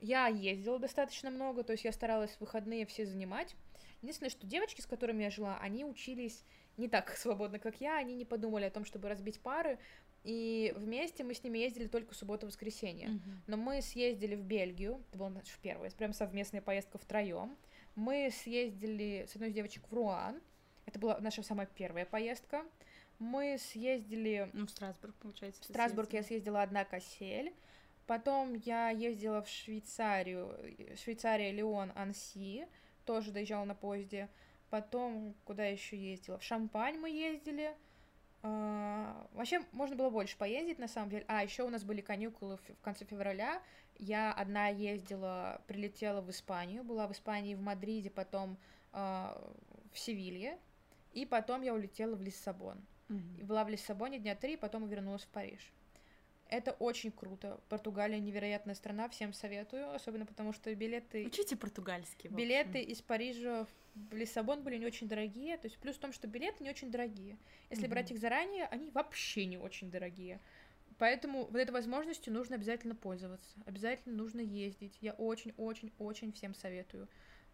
Я 0.01 0.29
ездила 0.29 0.79
достаточно 0.79 1.31
много, 1.31 1.65
то 1.65 1.73
есть 1.73 1.85
я 1.85 1.93
старалась 1.93 2.37
выходные 2.39 2.87
все 2.87 3.07
занимать. 3.07 3.57
Единственное, 4.03 4.31
что 4.31 4.47
девочки, 4.47 4.81
с 4.81 4.87
которыми 4.87 5.23
я 5.25 5.31
жила, 5.31 5.59
они 5.61 5.85
учились 5.85 6.45
не 6.77 6.89
так 6.89 7.11
свободно, 7.17 7.59
как 7.59 7.81
я, 7.81 7.97
они 7.97 8.15
не 8.15 8.25
подумали 8.25 8.65
о 8.65 8.71
том, 8.71 8.85
чтобы 8.85 9.09
разбить 9.09 9.41
пары, 9.41 9.79
и 10.27 10.75
вместе 10.77 11.23
мы 11.23 11.35
с 11.35 11.45
ними 11.45 11.59
ездили 11.59 11.87
только 11.87 12.13
субботу-воскресенье. 12.13 13.09
Mm-hmm. 13.09 13.37
Но 13.47 13.57
мы 13.57 13.81
съездили 13.81 14.35
в 14.35 14.43
Бельгию, 14.43 15.01
это 15.09 15.19
была 15.19 15.31
наша 15.31 15.53
первая, 15.63 15.91
прям 15.93 16.13
совместная 16.13 16.61
поездка 16.61 16.99
втроем. 16.99 17.57
Мы 17.95 18.31
съездили 18.33 19.27
с 19.29 19.37
одной 19.37 19.51
из 19.51 19.55
девочек 19.55 19.85
в 19.89 19.95
Руан, 19.95 20.43
это 20.85 20.99
была 20.99 21.19
наша 21.21 21.45
самая 21.45 21.67
первая 21.67 22.05
поездка. 22.05 22.65
Мы 23.19 23.57
съездили... 23.59 24.51
Ну, 24.53 24.67
в 24.67 24.71
Страсбург, 24.71 25.15
получается. 25.17 25.63
В 25.63 25.65
Страсбург 25.65 26.13
я 26.13 26.23
съездила 26.23 26.63
одна 26.63 26.85
касель. 26.85 27.55
Потом 28.07 28.55
я 28.55 28.91
ездила 28.91 29.43
в 29.43 29.49
Швейцарию, 29.49 30.57
Швейцария, 30.97 31.51
Леон, 31.51 31.93
Анси, 31.97 32.67
тоже 33.05 33.33
доезжала 33.33 33.65
на 33.65 33.75
поезде. 33.75 34.29
Потом, 34.71 35.35
куда 35.45 35.65
еще 35.67 35.97
ездила? 35.97 36.39
В 36.39 36.43
Шампань 36.43 36.99
мы 36.99 37.11
ездили. 37.11 37.75
А, 38.47 39.27
вообще, 39.33 39.61
можно 39.73 39.97
было 39.97 40.11
больше 40.11 40.37
поездить, 40.37 40.79
на 40.79 40.89
самом 40.89 41.11
деле. 41.11 41.25
А, 41.27 41.43
еще 41.43 41.65
у 41.65 41.69
нас 41.69 41.83
были 41.83 42.01
каникулы 42.01 42.57
в 42.57 42.81
конце 42.83 43.05
февраля. 43.05 43.61
Я 43.99 44.33
одна 44.33 44.69
ездила, 44.69 45.63
прилетела 45.67 46.21
в 46.21 46.31
Испанию, 46.31 46.85
была 46.85 47.09
в 47.09 47.13
Испании, 47.13 47.55
в 47.55 47.61
Мадриде, 47.61 48.11
потом 48.11 48.57
а, 48.93 49.53
в 49.93 49.99
Севилье, 49.99 50.59
и 51.13 51.27
потом 51.27 51.63
я 51.63 51.75
улетела 51.75 52.15
в 52.15 52.23
Лиссабон. 52.23 52.79
Mm-hmm. 53.09 53.45
Была 53.45 53.65
в 53.65 53.69
Лиссабоне 53.69 54.19
дня 54.19 54.37
три, 54.37 54.57
потом 54.57 54.87
вернулась 54.87 55.23
в 55.23 55.29
Париж. 55.29 55.73
Это 56.49 56.73
очень 56.73 57.11
круто. 57.11 57.59
Португалия 57.69 58.21
невероятная 58.21 58.77
страна, 58.77 59.09
всем 59.09 59.33
советую, 59.33 59.93
особенно 59.93 60.27
потому 60.27 60.53
что 60.53 60.73
билеты... 60.75 61.27
Учите 61.27 61.57
португальский. 61.57 62.31
Билеты 62.31 62.81
из 62.83 63.03
Парижа 63.03 63.65
в 63.65 63.86
Лиссабон 64.11 64.63
были 64.63 64.77
не 64.77 64.87
очень 64.87 65.09
дорогие, 65.09 65.57
то 65.57 65.67
есть 65.67 65.79
плюс 65.79 65.97
в 65.97 66.01
том, 66.01 66.13
что 66.13 66.27
билеты 66.27 66.63
не 66.63 66.71
очень 66.71 66.91
дорогие. 66.91 67.39
Если 67.71 67.87
mm-hmm. 67.87 67.91
брать 67.91 68.11
их 68.11 68.19
заранее, 68.19 68.67
они 68.67 68.91
вообще 68.91 69.47
не 69.47 69.57
очень 69.57 69.91
дорогие. 69.91 70.41
Поэтому 70.99 71.45
вот 71.45 71.57
этой 71.57 71.73
возможностью 71.73 72.33
нужно 72.33 72.57
обязательно 72.57 72.95
пользоваться, 72.95 73.57
обязательно 73.67 74.15
нужно 74.15 74.41
ездить. 74.41 74.97
Я 75.01 75.13
очень-очень-очень 75.13 76.33
всем 76.33 76.55
советую. 76.55 77.09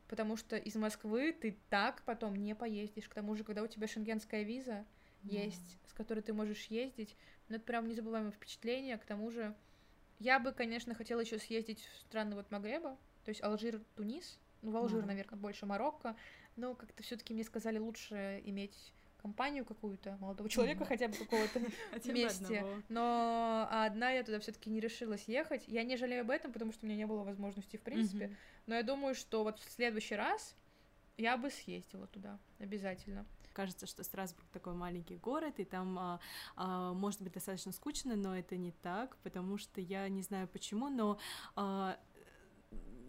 Потому 0.09 0.37
что 0.37 0.57
из 0.57 0.75
Москвы 0.75 1.33
ты 1.33 1.57
так 1.71 2.03
потом 2.03 2.37
не 2.37 2.55
поездишь. 2.55 3.09
К 3.09 3.15
тому 3.15 3.35
же, 3.35 3.45
когда 3.45 3.63
у 3.63 3.67
тебя 3.67 3.89
шенгенская 3.89 4.43
виза 4.43 4.85
mm-hmm. 5.25 5.45
есть, 5.47 5.79
с 5.87 5.93
которой 5.93 6.21
ты 6.21 6.33
можешь 6.33 6.67
ездить, 6.67 7.17
ну, 7.49 7.57
это 7.57 7.65
прям 7.65 7.89
незабываемое 7.89 8.33
впечатление. 8.33 8.99
К 8.99 9.05
тому 9.05 9.31
же, 9.31 9.55
я 10.19 10.39
бы, 10.39 10.53
конечно, 10.53 10.95
хотела 10.95 11.21
еще 11.21 11.39
съездить 11.39 11.81
в 11.81 12.01
страны 12.01 12.35
вот 12.35 12.51
Магреба, 12.51 12.97
то 13.25 13.29
есть 13.29 13.43
Алжир, 13.43 13.81
Тунис. 13.97 14.39
Ну, 14.63 14.71
в 14.71 14.77
Алжир, 14.77 15.03
mm. 15.03 15.07
наверное, 15.07 15.39
больше 15.39 15.67
Марокко. 15.67 16.17
Но 16.57 16.75
как-то 16.75 17.03
все-таки 17.03 17.35
мне 17.35 17.45
сказали 17.45 17.79
лучше 17.79 18.41
иметь 18.45 18.95
компанию 19.23 19.65
какую-то, 19.65 20.17
молодого 20.21 20.49
человека 20.49 20.83
mm. 20.85 20.87
хотя 20.87 21.09
бы 21.09 21.15
какого-то 21.15 21.61
вместе. 22.05 22.67
Но 22.89 23.69
одна 23.71 24.11
я 24.11 24.25
туда 24.25 24.41
все-таки 24.41 24.69
не 24.71 24.81
решилась 24.81 25.25
ехать. 25.29 25.65
Я 25.69 25.85
не 25.85 25.97
жалею 25.97 26.23
об 26.23 26.31
этом, 26.31 26.53
потому 26.53 26.73
что 26.73 26.85
у 26.85 26.89
меня 26.89 26.97
не 26.97 27.07
было 27.07 27.23
возможности, 27.23 27.77
в 27.77 27.83
принципе. 27.83 28.37
Но 28.67 28.75
я 28.75 28.83
думаю, 28.83 29.15
что 29.15 29.45
вот 29.45 29.61
в 29.61 29.71
следующий 29.71 30.17
раз 30.17 30.57
я 31.17 31.37
бы 31.37 31.51
съездила 31.51 32.07
туда 32.07 32.39
обязательно. 32.59 33.27
Кажется, 33.53 33.87
что 33.87 34.03
Страсбург 34.03 34.49
такой 34.51 34.73
маленький 34.73 35.17
город, 35.17 35.61
и 35.61 35.65
там 35.65 35.99
а, 35.99 36.21
а, 36.57 36.95
может 36.95 37.21
быть 37.21 37.35
достаточно 37.35 37.71
скучно, 37.73 38.17
но 38.17 38.37
это 38.37 38.57
не 38.57 38.73
так, 38.73 39.19
потому 39.19 39.59
что 39.59 39.81
я 39.81 40.09
не 40.09 40.23
знаю 40.23 40.49
почему, 40.49 40.89
но 40.89 41.19
а, 41.55 41.99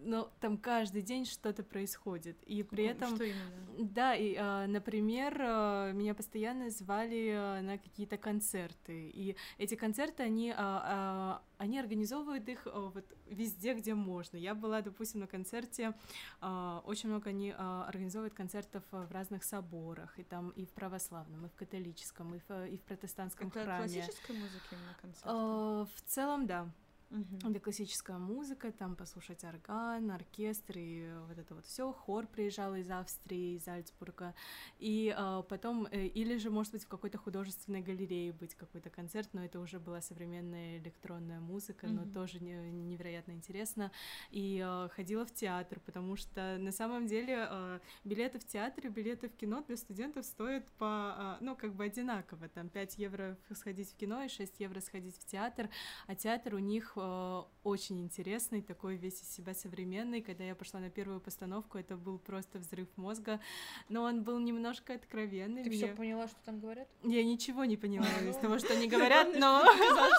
но 0.04 0.30
там 0.40 0.58
каждый 0.58 1.02
день 1.02 1.24
что-то 1.24 1.62
происходит, 1.62 2.42
и 2.44 2.62
при 2.62 2.84
этом... 2.84 3.14
Что 3.14 3.24
именно? 3.24 3.50
Да, 3.78 4.14
и, 4.14 4.36
а, 4.38 4.66
например, 4.66 5.36
а, 5.40 5.92
меня 5.92 6.14
постоянно 6.14 6.70
звали 6.70 7.32
а, 7.34 7.60
на 7.62 7.78
какие-то 7.78 8.16
концерты, 8.16 9.10
и 9.10 9.36
эти 9.58 9.74
концерты, 9.74 10.22
они, 10.22 10.52
они 10.52 11.78
организовывают 11.78 12.48
их 12.48 12.66
вот 12.66 13.04
везде, 13.26 13.74
где 13.74 13.94
можно. 13.94 14.36
Я 14.36 14.54
была, 14.54 14.82
допустим, 14.82 15.20
на 15.20 15.26
концерте, 15.26 15.94
очень 16.40 17.08
много 17.08 17.30
они 17.30 17.52
организовывают 17.52 18.34
концертов 18.34 18.84
в 18.90 19.10
разных 19.10 19.44
соборах, 19.44 20.18
и 20.18 20.24
там 20.24 20.50
и 20.50 20.66
в 20.66 20.72
православном, 20.72 21.46
и 21.46 21.48
в 21.48 21.54
католическом, 21.54 22.34
и 22.34 22.38
в, 22.48 22.66
и 22.66 22.76
в 22.76 22.82
протестантском 22.82 23.48
Это 23.48 23.64
храме. 23.64 23.78
классическая 23.78 24.34
музыка 24.34 24.66
именно 24.72 24.94
концерт? 25.00 25.24
В 25.26 26.02
целом, 26.06 26.46
да. 26.46 26.70
Угу. 27.14 27.50
Это 27.50 27.60
классическая 27.60 28.18
музыка, 28.18 28.72
там 28.72 28.96
послушать 28.96 29.44
орган, 29.44 30.10
оркестр 30.10 30.78
и 30.78 31.08
вот 31.28 31.38
это 31.38 31.54
вот 31.54 31.64
все. 31.64 31.92
Хор 31.92 32.26
приезжал 32.26 32.74
из 32.74 32.90
Австрии, 32.90 33.54
из 33.56 33.68
Альцбурга. 33.68 34.34
И 34.80 35.14
э, 35.16 35.42
потом, 35.48 35.86
э, 35.92 36.06
или 36.06 36.36
же, 36.38 36.50
может 36.50 36.72
быть, 36.72 36.84
в 36.84 36.88
какой-то 36.88 37.18
художественной 37.18 37.82
галерее 37.82 38.32
быть 38.32 38.56
какой-то 38.56 38.90
концерт, 38.90 39.28
но 39.32 39.44
это 39.44 39.60
уже 39.60 39.78
была 39.78 40.00
современная 40.00 40.78
электронная 40.78 41.38
музыка, 41.38 41.84
угу. 41.84 41.94
но 41.94 42.12
тоже 42.12 42.40
не, 42.40 42.54
невероятно 42.72 43.30
интересно. 43.32 43.92
И 44.32 44.60
э, 44.64 44.88
ходила 44.88 45.24
в 45.24 45.32
театр, 45.32 45.78
потому 45.86 46.16
что 46.16 46.58
на 46.58 46.72
самом 46.72 47.06
деле 47.06 47.46
э, 47.48 47.78
билеты 48.02 48.40
в 48.40 48.44
театр 48.44 48.86
и 48.86 48.88
билеты 48.88 49.28
в 49.28 49.36
кино 49.36 49.62
для 49.68 49.76
студентов 49.76 50.24
стоят 50.24 50.68
по, 50.78 51.38
э, 51.40 51.44
ну, 51.44 51.54
как 51.54 51.74
бы 51.74 51.84
одинаково. 51.84 52.48
Там 52.48 52.68
5 52.68 52.98
евро 52.98 53.38
сходить 53.52 53.92
в 53.92 53.96
кино 53.96 54.24
и 54.24 54.28
6 54.28 54.58
евро 54.58 54.80
сходить 54.80 55.16
в 55.16 55.24
театр, 55.26 55.70
а 56.08 56.16
театр 56.16 56.56
у 56.56 56.58
них 56.58 56.96
Э, 57.04 57.42
очень 57.64 58.02
интересный, 58.02 58.60
такой 58.60 58.96
весь 58.96 59.22
из 59.22 59.34
себя 59.34 59.54
современный. 59.54 60.20
Когда 60.20 60.44
я 60.44 60.54
пошла 60.54 60.80
на 60.80 60.90
первую 60.90 61.18
постановку, 61.18 61.78
это 61.78 61.96
был 61.96 62.18
просто 62.18 62.58
взрыв 62.58 62.88
мозга, 62.96 63.40
но 63.88 64.02
он 64.02 64.22
был 64.22 64.38
немножко 64.38 64.92
откровенный. 64.92 65.64
Ты 65.64 65.70
все 65.70 65.88
поняла, 65.88 66.28
что 66.28 66.36
там 66.44 66.60
говорят? 66.60 66.86
Я 67.02 67.24
ничего 67.24 67.64
не 67.64 67.78
поняла 67.78 68.06
из 68.28 68.36
того, 68.42 68.58
что 68.58 68.74
они 68.74 68.86
говорят, 68.86 69.34
но... 69.38 69.64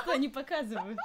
что 0.02 0.12
они 0.12 0.28
показывают. 0.28 0.98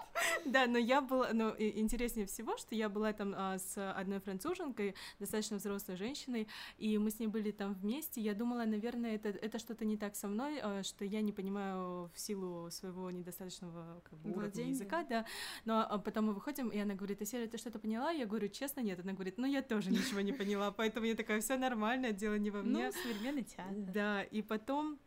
Да, 0.46 0.66
но 0.66 0.78
я 0.78 1.02
была... 1.02 1.30
Но 1.34 1.54
интереснее 1.58 2.26
всего, 2.26 2.56
что 2.56 2.74
я 2.74 2.88
была 2.88 3.12
там 3.12 3.34
а, 3.36 3.58
с 3.58 3.92
одной 3.92 4.20
француженкой, 4.20 4.94
достаточно 5.18 5.58
взрослой 5.58 5.96
женщиной, 5.96 6.48
и 6.78 6.96
мы 6.96 7.10
с 7.10 7.18
ней 7.18 7.26
были 7.26 7.50
там 7.50 7.74
вместе. 7.74 8.22
Я 8.22 8.34
думала, 8.34 8.64
наверное, 8.64 9.14
это, 9.14 9.28
это 9.28 9.58
что-то 9.58 9.84
не 9.84 9.98
так 9.98 10.16
со 10.16 10.26
мной, 10.26 10.58
а, 10.62 10.82
что 10.82 11.04
я 11.04 11.20
не 11.20 11.32
понимаю 11.32 12.10
в 12.14 12.18
силу 12.18 12.70
своего 12.70 13.10
недостаточного 13.10 14.00
как 14.04 14.18
бы, 14.20 14.30
уровня 14.30 14.64
языка, 14.64 15.04
да. 15.04 15.26
Но 15.70 15.86
а, 15.88 15.98
потом 15.98 16.26
мы 16.26 16.32
выходим, 16.32 16.68
и 16.70 16.78
она 16.80 16.94
говорит, 16.94 17.22
Аселя, 17.22 17.46
ты 17.46 17.56
что-то 17.56 17.78
поняла? 17.78 18.10
Я 18.10 18.26
говорю, 18.26 18.48
честно, 18.48 18.80
нет. 18.80 18.98
Она 18.98 19.12
говорит, 19.12 19.38
ну 19.38 19.46
я 19.46 19.62
тоже 19.62 19.92
ничего 19.92 20.20
не 20.20 20.32
поняла, 20.32 20.72
поэтому 20.72 21.06
я 21.06 21.14
такая, 21.14 21.40
все 21.40 21.56
нормально, 21.56 22.10
дело 22.10 22.34
не 22.34 22.50
во 22.50 22.62
мне. 22.62 22.86
Ну, 22.86 22.92
современный 22.92 23.44
театр. 23.44 23.72
Да, 23.94 24.24
и 24.24 24.42
потом, 24.42 24.98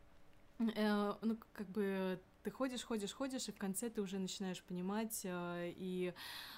э, 0.60 1.14
ну, 1.22 1.38
как 1.52 1.68
бы 1.68 2.18
ты 2.44 2.52
ходишь, 2.52 2.84
ходишь, 2.84 3.14
ходишь, 3.14 3.48
и 3.48 3.52
в 3.52 3.58
конце 3.58 3.90
ты 3.90 4.02
уже 4.02 4.20
начинаешь 4.20 4.62
понимать, 4.64 5.22
э, 5.24 5.74
и 5.76 6.14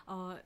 э, 0.08 0.42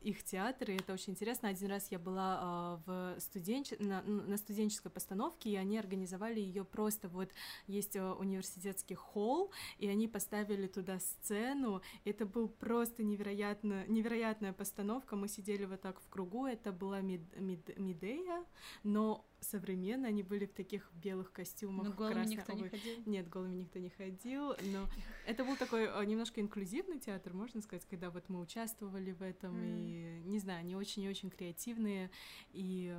их 0.00 0.24
театры, 0.24 0.76
это 0.76 0.94
очень 0.94 1.12
интересно. 1.12 1.50
Один 1.50 1.68
раз 1.68 1.88
я 1.90 1.98
была 1.98 2.80
э, 2.86 2.90
в 3.16 3.20
студенч... 3.20 3.72
на, 3.78 4.02
на 4.02 4.36
студенческой 4.38 4.90
постановке, 4.90 5.50
и 5.50 5.56
они 5.56 5.78
организовали 5.78 6.40
ее 6.40 6.64
просто 6.64 7.08
вот 7.08 7.30
есть 7.66 7.96
университетский 7.96 8.94
холл, 8.94 9.52
и 9.78 9.88
они 9.88 10.08
поставили 10.08 10.66
туда 10.66 10.98
сцену. 10.98 11.82
Это 12.04 12.24
был 12.24 12.48
просто 12.48 13.02
невероятно, 13.02 13.84
невероятная 13.88 14.52
постановка. 14.52 15.16
Мы 15.16 15.28
сидели 15.28 15.66
вот 15.66 15.82
так 15.82 16.00
в 16.00 16.08
кругу, 16.08 16.46
это 16.46 16.72
была 16.72 17.00
мид, 17.00 17.20
мид, 17.38 17.78
Медея, 17.78 18.44
но 18.82 19.26
современно, 19.40 20.08
они 20.08 20.22
были 20.22 20.46
в 20.46 20.52
таких 20.52 20.90
белых 20.94 21.32
костюмах. 21.32 21.86
Но 21.86 21.92
голыми 21.92 22.26
никто 22.26 22.52
не 22.52 22.68
ходил? 22.68 23.02
Нет, 23.06 23.28
голыми 23.28 23.56
никто 23.56 23.78
не 23.78 23.90
ходил, 23.90 24.54
но 24.72 24.88
это 25.26 25.44
был 25.44 25.56
такой 25.56 25.84
э, 25.84 26.04
немножко 26.04 26.40
инклюзивный 26.40 26.98
театр, 26.98 27.34
можно 27.34 27.60
сказать, 27.60 27.86
когда 27.86 28.10
вот 28.10 28.28
мы 28.28 28.40
участвовали 28.40 29.12
в 29.12 29.22
этом, 29.22 29.56
mm. 29.56 30.22
и, 30.24 30.28
не 30.28 30.38
знаю, 30.38 30.60
они 30.60 30.76
очень-очень 30.76 31.30
креативные 31.30 32.10
и 32.52 32.96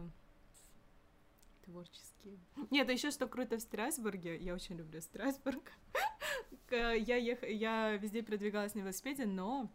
творческие. 1.66 2.40
Нет, 2.72 2.90
а 2.90 2.94
еще 2.94 3.12
что 3.12 3.28
круто 3.28 3.58
в 3.58 3.62
Страсбурге, 3.62 4.38
я 4.38 4.54
очень 4.54 4.76
люблю 4.76 5.02
Страсбург, 5.02 5.72
я, 6.72 7.16
ех... 7.16 7.44
я 7.44 7.96
везде 7.98 8.22
передвигалась 8.22 8.76
на 8.76 8.80
велосипеде, 8.80 9.26
но 9.26 9.72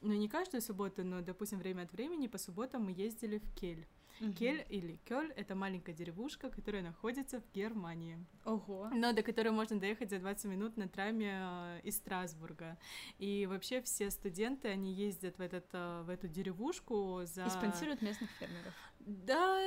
ну 0.00 0.12
не 0.12 0.28
каждую 0.28 0.60
субботу, 0.60 1.04
но, 1.04 1.20
допустим, 1.20 1.58
время 1.58 1.82
от 1.82 1.92
времени 1.92 2.26
по 2.26 2.38
субботам 2.38 2.84
мы 2.84 2.92
ездили 2.92 3.38
в 3.38 3.54
Кель. 3.54 3.86
Угу. 4.20 4.32
Кель 4.32 4.64
или 4.68 4.98
Кёль— 5.04 5.32
это 5.36 5.54
маленькая 5.54 5.92
деревушка, 5.92 6.50
которая 6.50 6.82
находится 6.82 7.40
в 7.40 7.52
Германии. 7.52 8.18
Ого. 8.44 8.88
Но 8.92 9.12
до 9.12 9.22
которой 9.22 9.50
можно 9.50 9.78
доехать 9.78 10.10
за 10.10 10.18
20 10.18 10.44
минут 10.46 10.76
на 10.76 10.88
траме 10.88 11.38
э, 11.40 11.80
из 11.84 11.96
Страсбурга. 11.96 12.78
И 13.18 13.46
вообще 13.46 13.82
все 13.82 14.10
студенты, 14.10 14.68
они 14.68 14.92
ездят 14.92 15.38
в, 15.38 15.40
этот, 15.40 15.66
э, 15.72 16.02
в 16.02 16.10
эту 16.10 16.28
деревушку 16.28 17.22
за... 17.24 17.46
И 17.46 17.50
спонсируют 17.50 18.02
местных 18.02 18.30
фермеров. 18.30 18.74
Да, 19.00 19.60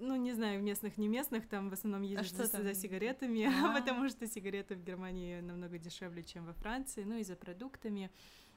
ну 0.00 0.16
не 0.16 0.32
знаю, 0.32 0.60
местных, 0.62 0.98
не 0.98 1.08
местных, 1.08 1.48
там 1.48 1.70
в 1.70 1.72
основном 1.72 2.02
а 2.02 2.04
ездят 2.04 2.40
а 2.40 2.46
за, 2.46 2.62
за 2.62 2.74
сигаретами, 2.74 3.44
А-а-а. 3.44 3.80
потому 3.80 4.08
что 4.08 4.26
сигареты 4.26 4.74
в 4.74 4.82
Германии 4.82 5.40
намного 5.40 5.78
дешевле, 5.78 6.24
чем 6.24 6.46
во 6.46 6.52
Франции, 6.52 7.04
ну 7.04 7.16
и 7.16 7.22
за 7.22 7.36
продуктами. 7.36 8.10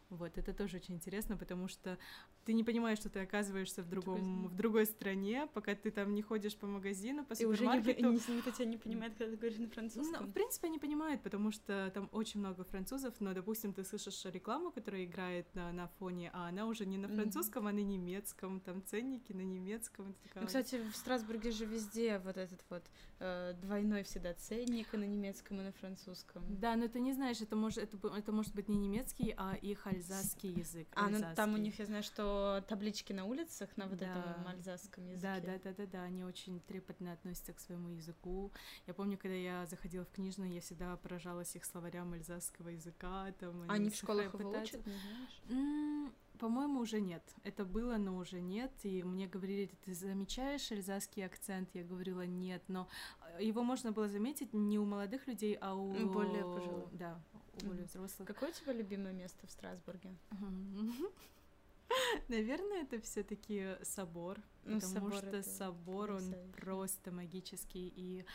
Вот, 0.10 0.40
это 0.40 0.54
тоже 0.54 0.78
очень 0.78 0.96
интересно, 0.96 1.38
потому 1.38 1.68
что 1.68 2.00
ты 2.46 2.54
не 2.54 2.64
понимаешь, 2.64 3.00
что 3.00 3.10
ты 3.10 3.20
оказываешься 3.20 3.84
в 3.84 3.90
другом, 3.90 4.48
в 4.48 4.56
другой 4.56 4.86
стране, 4.86 5.48
пока 5.54 5.76
ты 5.76 5.92
там 5.92 6.14
не 6.14 6.22
ходишь 6.22 6.56
по 6.56 6.68
магазину, 6.68 7.26
по 7.26 7.36
супермаркету. 7.36 8.02
И 8.02 8.06
уже 8.06 8.32
не, 8.32 8.38
никто 8.38 8.52
тебя 8.52 8.66
не 8.66 8.78
понимает, 8.78 9.14
когда 9.16 9.32
ты 9.32 9.38
говоришь 9.38 9.60
на 9.60 9.70
французском. 9.70 10.26
Ну, 10.26 10.28
в 10.30 10.34
принципе, 10.34 10.68
они 10.68 10.80
понимают, 10.80 11.22
потому 11.22 11.52
что 11.52 11.92
там 11.94 12.10
очень 12.12 12.40
много 12.40 12.64
французов, 12.64 13.14
но, 13.20 13.34
допустим, 13.34 13.74
ты 13.74 13.84
слышишь 13.84 14.26
рекламу, 14.26 14.72
которая 14.72 15.06
играет 15.06 15.54
на, 15.54 15.72
на 15.72 15.88
фоне, 15.88 16.32
а 16.34 16.48
она 16.48 16.66
уже 16.66 16.86
не 16.86 16.98
на 16.98 17.08
французском, 17.08 17.68
mm-hmm. 17.68 17.70
а 17.70 17.74
на 17.74 17.80
немецком, 17.80 18.60
там 18.62 18.84
ценники 18.84 19.34
на 19.34 19.42
немецком. 19.42 20.16
Ну, 20.36 20.48
кстати, 20.48 20.82
в 20.92 20.96
Страсбурге 20.96 21.52
же 21.52 21.66
везде 21.66 22.20
вот 22.20 22.38
этот 22.38 22.64
вот 22.70 22.84
э, 23.20 23.54
двойной 23.62 24.04
всегда 24.04 24.34
ценник 24.34 24.94
и 24.94 24.98
на 24.98 25.06
немецком, 25.06 25.60
и 25.62 25.64
на 25.64 25.72
французском. 25.72 26.44
Да, 26.50 26.76
но 26.76 26.88
ты 26.88 27.00
не 27.00 27.14
знаешь, 27.14 27.42
это 27.42 27.56
может, 27.56 27.80
это, 27.80 27.98
это 28.16 28.32
может 28.32 28.56
быть 28.56 28.70
не 28.70 28.78
немецкий, 28.78 29.34
а 29.38 29.56
их 29.56 29.86
альзасский 29.86 30.52
язык. 30.52 30.88
А, 30.96 31.10
ну 31.10 31.20
там 31.36 31.54
у 31.54 31.58
них, 31.58 31.78
я 31.80 31.86
знаю, 31.86 32.04
что 32.04 32.39
таблички 32.68 33.14
на 33.14 33.26
улицах 33.26 33.70
на 33.78 33.88
вот 33.88 33.98
да. 33.98 34.08
этом 34.08 34.48
альзасском 34.48 35.06
языке. 35.06 35.22
Да, 35.22 35.40
да, 35.40 35.60
да, 35.64 35.74
да, 35.74 35.86
да, 35.86 36.04
они 36.04 36.24
очень 36.24 36.60
трепетно 36.62 37.14
относятся 37.14 37.54
к 37.54 37.60
своему 37.60 37.90
языку. 37.90 38.52
Я 38.88 38.94
помню, 38.94 39.18
когда 39.18 39.36
я 39.36 39.66
заходила 39.66 40.06
в 40.06 40.12
книжную, 40.12 40.52
я 40.52 40.62
всегда 40.62 40.96
поражалась 40.98 41.56
их 41.56 41.66
словарям 41.66 42.14
альзасского 42.14 42.70
языка. 42.70 43.32
Там, 43.40 43.62
они, 43.64 43.72
они 43.72 43.90
в 43.90 43.96
школах 43.96 44.34
его 44.34 44.50
учат, 44.50 44.86
не 44.86 44.94
знаешь? 44.94 46.14
По-моему, 46.40 46.80
уже 46.80 47.02
нет. 47.02 47.22
Это 47.44 47.66
было, 47.66 47.98
но 47.98 48.16
уже 48.16 48.40
нет. 48.40 48.72
И 48.84 49.04
мне 49.04 49.28
говорили, 49.28 49.70
ты 49.84 49.94
замечаешь 49.94 50.72
альзасский 50.72 51.26
акцент? 51.26 51.70
Я 51.74 51.84
говорила, 51.84 52.26
нет. 52.26 52.64
Но 52.70 52.88
э, 53.38 53.44
его 53.44 53.62
можно 53.62 53.92
было 53.92 54.08
заметить 54.08 54.54
не 54.54 54.80
у 54.80 54.86
молодых 54.86 55.28
людей, 55.28 55.58
а 55.60 55.76
у... 55.76 55.92
Более 56.08 56.44
пожилых. 56.44 56.98
Да, 56.98 57.22
у 57.62 57.66
более 57.66 57.84
взрослых. 57.84 58.26
Какое 58.26 58.52
у 58.52 58.54
тебя 58.54 58.72
любимое 58.72 59.12
место 59.12 59.48
в 59.48 59.52
Страсбурге? 59.52 60.16
Наверное, 62.28 62.84
это 62.84 63.02
все-таки 63.02 63.76
собор, 63.84 64.38
ну, 64.64 64.80
потому 64.80 65.12
собор 65.12 65.14
что 65.14 65.44
собор 65.44 66.12
он 66.12 66.36
просто 66.56 67.12
магический 67.12 67.92
и 67.96 68.26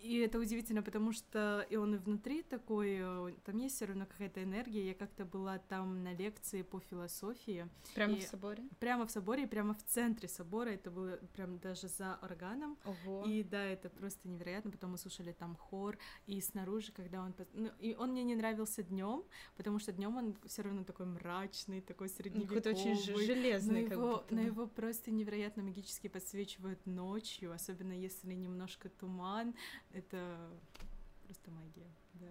и 0.00 0.18
это 0.18 0.38
удивительно, 0.38 0.82
потому 0.82 1.12
что 1.12 1.66
и 1.70 1.76
он 1.76 1.94
и 1.94 1.98
внутри 1.98 2.42
такой, 2.42 2.98
э, 3.00 3.32
там 3.44 3.56
есть 3.58 3.76
все 3.76 3.86
равно 3.86 4.06
какая-то 4.06 4.42
энергия. 4.42 4.86
Я 4.88 4.94
как-то 4.94 5.24
была 5.24 5.58
там 5.58 6.02
на 6.02 6.14
лекции 6.14 6.62
по 6.62 6.80
философии. 6.80 7.68
Прямо 7.94 8.14
и 8.14 8.20
в 8.20 8.22
соборе? 8.22 8.64
Прямо 8.78 9.06
в 9.06 9.10
соборе, 9.10 9.44
и 9.44 9.46
прямо 9.46 9.74
в 9.74 9.82
центре 9.84 10.28
собора. 10.28 10.70
Это 10.70 10.90
было 10.90 11.16
прям 11.34 11.58
даже 11.58 11.88
за 11.88 12.18
органом. 12.22 12.78
Ого. 12.84 13.24
И 13.26 13.42
да, 13.42 13.64
это 13.64 13.88
просто 13.88 14.28
невероятно. 14.28 14.70
Потом 14.70 14.92
мы 14.92 14.98
слушали 14.98 15.32
там 15.32 15.56
хор, 15.56 15.98
и 16.26 16.40
снаружи, 16.40 16.92
когда 16.92 17.22
он... 17.22 17.34
Ну, 17.52 17.70
и 17.78 17.94
он 17.94 18.10
мне 18.10 18.22
не 18.22 18.34
нравился 18.34 18.82
днем, 18.82 19.24
потому 19.56 19.78
что 19.78 19.92
днем 19.92 20.16
он 20.16 20.36
все 20.46 20.62
равно 20.62 20.84
такой 20.84 21.06
мрачный, 21.06 21.80
такой 21.80 22.08
средневековый. 22.08 22.62
Какой-то 22.62 22.78
очень 22.78 22.96
железный, 22.96 23.82
но 23.82 23.88
как 23.88 23.98
его, 23.98 24.16
будто. 24.16 24.34
Но 24.34 24.40
его 24.40 24.66
просто 24.66 25.10
невероятно 25.10 25.62
магически 25.62 26.08
подсвечивают 26.08 26.84
ночью, 26.86 27.52
особенно 27.52 27.92
если 27.92 28.34
немножко 28.34 28.88
туман 28.88 29.54
это 29.92 30.50
просто 31.24 31.50
магия, 31.50 31.90
да. 32.14 32.28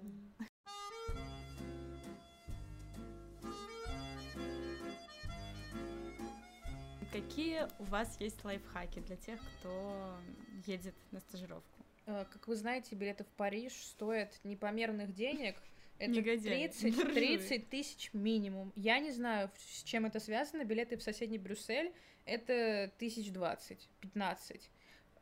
Какие 7.11 7.67
у 7.79 7.83
вас 7.85 8.19
есть 8.19 8.43
лайфхаки 8.43 8.99
для 8.99 9.15
тех, 9.15 9.39
кто 9.39 10.17
едет 10.65 10.95
на 11.11 11.19
стажировку? 11.21 11.85
Э, 12.07 12.25
как 12.29 12.47
вы 12.47 12.55
знаете, 12.55 12.95
билеты 12.95 13.23
в 13.23 13.29
Париж 13.29 13.73
стоят 13.73 14.39
непомерных 14.43 15.13
денег. 15.13 15.55
Это 15.97 16.21
30, 16.21 17.13
30 17.13 17.69
тысяч 17.69 18.09
минимум. 18.11 18.73
Я 18.75 18.99
не 18.99 19.11
знаю, 19.11 19.49
с 19.55 19.81
чем 19.83 20.05
это 20.05 20.19
связано. 20.19 20.65
Билеты 20.65 20.97
в 20.97 21.01
соседний 21.01 21.37
Брюссель— 21.37 21.93
это 22.25 22.91
тысяч 22.97 23.31
двадцать, 23.31 23.87
пятнадцать. 24.01 24.69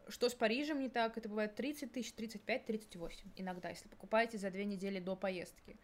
Что 0.08 0.30
с 0.30 0.36
Парижем 0.36 0.80
не 0.80 0.90
так, 0.90 1.18
это 1.18 1.30
бывает 1.30 1.56
30 1.56 1.92
тысяч, 1.92 2.14
35, 2.14 2.66
38 2.66 3.32
иногда, 3.38 3.70
если 3.70 3.88
покупаете 3.88 4.38
за 4.38 4.50
две 4.52 4.66
недели 4.66 5.00
до 5.00 5.16
поездки. 5.16 5.78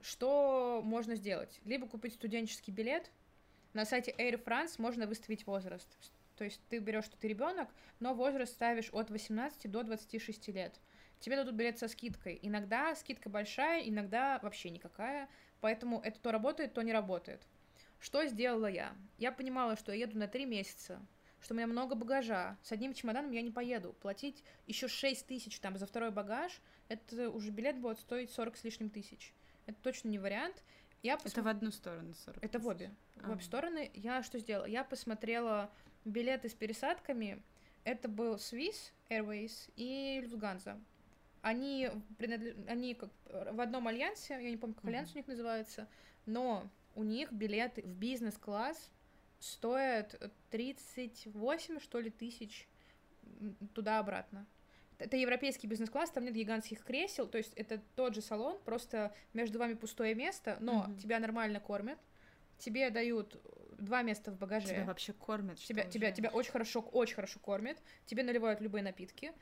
Что 0.00 0.82
можно 0.84 1.14
сделать? 1.14 1.60
Либо 1.64 1.86
купить 1.86 2.14
студенческий 2.14 2.72
билет. 2.72 3.10
На 3.72 3.84
сайте 3.84 4.14
Air 4.18 4.42
France 4.42 4.74
можно 4.78 5.06
выставить 5.06 5.46
возраст. 5.46 5.88
То 6.36 6.44
есть 6.44 6.60
ты 6.68 6.78
берешь, 6.78 7.04
что 7.04 7.16
ты 7.16 7.28
ребенок, 7.28 7.68
но 8.00 8.12
возраст 8.12 8.52
ставишь 8.52 8.90
от 8.92 9.10
18 9.10 9.70
до 9.70 9.82
26 9.82 10.48
лет. 10.48 10.78
Тебе 11.20 11.36
дадут 11.36 11.54
билет 11.54 11.78
со 11.78 11.88
скидкой. 11.88 12.38
Иногда 12.42 12.94
скидка 12.94 13.30
большая, 13.30 13.82
иногда 13.88 14.38
вообще 14.42 14.70
никакая. 14.70 15.28
Поэтому 15.60 16.00
это 16.00 16.20
то 16.20 16.32
работает, 16.32 16.74
то 16.74 16.82
не 16.82 16.92
работает. 16.92 17.40
Что 17.98 18.26
сделала 18.26 18.66
я? 18.66 18.94
Я 19.16 19.32
понимала, 19.32 19.76
что 19.76 19.92
я 19.92 20.04
еду 20.04 20.18
на 20.18 20.28
три 20.28 20.44
месяца 20.44 21.00
что 21.44 21.52
у 21.52 21.56
меня 21.58 21.66
много 21.66 21.94
багажа. 21.94 22.56
С 22.62 22.72
одним 22.72 22.94
чемоданом 22.94 23.30
я 23.30 23.42
не 23.42 23.50
поеду. 23.50 23.94
Платить 24.00 24.42
еще 24.66 24.88
6 24.88 25.26
тысяч 25.26 25.60
там 25.60 25.76
за 25.76 25.86
второй 25.86 26.10
багаж, 26.10 26.58
это 26.88 27.28
уже 27.28 27.50
билет 27.50 27.78
будет 27.78 28.00
стоить 28.00 28.30
40 28.30 28.56
с 28.56 28.64
лишним 28.64 28.88
тысяч. 28.88 29.34
Это 29.66 29.78
точно 29.82 30.08
не 30.08 30.18
вариант. 30.18 30.64
Я 31.02 31.18
пос... 31.18 31.32
Это 31.32 31.42
в 31.42 31.48
одну 31.48 31.70
сторону 31.70 32.14
40 32.14 32.42
Это 32.42 32.58
в 32.58 32.66
обе. 32.66 32.90
А. 33.20 33.28
В 33.28 33.32
обе 33.32 33.42
стороны. 33.42 33.90
Я 33.92 34.22
что 34.22 34.38
сделала? 34.38 34.64
Я 34.64 34.84
посмотрела 34.84 35.70
билеты 36.06 36.48
с 36.48 36.54
пересадками. 36.54 37.42
Это 37.84 38.08
был 38.08 38.36
Swiss 38.36 38.92
Airways 39.10 39.70
и 39.76 40.22
Lufthansa. 40.24 40.80
Они, 41.42 41.90
принадлеж... 42.16 42.54
они 42.68 42.94
как 42.94 43.10
в 43.26 43.60
одном 43.60 43.86
альянсе, 43.86 44.42
я 44.42 44.48
не 44.48 44.56
помню, 44.56 44.74
как 44.76 44.86
альянс 44.86 45.10
mm-hmm. 45.10 45.14
у 45.14 45.18
них 45.18 45.26
называется, 45.26 45.88
но 46.24 46.70
у 46.94 47.02
них 47.02 47.30
билеты 47.30 47.82
в 47.82 47.94
бизнес-класс 47.96 48.90
стоят 49.44 50.20
38, 50.50 51.80
что 51.80 52.00
ли, 52.00 52.10
тысяч 52.10 52.66
туда-обратно. 53.74 54.46
Это 54.98 55.16
европейский 55.16 55.66
бизнес-класс, 55.66 56.10
там 56.10 56.24
нет 56.24 56.34
гигантских 56.34 56.82
кресел, 56.84 57.26
то 57.26 57.36
есть 57.36 57.52
это 57.54 57.80
тот 57.96 58.14
же 58.14 58.22
салон, 58.22 58.58
просто 58.64 59.14
между 59.32 59.58
вами 59.58 59.74
пустое 59.74 60.14
место, 60.14 60.56
но 60.60 60.84
mm-hmm. 60.84 61.00
тебя 61.00 61.18
нормально 61.18 61.60
кормят, 61.60 61.98
тебе 62.58 62.90
дают 62.90 63.36
два 63.78 64.02
места 64.02 64.30
в 64.30 64.38
багаже. 64.38 64.68
Тебя 64.68 64.84
вообще 64.84 65.12
кормят. 65.12 65.58
Тебя, 65.58 65.84
тебя, 65.84 66.12
тебя 66.12 66.30
очень 66.30 66.52
хорошо, 66.52 66.80
очень 66.80 67.16
хорошо 67.16 67.40
кормят, 67.40 67.76
тебе 68.06 68.22
наливают 68.22 68.60
любые 68.60 68.82
напитки. 68.82 69.32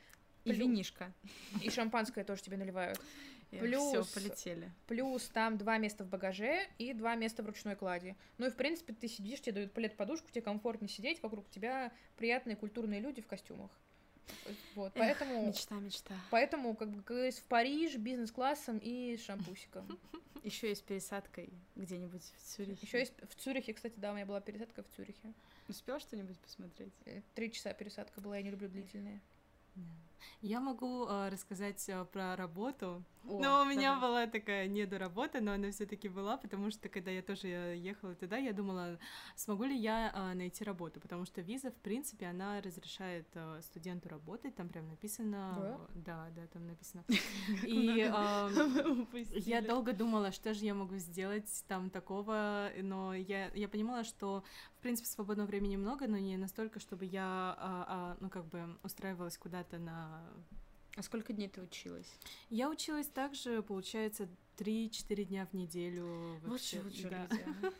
И 0.43 0.49
плюс, 0.49 0.57
винишко. 0.57 1.13
И 1.61 1.69
шампанское 1.69 2.23
тоже 2.25 2.41
тебе 2.41 2.57
наливают. 2.57 2.99
Плюс, 3.59 4.05
все, 4.05 4.19
полетели. 4.19 4.71
Плюс 4.87 5.27
там 5.29 5.57
два 5.57 5.77
места 5.77 6.03
в 6.03 6.07
багаже 6.07 6.67
и 6.77 6.93
два 6.93 7.15
места 7.15 7.43
в 7.43 7.45
ручной 7.45 7.75
клади. 7.75 8.15
Ну 8.37 8.47
и, 8.47 8.49
в 8.49 8.55
принципе, 8.55 8.93
ты 8.93 9.07
сидишь, 9.07 9.41
тебе 9.41 9.53
дают 9.53 9.73
плед-подушку, 9.73 10.29
тебе 10.31 10.41
комфортно 10.41 10.87
сидеть, 10.87 11.21
вокруг 11.21 11.49
тебя 11.49 11.91
приятные 12.17 12.55
культурные 12.55 12.99
люди 12.99 13.21
в 13.21 13.27
костюмах. 13.27 13.71
Вот, 14.75 14.91
Эх, 14.95 14.99
поэтому... 14.99 15.47
Мечта, 15.47 15.75
мечта. 15.75 16.13
Поэтому, 16.31 16.75
как 16.75 16.89
бы, 16.89 17.01
как 17.01 17.33
в 17.33 17.43
Париж 17.43 17.95
бизнес-классом 17.95 18.79
и 18.81 19.17
шампусиком. 19.17 19.87
Еще 20.43 20.69
есть 20.69 20.83
пересадкой 20.83 21.49
где-нибудь 21.75 22.21
в 22.21 22.41
Цюрихе. 22.43 22.85
Еще 22.85 22.99
есть 22.99 23.13
в 23.21 23.35
Цюрихе, 23.35 23.73
кстати, 23.73 23.93
да, 23.97 24.11
у 24.11 24.15
меня 24.15 24.25
была 24.25 24.41
пересадка 24.41 24.83
в 24.83 24.87
Цюрихе. 24.95 25.33
Успел 25.69 25.99
что-нибудь 25.99 26.37
посмотреть? 26.39 26.93
Э, 27.05 27.21
три 27.33 27.51
часа 27.51 27.73
пересадка 27.73 28.19
была, 28.19 28.35
я 28.35 28.43
не 28.43 28.51
люблю 28.51 28.67
длительные. 28.67 29.21
Я 30.41 30.59
могу 30.59 31.05
э, 31.05 31.29
рассказать 31.29 31.83
э, 31.87 32.05
про 32.05 32.35
работу. 32.35 33.03
О, 33.25 33.39
но 33.39 33.61
у 33.61 33.65
меня 33.65 33.95
давай. 33.95 34.09
была 34.09 34.27
такая 34.27 34.67
недоработа, 34.67 35.39
но 35.39 35.53
она 35.53 35.71
все-таки 35.71 36.09
была, 36.09 36.35
потому 36.35 36.71
что 36.71 36.89
когда 36.89 37.09
я 37.09 37.21
тоже 37.21 37.47
ехала 37.47 38.15
туда, 38.15 38.37
я 38.37 38.51
думала, 38.51 38.99
смогу 39.35 39.63
ли 39.63 39.77
я 39.77 40.11
э, 40.13 40.33
найти 40.33 40.63
работу, 40.65 40.99
потому 40.99 41.25
что 41.25 41.41
виза, 41.41 41.71
в 41.71 41.75
принципе, 41.75 42.25
она 42.25 42.59
разрешает 42.61 43.27
э, 43.35 43.61
студенту 43.61 44.09
работать, 44.09 44.55
там 44.55 44.67
прям 44.67 44.89
написано, 44.89 45.79
да, 45.93 46.25
да, 46.25 46.29
да 46.35 46.47
там 46.47 46.67
написано. 46.67 47.05
И 47.65 48.11
э, 48.11 49.29
я 49.39 49.61
долго 49.61 49.93
думала, 49.93 50.33
что 50.33 50.53
же 50.53 50.65
я 50.65 50.73
могу 50.73 50.97
сделать 50.97 51.63
там 51.67 51.89
такого, 51.89 52.71
но 52.81 53.13
я 53.13 53.49
я 53.53 53.69
понимала, 53.69 54.03
что 54.03 54.43
в 54.77 54.81
принципе 54.81 55.07
свободного 55.07 55.47
времени 55.47 55.77
много, 55.77 56.07
но 56.07 56.17
не 56.17 56.35
настолько, 56.35 56.79
чтобы 56.79 57.05
я, 57.05 57.23
а, 57.23 57.85
а, 57.87 58.17
ну 58.19 58.29
как 58.29 58.45
бы 58.47 58.77
устраивалась 58.83 59.37
куда-то 59.37 59.77
на 59.77 60.12
а 60.95 61.01
сколько 61.01 61.33
дней 61.33 61.49
ты 61.49 61.61
училась? 61.61 62.11
Я 62.49 62.69
училась 62.69 63.07
также, 63.07 63.61
получается, 63.63 64.27
3-4 64.57 65.23
дня 65.25 65.45
в 65.51 65.53
неделю. 65.55 66.39
Вообще, 66.43 66.79
Лучше, 66.81 67.05
лучше 67.05 67.09
да. 67.09 67.27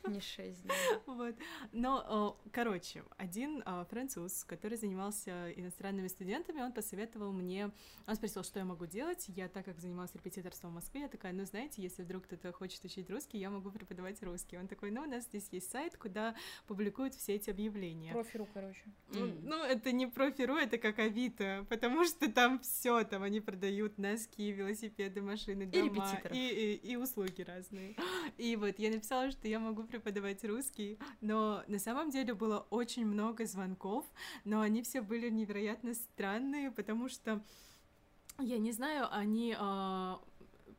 а, 0.04 0.10
не 0.10 0.20
6 0.20 0.62
дней. 0.64 0.74
Вот. 1.06 1.36
Но, 1.72 2.38
э, 2.46 2.50
короче, 2.52 3.04
один 3.18 3.62
э, 3.66 3.86
француз, 3.90 4.44
который 4.44 4.78
занимался 4.78 5.52
иностранными 5.52 6.08
студентами, 6.08 6.62
он 6.62 6.72
посоветовал 6.74 7.32
мне, 7.32 7.72
он 8.08 8.16
спросил, 8.16 8.44
что 8.44 8.60
я 8.60 8.66
могу 8.66 8.86
делать. 8.86 9.26
Я, 9.28 9.48
так 9.48 9.66
как 9.66 9.80
занималась 9.80 10.14
репетиторством 10.16 10.72
в 10.72 10.76
Москве, 10.76 11.02
я 11.02 11.08
такая, 11.08 11.34
ну, 11.34 11.46
знаете, 11.46 11.82
если 11.82 12.04
вдруг 12.04 12.24
кто-то 12.24 12.52
хочет 12.52 12.84
учить 12.84 13.10
русский, 13.10 13.38
я 13.38 13.50
могу 13.50 13.70
преподавать 13.72 14.22
русский. 14.24 14.58
Он 14.58 14.68
такой, 14.68 14.92
ну, 14.92 15.02
у 15.02 15.06
нас 15.06 15.24
здесь 15.26 15.48
есть 15.52 15.70
сайт, 15.72 15.98
куда 15.98 16.36
публикуют 16.68 17.14
все 17.14 17.36
эти 17.36 17.50
объявления. 17.50 18.12
Профиру, 18.14 18.48
короче. 18.54 18.84
Ну, 19.10 19.28
Мгм. 19.28 19.40
ну, 19.44 19.64
это 19.64 19.92
не 19.92 20.08
профиру, 20.08 20.56
это 20.56 20.78
как 20.78 21.00
Авито, 21.00 21.66
потому 21.70 22.06
что 22.06 22.32
там 22.32 22.60
все, 22.60 23.04
там 23.04 23.24
они 23.24 23.40
продают 23.42 23.98
носки, 23.98 24.52
велосипеды, 24.52 25.22
машины, 25.22 25.66
дома 25.66 25.86
репетиторов. 25.86 26.36
и, 26.36 26.63
и, 26.64 26.96
услуги 26.96 27.42
разные. 27.42 27.96
И 28.38 28.56
вот 28.56 28.80
я 28.80 28.90
написала, 28.90 29.32
что 29.32 29.48
я 29.48 29.60
могу 29.60 29.84
преподавать 29.84 30.44
русский, 30.44 30.98
но 31.22 31.64
на 31.68 31.80
самом 31.80 32.10
деле 32.10 32.34
было 32.34 32.66
очень 32.70 33.06
много 33.06 33.46
звонков, 33.46 34.06
но 34.46 34.62
они 34.62 34.82
все 34.82 35.02
были 35.02 35.30
невероятно 35.30 35.94
странные, 35.94 36.72
потому 36.72 37.10
что 37.10 37.44
я 38.40 38.58
не 38.58 38.72
знаю, 38.72 39.08
они 39.12 39.56
а, 39.58 40.20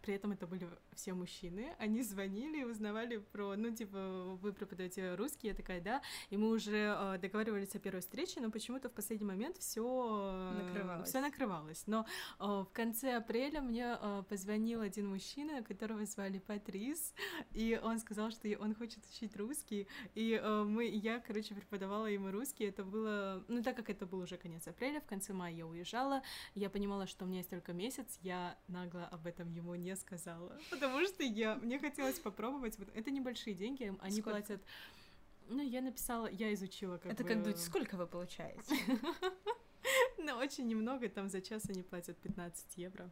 при 0.02 0.14
этом 0.14 0.32
это 0.32 0.46
были 0.46 0.68
все 0.94 1.12
мужчины, 1.14 1.74
они 1.78 2.02
звонили 2.02 2.60
и 2.60 2.64
узнавали 2.64 3.18
про, 3.18 3.56
ну, 3.56 3.70
типа, 3.74 4.36
вы 4.40 4.52
преподаете 4.52 5.14
русский, 5.14 5.48
я 5.48 5.54
такая, 5.54 5.80
да, 5.80 6.02
и 6.30 6.36
мы 6.36 6.50
уже 6.50 6.94
э, 6.96 7.18
договаривались 7.20 7.74
о 7.74 7.78
первой 7.78 8.00
встрече, 8.00 8.40
но 8.40 8.50
почему-то 8.50 8.88
в 8.88 8.92
последний 8.92 9.26
момент 9.26 9.56
все 9.58 10.52
Накрывалось. 10.62 11.08
все 11.08 11.20
накрывалось. 11.20 11.82
Но 11.86 12.06
э, 12.38 12.44
в 12.44 12.68
конце 12.72 13.16
апреля 13.16 13.60
мне 13.60 13.96
э, 14.00 14.22
позвонил 14.28 14.80
один 14.80 15.08
мужчина, 15.08 15.62
которого 15.62 16.04
звали 16.06 16.38
Патрис, 16.38 17.14
и 17.52 17.80
он 17.82 17.98
сказал, 17.98 18.30
что 18.30 18.48
он 18.58 18.74
хочет 18.74 19.04
учить 19.10 19.36
русский, 19.36 19.88
и 20.14 20.40
э, 20.42 20.62
мы, 20.64 20.84
я, 20.86 21.20
короче, 21.20 21.54
преподавала 21.54 22.06
ему 22.06 22.30
русский. 22.30 22.64
Это 22.64 22.84
было, 22.84 23.44
ну, 23.48 23.62
так 23.62 23.76
как 23.76 23.90
это 23.90 24.06
был 24.06 24.20
уже 24.20 24.36
конец 24.36 24.66
апреля, 24.68 25.00
в 25.00 25.06
конце 25.06 25.32
мая 25.32 25.52
я 25.54 25.66
уезжала, 25.66 26.22
я 26.54 26.68
понимала, 26.70 27.06
что 27.06 27.24
у 27.24 27.28
меня 27.28 27.38
есть 27.38 27.50
только 27.50 27.72
месяц, 27.72 28.18
я 28.22 28.56
нагло 28.68 29.06
об 29.06 29.26
этом 29.26 29.48
ему 29.50 29.74
не 29.74 29.96
сказала, 29.96 30.58
потому 30.70 30.83
что 31.06 31.22
я, 31.22 31.56
мне 31.56 31.78
хотелось 31.78 32.18
попробовать. 32.18 32.78
Вот 32.78 32.88
это 32.94 33.10
небольшие 33.10 33.54
деньги, 33.54 33.94
они 34.00 34.20
Сколько? 34.20 34.30
платят. 34.30 34.62
Ну, 35.48 35.62
я 35.62 35.82
написала, 35.82 36.26
я 36.26 36.52
изучила 36.54 36.96
как 36.98 37.12
Это 37.12 37.22
бы... 37.22 37.28
как 37.28 37.42
дуть, 37.42 37.58
сколько 37.58 37.96
вы 37.96 38.06
получаете? 38.06 38.74
Ну, 40.18 40.36
очень 40.36 40.66
немного, 40.66 41.08
там 41.08 41.28
за 41.28 41.42
час 41.42 41.68
они 41.68 41.82
платят 41.82 42.16
15 42.18 42.78
евро. 42.78 43.10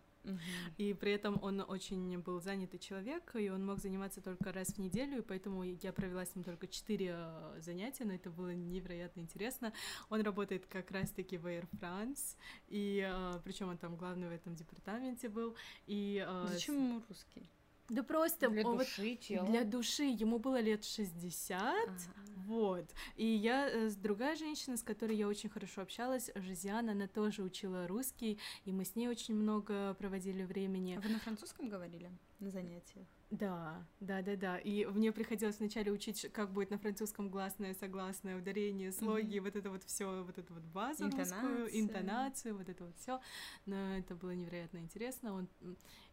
И 0.79 0.95
при 0.95 1.13
этом 1.13 1.39
он 1.43 1.61
очень 1.61 2.19
был 2.21 2.41
занятый 2.41 2.79
человек, 2.79 3.35
и 3.35 3.51
он 3.51 3.67
мог 3.67 3.81
заниматься 3.81 4.21
только 4.21 4.53
раз 4.53 4.69
в 4.69 4.79
неделю, 4.79 5.19
и 5.19 5.23
поэтому 5.23 5.65
я 5.65 5.93
провела 5.93 6.25
с 6.25 6.35
ним 6.35 6.45
только 6.45 6.69
четыре 6.69 7.15
э, 7.17 7.61
занятия, 7.61 8.05
но 8.05 8.15
это 8.15 8.31
было 8.31 8.55
невероятно 8.55 9.21
интересно. 9.21 9.73
Он 10.11 10.21
работает 10.23 10.67
как 10.67 10.91
раз-таки 10.91 11.39
в 11.39 11.47
Air 11.47 11.69
France, 11.73 12.37
и 12.69 13.11
причем 13.45 13.69
он 13.69 13.79
там 13.79 13.97
главный 13.97 14.29
в 14.29 14.33
этом 14.33 14.55
департаменте 14.55 15.29
был. 15.29 15.57
И, 15.87 16.25
э, 16.27 16.47
Зачем 16.49 16.77
ему 16.77 17.03
русский? 17.09 17.51
Да 17.93 18.03
просто 18.03 18.49
Для 18.49 18.63
вот 18.63 18.79
души, 18.79 19.17
тела. 19.17 19.47
для 19.47 19.65
души 19.65 20.05
ему 20.05 20.39
было 20.39 20.61
лет 20.61 20.83
60, 20.85 21.61
Ага. 21.63 21.97
вот. 22.47 22.87
И 23.17 23.27
я 23.27 23.69
э, 23.69 23.91
с 23.91 23.97
другая 23.97 24.35
женщина, 24.35 24.77
с 24.79 24.83
которой 24.83 25.15
я 25.17 25.29
очень 25.29 25.51
хорошо 25.51 25.83
общалась, 25.83 26.31
Жизиана, 26.35 26.93
она 26.93 27.07
тоже 27.07 27.43
учила 27.43 27.87
русский, 27.87 28.39
и 28.65 28.73
мы 28.73 28.85
с 28.87 28.97
ней 28.97 29.09
очень 29.09 29.35
много 29.35 29.95
проводили 29.95 30.43
времени. 30.43 30.95
А 30.97 31.01
Вы 31.01 31.11
на 31.11 31.19
французском 31.19 31.69
говорили 31.69 32.11
на 32.41 32.51
занятиях? 32.51 33.07
Да, 33.31 33.87
да, 34.01 34.21
да, 34.23 34.37
да. 34.37 34.59
И 34.59 34.85
мне 34.87 35.13
приходилось 35.13 35.59
вначале 35.59 35.91
учить, 35.93 36.27
как 36.33 36.51
будет 36.53 36.71
на 36.71 36.79
французском 36.79 37.29
гласное, 37.31 37.75
согласное, 37.75 38.37
ударение, 38.39 38.91
слоги, 38.93 39.39
вот 39.41 39.55
это 39.57 39.71
вот 39.71 39.85
все, 39.85 40.23
вот 40.25 40.39
эту 40.39 40.53
вот 40.55 40.63
базу 40.65 41.05
русскую, 41.05 41.21
Интонация. 41.69 41.81
интонацию, 41.81 42.57
вот 42.57 42.69
это 42.69 42.85
вот 42.85 42.97
все. 42.97 43.21
Но 43.67 43.97
это 43.97 44.15
было 44.15 44.33
невероятно 44.35 44.79
интересно. 44.79 45.35
Он 45.35 45.49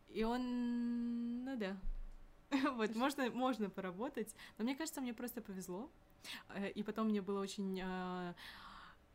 и 0.10 0.24
он, 0.24 1.43
ну 1.43 1.57
да. 1.57 1.78
Вот, 2.76 2.95
можно, 2.95 3.30
можно 3.30 3.70
поработать. 3.70 4.34
Но 4.57 4.64
мне 4.64 4.76
кажется, 4.76 5.01
мне 5.01 5.14
просто 5.14 5.41
повезло. 5.41 5.89
Э, 6.49 6.70
И 6.72 6.84
потом 6.84 7.07
мне 7.07 7.22
было 7.22 7.39
очень 7.41 7.80
а, 7.84 8.34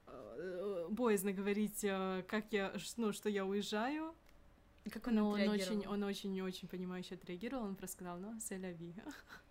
э, 0.06 0.86
боязно 0.90 1.32
говорить, 1.32 1.84
э, 1.84 2.24
как 2.28 2.52
я, 2.52 2.72
ну, 2.96 3.12
что 3.12 3.28
я 3.28 3.44
уезжаю. 3.44 4.14
Как 4.90 5.06
он 5.06 5.14
Но 5.14 5.30
он 5.30 5.48
очень, 5.48 5.86
он 5.86 6.02
очень-очень 6.02 6.68
понимающе 6.68 7.14
отреагировал. 7.14 7.64
Он 7.64 7.74
просто 7.74 7.96
сказал, 7.96 8.18
ну, 8.18 8.38
сэляви. 8.40 8.94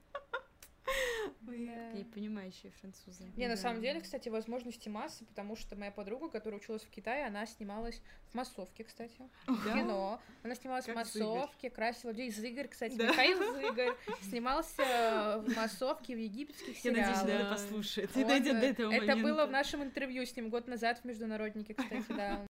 Да. 1.45 1.89
Такие 1.91 2.05
понимающие 2.05 2.71
французы. 2.79 3.25
Не, 3.35 3.47
на 3.47 3.55
Да. 3.55 3.61
самом 3.61 3.81
деле, 3.81 4.01
кстати, 4.01 4.29
возможности 4.29 4.89
массы, 4.89 5.25
потому 5.25 5.55
что 5.55 5.75
моя 5.75 5.91
подруга, 5.91 6.29
которая 6.29 6.59
училась 6.59 6.83
в 6.83 6.89
Китае, 6.89 7.25
она 7.25 7.45
снималась 7.45 8.01
в 8.31 8.35
массовке, 8.35 8.83
кстати, 8.83 9.29
в 9.47 9.65
Да? 9.65 9.73
кино. 9.73 10.21
Она 10.43 10.55
снималась 10.55 10.85
Как 10.85 10.95
в 10.95 10.97
массовке, 10.97 11.69
красила 11.69 12.11
людей. 12.11 12.31
Зыгорь, 12.31 12.67
кстати, 12.67 12.95
Да. 12.95 13.07
Михаил 13.09 13.53
Зыгорь 13.53 13.93
снимался 14.21 15.43
в 15.45 15.55
массовке 15.55 16.15
в 16.15 16.19
египетских 16.19 16.83
Я 16.83 16.91
надеюсь, 16.91 17.17
сериалах. 17.19 17.23
он 17.23 17.29
это 17.29 17.43
Да. 17.43 17.49
послушает 17.55 18.17
и 18.17 18.21
Он, 18.21 18.27
дойдет 18.29 18.59
до 18.59 18.65
э, 18.65 18.69
этого 18.69 18.91
Это 18.91 19.05
момента. 19.07 19.23
было 19.23 19.45
в 19.45 19.51
нашем 19.51 19.83
интервью 19.83 20.25
с 20.25 20.35
ним 20.35 20.49
год 20.49 20.67
назад 20.67 20.99
в 20.99 21.05
Международнике, 21.05 21.73
кстати, 21.73 22.05
да. 22.09 22.45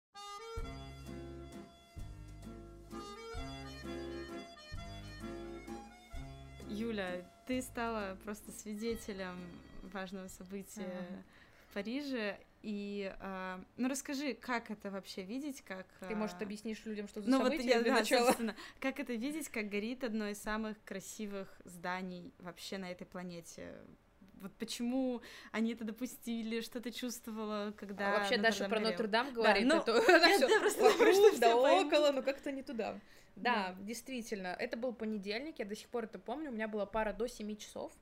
Юля, 6.69 7.21
ты 7.45 7.61
стала 7.61 8.17
просто 8.23 8.51
свидетелем 8.51 9.35
важного 9.83 10.27
события 10.27 11.07
Ага. 11.09 11.23
в 11.69 11.73
Париже. 11.73 12.39
И, 12.61 13.13
а, 13.19 13.61
ну, 13.75 13.89
расскажи, 13.89 14.33
как 14.33 14.71
это 14.71 14.89
вообще 14.89 15.21
видеть, 15.23 15.61
как... 15.61 15.85
Ты, 16.07 16.15
может, 16.15 16.37
а, 16.41 16.45
объяснишь 16.45 16.85
людям, 16.85 17.09
что 17.09 17.21
за 17.21 17.29
Ну, 17.29 17.39
вот 17.39 17.51
событие 17.51 17.71
я, 17.71 17.81
для 17.81 17.91
да, 17.91 17.99
начала? 17.99 18.27
собственно, 18.27 18.55
как 18.79 18.99
это 19.01 19.13
видеть, 19.13 19.49
как 19.49 19.67
горит 19.67 20.03
одно 20.05 20.29
из 20.29 20.41
самых 20.41 20.81
красивых 20.85 21.49
зданий 21.65 22.33
вообще 22.39 22.77
на 22.77 22.89
этой 22.89 23.05
планете? 23.05 23.75
Вот 24.43 24.51
почему 24.57 25.21
они 25.53 25.71
это 25.71 25.85
допустили, 25.85 26.59
что 26.59 26.81
ты 26.81 26.91
чувствовала, 26.91 27.73
когда 27.77 28.09
А 28.09 28.19
вообще 28.19 28.37
Даша 28.37 28.67
про? 28.67 28.81
Нотр-Дам 28.81 29.33
говорит, 29.33 29.65
ну, 29.65 29.77
это 29.77 29.93
я 30.51 30.59
просто 30.59 30.83
вокруг, 30.83 31.39
да 31.39 31.55
около, 31.55 32.11
но 32.11 32.21
как-то 32.21 32.51
не 32.51 32.61
туда. 32.61 32.99
Да, 33.37 33.73
действительно, 33.79 34.47
это 34.47 34.75
был 34.75 34.93
понедельник, 34.93 35.59
я 35.59 35.65
до 35.65 35.77
сих 35.77 35.87
пор 35.87 36.03
это 36.03 36.19
помню, 36.19 36.51
у 36.51 36.53
меня 36.53 36.67
была 36.67 36.85
пара 36.85 37.13
до 37.13 37.27
7 37.27 37.55
часов, 37.55 37.93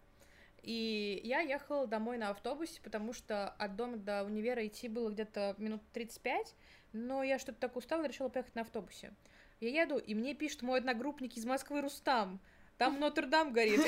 и 0.63 1.21
я 1.23 1.41
ехала 1.41 1.85
домой 1.85 2.17
на 2.17 2.29
автобусе, 2.29 2.81
потому 2.81 3.13
что 3.13 3.49
от 3.49 3.75
дома 3.75 3.97
до 3.97 4.23
универа 4.23 4.65
идти 4.65 4.87
было 4.89 5.11
где-то 5.11 5.53
минут 5.59 5.83
35, 5.93 6.55
но 6.93 7.21
я 7.21 7.37
что-то 7.37 7.59
так 7.59 7.75
устала, 7.75 8.07
решила 8.07 8.29
поехать 8.29 8.55
на 8.55 8.61
автобусе. 8.61 9.13
Я 9.59 9.83
еду, 9.83 9.99
и 9.99 10.15
мне 10.15 10.33
пишет 10.33 10.63
мой 10.63 10.79
одногруппник 10.79 11.37
из 11.37 11.45
Москвы 11.45 11.81
Рустам, 11.81 12.41
там 12.77 12.99
Нотр-Дам 12.99 13.53
горит. 13.53 13.79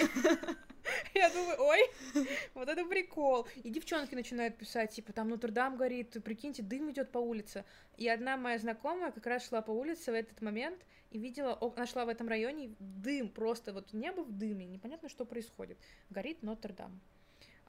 Я 1.15 1.29
думаю, 1.29 1.57
ой, 1.59 1.79
вот 2.53 2.67
это 2.67 2.85
прикол. 2.85 3.47
И 3.63 3.69
девчонки 3.69 4.15
начинают 4.15 4.57
писать, 4.57 4.91
типа, 4.91 5.13
там 5.13 5.29
Нотр-Дам 5.29 5.77
горит, 5.77 6.17
прикиньте, 6.23 6.63
дым 6.63 6.91
идет 6.91 7.11
по 7.11 7.19
улице. 7.19 7.65
И 7.97 8.07
одна 8.07 8.37
моя 8.37 8.57
знакомая 8.57 9.11
как 9.11 9.25
раз 9.27 9.47
шла 9.47 9.61
по 9.61 9.71
улице 9.71 10.11
в 10.11 10.15
этот 10.15 10.41
момент 10.41 10.79
и 11.11 11.19
видела, 11.19 11.53
о, 11.53 11.71
она 11.75 11.85
шла 11.85 12.05
в 12.05 12.09
этом 12.09 12.27
районе, 12.27 12.73
дым 12.79 13.29
просто, 13.29 13.73
вот 13.73 13.93
небо 13.93 14.21
в 14.21 14.31
дыме, 14.35 14.65
непонятно, 14.65 15.09
что 15.09 15.25
происходит. 15.25 15.77
Горит 16.09 16.41
Нотр-Дам. 16.41 16.99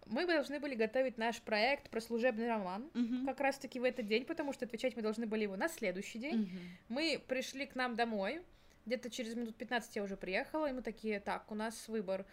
Мы 0.07 0.27
должны 0.27 0.61
были 0.61 0.75
готовить 0.75 1.17
наш 1.17 1.41
проект 1.41 1.89
про 1.89 2.01
служебный 2.01 2.47
роман 2.49 2.91
Мгм. 2.93 3.27
как 3.27 3.41
раз-таки 3.41 3.81
в 3.81 3.85
этот 3.85 4.07
день, 4.07 4.25
потому 4.27 4.53
что 4.53 4.67
отвечать 4.67 4.97
мы 4.97 5.03
должны 5.03 5.27
были 5.27 5.45
его 5.45 5.57
на 5.57 5.69
следующий 5.69 6.19
день. 6.19 6.41
Мгм. 6.43 6.59
Мы 6.89 7.23
пришли 7.27 7.67
к 7.67 7.75
нам 7.75 7.97
домой, 7.97 8.43
где-то 8.87 9.09
через 9.09 9.35
минут 9.35 9.57
15 9.57 9.97
я 9.97 10.03
уже 10.03 10.17
приехала, 10.17 10.69
и 10.69 10.73
мы 10.73 10.83
такие, 10.83 11.21
так, 11.21 11.51
у 11.51 11.55
нас 11.55 11.89
выбор, 11.89 12.27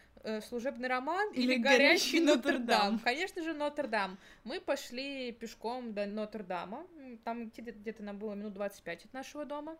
служебный 0.47 0.87
роман 0.87 1.31
или, 1.33 1.53
Или 1.53 1.55
горящий 1.57 2.19
Нотр-Дам? 2.19 2.99
Конечно 2.99 3.43
же, 3.43 3.53
Нотр-Дам. 3.53 4.17
Мы 4.43 4.59
пошли 4.59 5.31
пешком 5.31 5.93
до 5.93 6.05
Нотр-Дама, 6.05 6.85
там 7.23 7.49
где-то, 7.49 7.71
где-то 7.79 8.03
нам 8.03 8.17
было 8.17 8.33
минут 8.33 8.53
25 8.53 9.05
от 9.05 9.13
нашего 9.13 9.45
дома. 9.45 9.77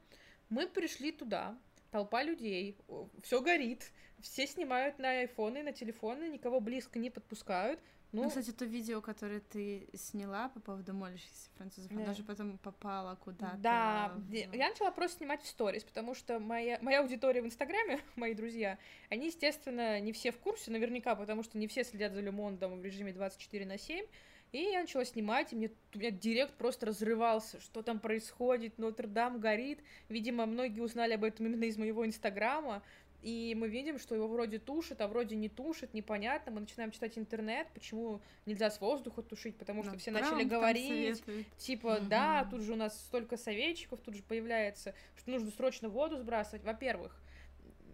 Мы 0.49 0.67
пришли 0.67 1.11
туда, 1.11 1.57
толпа 1.91 2.23
людей, 2.23 2.77
все 3.23 3.41
горит, 3.41 3.91
все 4.19 4.47
снимают 4.47 4.99
на 4.99 5.09
айфоны, 5.09 5.63
на 5.63 5.73
телефоны, 5.73 6.29
никого 6.29 6.59
близко 6.59 6.99
не 6.99 7.09
подпускают. 7.09 7.79
Ну, 8.11 8.23
Ну, 8.23 8.27
кстати, 8.29 8.51
то 8.51 8.65
видео, 8.65 8.99
которое 9.01 9.39
ты 9.39 9.87
сняла 9.93 10.49
по 10.49 10.59
поводу 10.59 10.93
молящихся 10.93 11.49
французов, 11.55 11.91
Да. 11.95 12.03
оно 12.03 12.13
же 12.13 12.23
потом 12.23 12.57
попало 12.57 13.15
куда-то. 13.15 13.57
Да, 13.57 14.11
в- 14.17 14.33
я 14.33 14.69
начала 14.69 14.91
просто 14.91 15.19
снимать 15.19 15.41
в 15.41 15.47
сторис, 15.47 15.83
потому 15.85 16.13
что 16.13 16.39
моя, 16.39 16.77
моя 16.81 17.01
аудитория 17.01 17.41
в 17.41 17.45
Инстаграме, 17.45 17.99
мои 18.17 18.33
друзья, 18.33 18.77
они, 19.09 19.27
естественно, 19.27 19.99
не 20.01 20.11
все 20.11 20.31
в 20.31 20.37
курсе, 20.39 20.71
наверняка, 20.71 21.15
потому 21.15 21.41
что 21.43 21.57
не 21.57 21.67
все 21.67 21.83
следят 21.85 22.13
за 22.13 22.19
Люмондом 22.19 22.81
в 22.81 22.83
режиме 22.85 23.13
24 23.13 23.65
на 23.65 23.77
7. 23.77 24.05
И 24.51 24.57
я 24.63 24.81
начала 24.81 25.05
снимать, 25.05 25.53
и 25.53 25.55
мне, 25.55 25.71
у 25.95 25.97
меня 25.97 26.11
директ 26.11 26.53
просто 26.55 26.87
разрывался, 26.87 27.61
что 27.61 27.81
там 27.83 28.01
происходит, 28.01 28.77
Нотр-Дам 28.77 29.39
горит. 29.39 29.79
Видимо, 30.09 30.45
многие 30.45 30.81
узнали 30.81 31.13
об 31.13 31.23
этом 31.23 31.45
именно 31.45 31.63
из 31.63 31.77
моего 31.77 32.05
Инстаграма. 32.05 32.83
И 33.21 33.55
мы 33.55 33.67
видим, 33.67 33.99
что 33.99 34.15
его 34.15 34.27
вроде 34.27 34.57
тушит, 34.59 34.99
а 35.01 35.07
вроде 35.07 35.35
не 35.35 35.47
тушит, 35.49 35.93
непонятно. 35.93 36.51
Мы 36.51 36.61
начинаем 36.61 36.91
читать 36.91 37.17
интернет, 37.17 37.67
почему 37.73 38.21
нельзя 38.45 38.71
с 38.71 38.81
воздуха 38.81 39.21
тушить, 39.21 39.57
потому 39.57 39.83
что 39.83 39.93
Ну, 39.93 39.97
все 39.99 40.11
начали 40.11 40.43
говорить, 40.43 41.23
типа, 41.57 41.99
Мгм. 41.99 42.09
да, 42.09 42.45
тут 42.49 42.61
же 42.61 42.73
у 42.73 42.75
нас 42.75 42.99
столько 42.99 43.37
советчиков, 43.37 44.01
тут 44.01 44.15
же 44.15 44.23
появляется, 44.23 44.95
что 45.15 45.31
нужно 45.31 45.51
срочно 45.51 45.89
воду 45.89 46.17
сбрасывать. 46.17 46.63
Во-первых, 46.63 47.21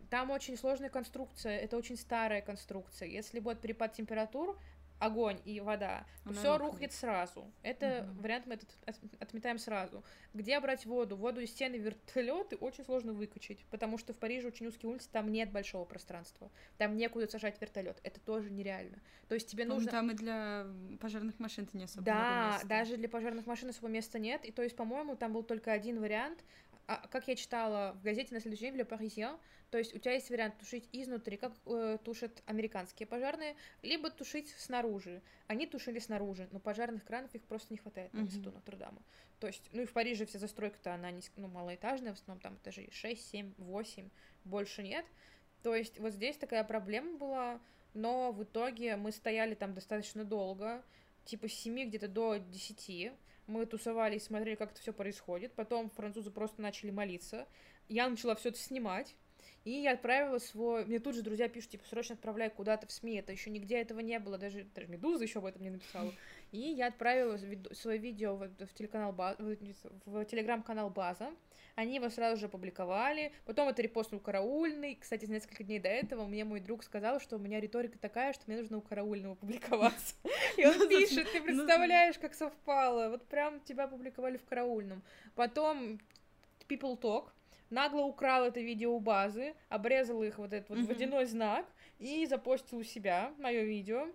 там 0.09 0.31
очень 0.31 0.57
сложная 0.57 0.89
конструкция, 0.89 1.57
это 1.57 1.75
очень 1.77 1.97
старая 1.97 2.41
конструкция. 2.41 3.09
Если 3.09 3.39
будет 3.39 3.59
перепад 3.59 3.93
температур, 3.93 4.57
огонь 4.99 5.39
и 5.45 5.59
вода, 5.59 6.05
Она 6.25 6.33
все 6.33 6.57
рухнет. 6.57 6.71
рухнет 6.73 6.91
сразу. 6.93 7.51
Это 7.61 8.03
Мгм. 8.09 8.21
вариант 8.21 8.45
мы 8.47 8.53
этот 8.55 8.69
от- 8.85 9.21
отметаем 9.21 9.59
сразу. 9.59 10.03
Где 10.33 10.59
брать 10.59 10.85
воду? 10.85 11.15
Воду 11.15 11.39
из 11.41 11.51
стены 11.51 11.75
вертолеты 11.75 12.55
очень 12.55 12.83
сложно 12.83 13.13
выкачать, 13.13 13.63
потому 13.69 13.97
что 13.97 14.13
в 14.13 14.17
Париже 14.17 14.47
очень 14.47 14.67
узкие 14.67 14.89
улицы, 14.91 15.09
там 15.11 15.31
нет 15.31 15.51
большого 15.51 15.85
пространства. 15.85 16.49
Там 16.77 16.97
некуда 16.97 17.27
сажать 17.27 17.59
вертолет. 17.61 17.99
Это 18.03 18.19
тоже 18.19 18.49
нереально. 18.49 18.97
То 19.27 19.35
есть 19.35 19.49
тебе 19.49 19.65
нужно. 19.65 19.91
Там 19.91 20.11
и 20.11 20.13
для 20.15 20.65
пожарных 20.99 21.39
машин-то 21.39 21.77
не 21.77 21.83
особо 21.83 22.03
Да, 22.05 22.59
даже 22.65 22.97
для 22.97 23.09
пожарных 23.09 23.45
машин 23.45 23.69
особо 23.69 23.87
места 23.89 24.19
нет. 24.19 24.45
И 24.45 24.51
то 24.51 24.63
есть, 24.63 24.75
по-моему, 24.75 25.15
там 25.15 25.33
был 25.33 25.43
только 25.43 25.71
один 25.71 25.99
вариант. 25.99 26.43
А, 26.89 27.05
как 27.09 27.27
я 27.27 27.35
читала 27.35 27.91
в 27.99 28.01
газете 28.03 28.33
на 28.33 28.39
следующий 28.39 28.71
день 28.71 28.75
Le 28.79 28.87
Parisien, 28.87 29.37
то 29.69 29.77
есть 29.77 29.93
у 29.93 29.99
тебя 29.99 30.13
есть 30.13 30.29
вариант 30.29 30.57
тушить 30.57 30.87
изнутри, 30.93 31.35
как 31.35 31.51
э, 31.65 31.97
тушат 32.03 32.41
американские 32.45 33.05
пожарные, 33.05 33.55
либо 33.81 34.09
тушить 34.09 34.49
снаружи. 34.57 35.21
Они 35.47 35.67
тушили 35.67 35.99
снаружи, 35.99 36.47
но 36.51 36.59
пожарных 36.59 37.03
кранов 37.03 37.35
их 37.35 37.43
просто 37.43 37.73
не 37.73 37.77
хватает 37.77 38.13
на 38.13 38.23
высоту 38.23 38.51
Нотр-Дама. 38.51 39.01
То 39.39 39.47
есть, 39.47 39.69
ну 39.73 39.81
и 39.81 39.85
в 39.85 39.91
Париже 39.91 40.25
вся 40.25 40.39
застройка-то, 40.39 40.93
она 40.93 41.11
не, 41.11 41.21
ну, 41.35 41.47
малоэтажная, 41.49 42.13
в 42.13 42.15
основном 42.15 42.41
там 42.41 42.55
этажей 42.55 42.89
6, 42.91 43.29
7, 43.29 43.53
8, 43.57 44.09
больше 44.45 44.83
нет. 44.83 45.05
То 45.63 45.75
есть 45.75 45.99
вот 45.99 46.13
здесь 46.13 46.37
такая 46.37 46.63
проблема 46.63 47.17
была, 47.17 47.59
но 47.93 48.31
в 48.31 48.43
итоге 48.43 48.95
мы 48.95 49.11
стояли 49.11 49.53
там 49.53 49.73
достаточно 49.73 50.23
долго, 50.23 50.81
типа 51.25 51.49
с 51.49 51.53
7 51.53 51.89
где-то 51.89 52.07
до 52.07 52.37
10. 52.37 53.11
Мы 53.47 53.65
тусовались, 53.65 54.23
смотрели, 54.23 54.55
как 54.55 54.71
это 54.71 54.79
все 54.79 54.93
происходит. 54.93 55.53
Потом 55.53 55.89
французы 55.89 56.31
просто 56.31 56.61
начали 56.61 56.91
молиться. 56.91 57.47
Я 57.89 58.09
начала 58.09 58.35
все 58.35 58.49
это 58.49 58.59
снимать. 58.59 59.15
И 59.67 59.81
я 59.81 59.91
отправила 59.95 60.37
свой... 60.37 60.85
Мне 60.85 60.97
тут 60.99 61.13
же 61.13 61.21
друзья 61.21 61.49
пишут, 61.49 61.71
типа, 61.71 61.83
срочно 61.89 62.15
отправляй 62.15 62.49
куда-то 62.49 62.87
в 62.87 62.91
СМИ. 62.93 63.17
Это 63.17 63.33
еще 63.33 63.49
нигде 63.49 63.75
этого 63.75 63.99
не 63.99 64.17
было. 64.17 64.37
Даже, 64.37 64.63
даже 64.63 64.87
Медуза 64.87 65.25
еще 65.25 65.39
об 65.39 65.45
этом 65.45 65.61
не 65.61 65.69
написала. 65.69 66.13
И 66.53 66.57
я 66.57 66.87
отправила 66.87 67.33
вид- 67.35 67.67
свое 67.75 67.97
видео 67.97 68.37
в, 68.37 68.47
в 68.47 68.73
телеканал 68.73 69.11
Ба- 69.11 69.35
в, 69.37 69.57
в 70.05 70.23
телеграм-канал 70.23 70.89
База. 70.89 71.33
Они 71.75 71.95
его 71.95 72.09
сразу 72.09 72.39
же 72.39 72.45
опубликовали. 72.45 73.33
Потом 73.43 73.67
это 73.67 73.81
репостнул 73.81 74.21
Караульный. 74.21 74.95
Кстати, 74.95 75.25
за 75.25 75.33
несколько 75.33 75.65
дней 75.65 75.79
до 75.79 75.89
этого 75.89 76.25
мне 76.25 76.45
мой 76.45 76.61
друг 76.61 76.81
сказал, 76.81 77.19
что 77.19 77.35
у 77.35 77.39
меня 77.39 77.59
риторика 77.59 77.99
такая, 77.99 78.31
что 78.31 78.43
мне 78.47 78.55
нужно 78.55 78.77
у 78.77 78.81
Караульного 78.81 79.35
публиковаться. 79.35 80.15
И 80.55 80.65
он 80.65 80.87
пишет, 80.87 81.29
ты 81.33 81.41
представляешь, 81.41 82.17
как 82.17 82.35
совпало. 82.35 83.09
Вот 83.09 83.27
прям 83.27 83.59
тебя 83.65 83.83
опубликовали 83.83 84.37
в 84.37 84.45
Караульном. 84.45 85.03
Потом 85.35 85.99
People 86.69 86.97
Talk 86.97 87.31
нагло 87.69 88.01
украл 88.01 88.45
это 88.45 88.59
видео 88.59 88.93
у 88.95 88.99
базы, 88.99 89.53
обрезал 89.69 90.23
их 90.23 90.37
вот 90.37 90.53
этот 90.53 90.69
вот 90.69 90.79
Мгм. 90.79 90.87
водяной 90.87 91.25
знак 91.25 91.65
и 91.99 92.25
запостил 92.25 92.79
у 92.79 92.83
себя 92.83 93.33
мое 93.37 93.63
видео. 93.63 94.07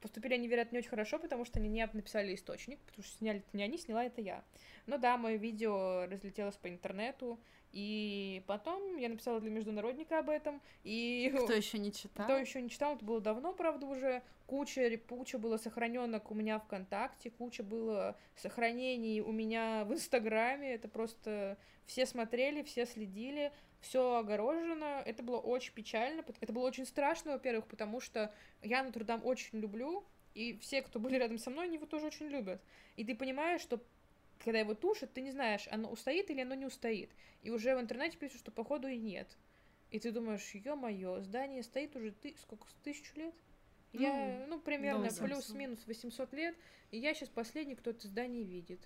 Поступили 0.00 0.34
они, 0.34 0.48
вероятно, 0.48 0.76
не 0.76 0.78
очень 0.80 0.90
хорошо, 0.90 1.18
потому 1.18 1.44
что 1.44 1.58
они 1.58 1.68
не 1.68 1.88
написали 1.92 2.34
источник, 2.34 2.78
потому 2.80 3.04
что 3.04 3.16
сняли 3.16 3.38
это 3.38 3.56
не 3.56 3.62
они, 3.62 3.78
сняла 3.78 4.04
это 4.04 4.20
я. 4.20 4.44
Ну 4.86 4.98
да, 4.98 5.16
мое 5.16 5.36
видео 5.36 6.06
разлетелось 6.10 6.56
по 6.56 6.68
интернету, 6.68 7.38
и 7.72 8.42
потом 8.46 8.96
я 8.98 9.08
написала 9.08 9.40
для 9.40 9.50
международника 9.50 10.18
об 10.18 10.28
этом, 10.28 10.60
и 10.84 11.32
Кто 11.34 11.52
еще 11.52 11.78
не 11.78 11.92
читал? 11.92 12.26
кто 12.26 12.36
еще 12.36 12.60
не 12.60 12.68
читал, 12.70 12.96
это 12.96 13.04
было 13.04 13.20
давно, 13.20 13.52
правда, 13.52 13.86
уже. 13.86 14.22
Куча, 14.46 14.98
куча 15.08 15.38
было 15.38 15.56
сохраненок 15.56 16.30
у 16.30 16.34
меня 16.34 16.58
ВКонтакте, 16.58 17.30
куча 17.30 17.62
было 17.62 18.18
сохранений 18.36 19.22
у 19.22 19.32
меня 19.32 19.84
в 19.86 19.94
Инстаграме. 19.94 20.74
Это 20.74 20.88
просто 20.88 21.56
все 21.86 22.04
смотрели, 22.04 22.62
все 22.62 22.84
следили, 22.84 23.50
все 23.80 24.16
огорожено. 24.16 25.02
Это 25.06 25.22
было 25.22 25.38
очень 25.38 25.72
печально. 25.72 26.22
Это 26.40 26.52
было 26.52 26.66
очень 26.66 26.84
страшно, 26.84 27.32
во-первых, 27.32 27.66
потому 27.66 28.00
что 28.00 28.34
я 28.60 28.82
Нотр-Дам 28.82 29.24
очень 29.24 29.58
люблю, 29.58 30.04
и 30.34 30.58
все, 30.58 30.82
кто 30.82 30.98
были 30.98 31.16
рядом 31.16 31.38
со 31.38 31.48
мной, 31.48 31.64
они 31.64 31.76
его 31.76 31.86
тоже 31.86 32.06
очень 32.06 32.26
любят. 32.26 32.62
И 32.96 33.04
ты 33.04 33.14
понимаешь, 33.14 33.60
что 33.60 33.80
когда 34.42 34.58
его 34.58 34.74
тушат, 34.74 35.12
ты 35.12 35.20
не 35.20 35.30
знаешь, 35.30 35.68
оно 35.70 35.90
устоит 35.90 36.30
или 36.30 36.40
оно 36.40 36.54
не 36.54 36.66
устоит. 36.66 37.10
И 37.42 37.50
уже 37.50 37.76
в 37.76 37.80
интернете 37.80 38.16
пишут, 38.18 38.40
что 38.40 38.50
походу 38.50 38.88
и 38.88 38.96
нет. 38.96 39.36
И 39.90 39.98
ты 39.98 40.10
думаешь, 40.10 40.54
ё-моё, 40.54 41.20
здание 41.20 41.62
стоит 41.62 41.94
уже 41.96 42.12
ты, 42.12 42.34
сколько, 42.40 42.66
тысячу 42.82 43.18
лет? 43.18 43.34
Я, 43.92 44.46
ну, 44.48 44.58
примерно 44.58 45.10
да, 45.10 45.24
плюс-минус 45.24 45.86
800 45.86 46.32
лет, 46.32 46.56
и 46.90 46.98
я 46.98 47.12
сейчас 47.12 47.28
последний, 47.28 47.74
кто 47.74 47.90
это 47.90 48.08
здание 48.08 48.42
видит. 48.42 48.80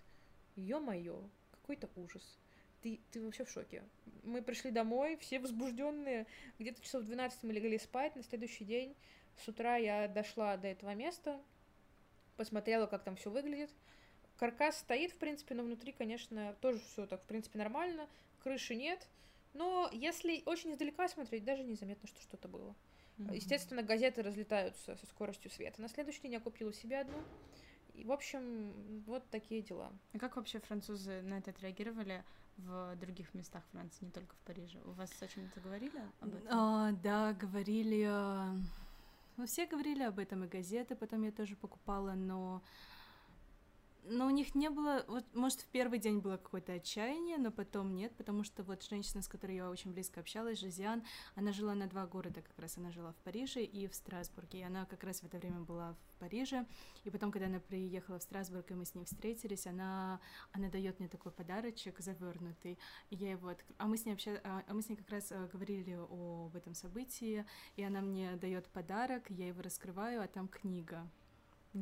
Ё-моё, 0.57 1.23
какой-то 1.53 1.89
ужас. 1.97 2.39
Ты, 2.83 3.01
ты 3.13 3.23
вообще 3.23 3.45
в 3.45 3.51
шоке. 3.51 3.85
Мы 4.25 4.43
пришли 4.43 4.71
домой, 4.71 5.17
все 5.17 5.39
возбужденные. 5.39 6.27
Где-то 6.59 6.83
часов 6.83 7.03
в 7.03 7.07
12 7.07 7.43
мы 7.45 7.53
легли 7.53 7.79
спать. 7.79 8.17
На 8.17 8.23
следующий 8.23 8.65
день 8.65 8.97
с 9.45 9.49
утра 9.49 9.77
я 9.77 10.09
дошла 10.09 10.57
до 10.57 10.69
этого 10.69 10.95
места, 10.95 11.41
посмотрела, 12.37 12.87
как 12.87 13.05
там 13.05 13.17
все 13.17 13.31
выглядит. 13.31 13.71
Каркас 14.39 14.78
стоит, 14.78 15.12
в 15.12 15.18
принципе, 15.18 15.55
но 15.55 15.62
внутри, 15.62 15.93
конечно, 15.93 16.55
тоже 16.61 16.78
все 16.80 17.07
так, 17.07 17.22
в 17.22 17.26
принципе, 17.26 17.59
нормально. 17.59 18.09
Крыши 18.43 18.74
нет. 18.74 19.07
Но 19.55 19.89
если 19.93 20.43
очень 20.47 20.72
издалека 20.72 21.09
смотреть, 21.09 21.45
даже 21.45 21.62
незаметно, 21.64 22.07
что 22.09 22.20
что-то 22.20 22.47
было. 22.49 22.74
Мгм. 23.16 23.32
Естественно, 23.32 23.82
газеты 23.82 24.22
разлетаются 24.22 24.97
со 24.97 25.07
скоростью 25.07 25.51
света. 25.51 25.80
На 25.80 25.89
следующий 25.89 26.20
день 26.22 26.32
я 26.34 26.41
купила 26.41 26.72
себе 26.72 27.01
одну. 27.01 27.18
И, 27.95 28.05
в 28.05 28.12
общем, 28.12 29.03
вот 29.07 29.28
такие 29.30 29.62
дела. 29.62 29.91
А 30.12 30.18
как 30.18 30.37
вообще 30.37 30.61
французы 30.61 31.22
на 31.22 31.39
это 31.39 31.51
отреагировали 31.51 32.22
в 32.59 32.95
других 32.97 33.32
местах 33.32 33.64
Франции, 33.72 34.05
не 34.05 34.11
только 34.11 34.34
в 34.34 34.39
Париже? 34.41 34.78
У 34.84 34.91
вас 34.93 35.11
о 35.22 35.28
чем-то 35.28 35.61
говорили 35.61 36.03
об 36.20 36.34
этом? 36.34 36.49
А, 36.51 36.93
да, 36.93 37.32
говорили... 37.32 38.05
а, 38.07 38.55
Ну, 39.39 39.47
все 39.47 39.66
говорили 39.66 40.03
об 40.03 40.18
этом, 40.18 40.45
и 40.45 40.49
газеты 40.49 40.95
потом 40.95 41.22
я 41.22 41.32
тоже 41.32 41.57
покупала, 41.57 42.12
но... 42.12 42.62
Но 44.09 44.27
у 44.27 44.31
них 44.31 44.55
не 44.55 44.71
было... 44.71 45.05
Вот, 45.09 45.25
может, 45.35 45.61
в 45.61 45.67
первый 45.67 45.99
день 45.99 46.19
было 46.19 46.37
какое-то 46.37 46.73
отчаяние, 46.75 47.39
но 47.39 47.51
потом 47.51 47.95
нет, 47.95 48.15
потому 48.17 48.45
что 48.45 48.63
вот 48.63 48.83
женщина, 48.83 49.23
с 49.23 49.29
которой 49.29 49.57
я 49.57 49.71
очень 49.71 49.93
близко 49.93 50.21
общалась, 50.21 50.61
Жозиан, 50.61 51.03
она 51.35 51.53
жила 51.53 51.75
на 51.75 51.87
два 51.87 52.07
города 52.07 52.43
как 52.43 52.59
раз. 52.59 52.77
Она 52.79 52.91
жила 52.91 53.13
в 53.13 53.17
Париже 53.17 53.63
и 53.65 53.87
в 53.87 53.95
Страсбурге. 53.95 54.61
И 54.61 54.63
она 54.63 54.85
как 54.87 55.03
раз 55.05 55.21
в 55.21 55.25
это 55.25 55.39
время 55.39 55.61
была 55.61 55.95
в 55.95 56.19
Париже. 56.19 56.67
И 57.05 57.11
потом, 57.11 57.31
когда 57.31 57.47
она 57.47 57.61
приехала 57.61 58.19
в 58.19 58.23
Страсбург, 58.23 58.71
и 58.71 58.75
мы 58.75 58.85
с 58.85 58.95
ней 58.95 59.05
встретились, 59.05 59.67
она, 59.67 60.21
она 60.53 60.69
дает 60.69 60.99
мне 61.01 61.09
такой 61.09 61.33
подарочек 61.33 62.01
завернутый. 62.01 62.79
И 63.11 63.17
я 63.17 63.31
его 63.33 63.51
откр- 63.51 63.75
А 63.79 63.87
мы 63.87 63.97
с 63.97 64.05
ней 64.05 64.13
обща... 64.13 64.41
а 64.45 64.63
а 64.67 64.75
мы 64.75 64.83
с 64.83 64.89
ней 64.89 64.97
как 64.97 65.09
раз 65.11 65.31
э, 65.31 65.49
говорили 65.53 65.99
об 66.11 66.55
этом 66.57 66.75
событии, 66.75 67.47
и 67.77 67.83
она 67.83 68.01
мне 68.01 68.37
дает 68.37 68.69
подарок, 68.69 69.31
я 69.31 69.49
его 69.49 69.63
раскрываю, 69.63 70.23
а 70.23 70.27
там 70.27 70.49
книга. 70.49 71.09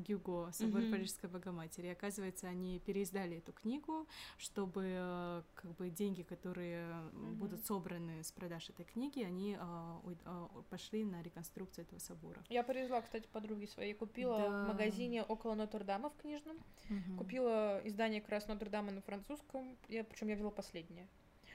Гюго, 0.02 0.50
собор 0.52 0.80
Мгм. 0.82 0.90
Парижской 0.92 1.30
Богоматери. 1.30 1.86
И 1.86 1.90
оказывается, 1.90 2.48
они 2.48 2.80
переиздали 2.80 3.38
эту 3.38 3.52
книгу, 3.52 4.06
чтобы 4.38 4.82
э, 4.86 5.42
как 5.54 5.70
бы 5.76 5.90
деньги, 5.90 6.22
которые 6.22 6.86
Мгм. 7.12 7.34
будут 7.36 7.64
собраны 7.64 8.22
с 8.22 8.32
продаж 8.32 8.68
этой 8.70 8.84
книги, 8.84 9.22
они 9.22 9.56
а, 9.58 10.00
уй- 10.04 10.18
а, 10.24 10.48
пошли 10.70 11.04
на 11.04 11.22
реконструкцию 11.22 11.84
этого 11.86 11.98
собора. 12.00 12.42
Я 12.48 12.62
привезла, 12.62 13.00
кстати, 13.02 13.28
подруге 13.32 13.66
своей. 13.68 13.94
Купила 13.94 14.38
Да. 14.38 14.64
в 14.64 14.68
магазине 14.68 15.22
около 15.22 15.54
Нотр-Дама 15.54 16.10
в 16.10 16.16
книжном. 16.16 16.58
Мгм. 16.88 17.18
Купила 17.18 17.80
издание 17.84 18.20
как 18.20 18.30
раз 18.30 18.46
Нотр-Дама 18.48 18.90
на 18.90 19.00
французском. 19.02 19.76
Я, 19.88 20.04
причем 20.04 20.28
я 20.28 20.34
взяла 20.34 20.50
последнее. 20.50 21.06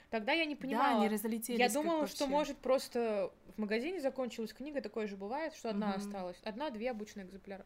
Тогда 0.09 0.31
я 0.31 0.45
не 0.45 0.55
Да, 0.55 0.61
понимала. 0.61 0.97
они 1.01 1.07
разлетелись. 1.07 1.59
я 1.59 1.69
думала, 1.69 2.07
что 2.07 2.25
может 2.25 2.57
просто 2.57 3.31
в 3.55 3.59
магазине 3.61 4.01
закончилась 4.01 4.51
книга, 4.53 4.81
такое 4.81 5.05
же 5.05 5.15
бывает, 5.15 5.53
что 5.53 5.69
одна 5.69 5.89
Мгм. 5.89 5.97
осталась. 5.97 6.37
Одна-две 6.43 6.89
обычные 6.89 7.27
экземпляры. 7.27 7.63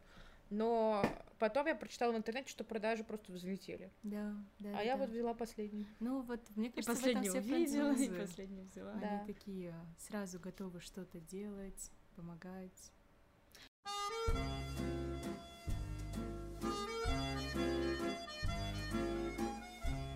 Но 0.50 1.04
потом 1.38 1.66
я 1.66 1.74
прочитала 1.74 2.12
в 2.12 2.16
интернете, 2.16 2.50
что 2.50 2.64
продажи 2.64 3.04
просто 3.04 3.32
взлетели. 3.32 3.90
Да, 4.02 4.34
да. 4.58 4.78
а 4.78 4.82
я 4.82 4.96
да. 4.96 5.00
вот 5.04 5.10
взяла 5.10 5.34
последний. 5.34 5.86
Ну 6.00 6.22
вот, 6.22 6.40
мне 6.56 6.68
И 6.68 6.70
кажется, 6.72 6.92
этом 6.92 7.02
последнюю 7.02 7.30
все 7.30 7.54
увидела, 7.54 7.92
и 7.92 8.20
последнюю 8.26 8.66
взяла. 8.66 8.92
Они 8.92 9.00
Да. 9.00 9.24
такие 9.26 9.74
сразу 9.98 10.38
готовы 10.38 10.80
что-то 10.80 11.20
делать, 11.20 11.90
помогать. 12.16 12.92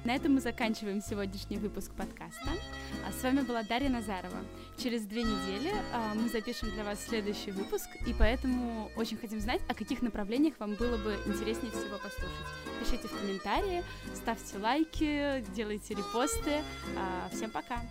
На 0.09 0.15
этом 0.15 0.33
мы 0.37 0.41
заканчиваем 0.41 1.03
сегодняшний 1.03 1.59
выпуск 1.59 1.93
подкаста. 1.93 2.49
А 3.07 3.13
С 3.13 3.23
вами 3.23 3.43
была 3.43 3.63
Дарья 3.63 3.91
Назарова. 3.91 4.39
Через 4.79 5.03
две 5.03 5.23
недели 5.23 5.71
а, 5.93 6.15
мы 6.15 6.31
запишем 6.31 6.71
для 6.71 6.83
вас 6.83 7.05
следующий 7.05 7.51
выпуск, 7.51 7.91
и 8.07 8.15
поэтому 8.19 8.91
очень 8.97 9.19
хотим 9.19 9.39
знать, 9.39 9.61
о 9.69 9.75
каких 9.75 10.01
направлениях 10.01 10.55
вам 10.61 10.77
было 10.77 10.97
бы 10.97 11.15
интереснее 11.27 11.71
всего 11.73 11.99
послушать. 11.99 12.47
Пишите 12.81 13.07
в 13.07 13.21
комментарии, 13.21 13.85
ставьте 14.15 14.57
лайки, 14.57 15.45
делайте 15.55 15.93
репосты. 15.93 16.63
А, 16.97 17.29
Всем 17.31 17.51
пока! 17.51 17.83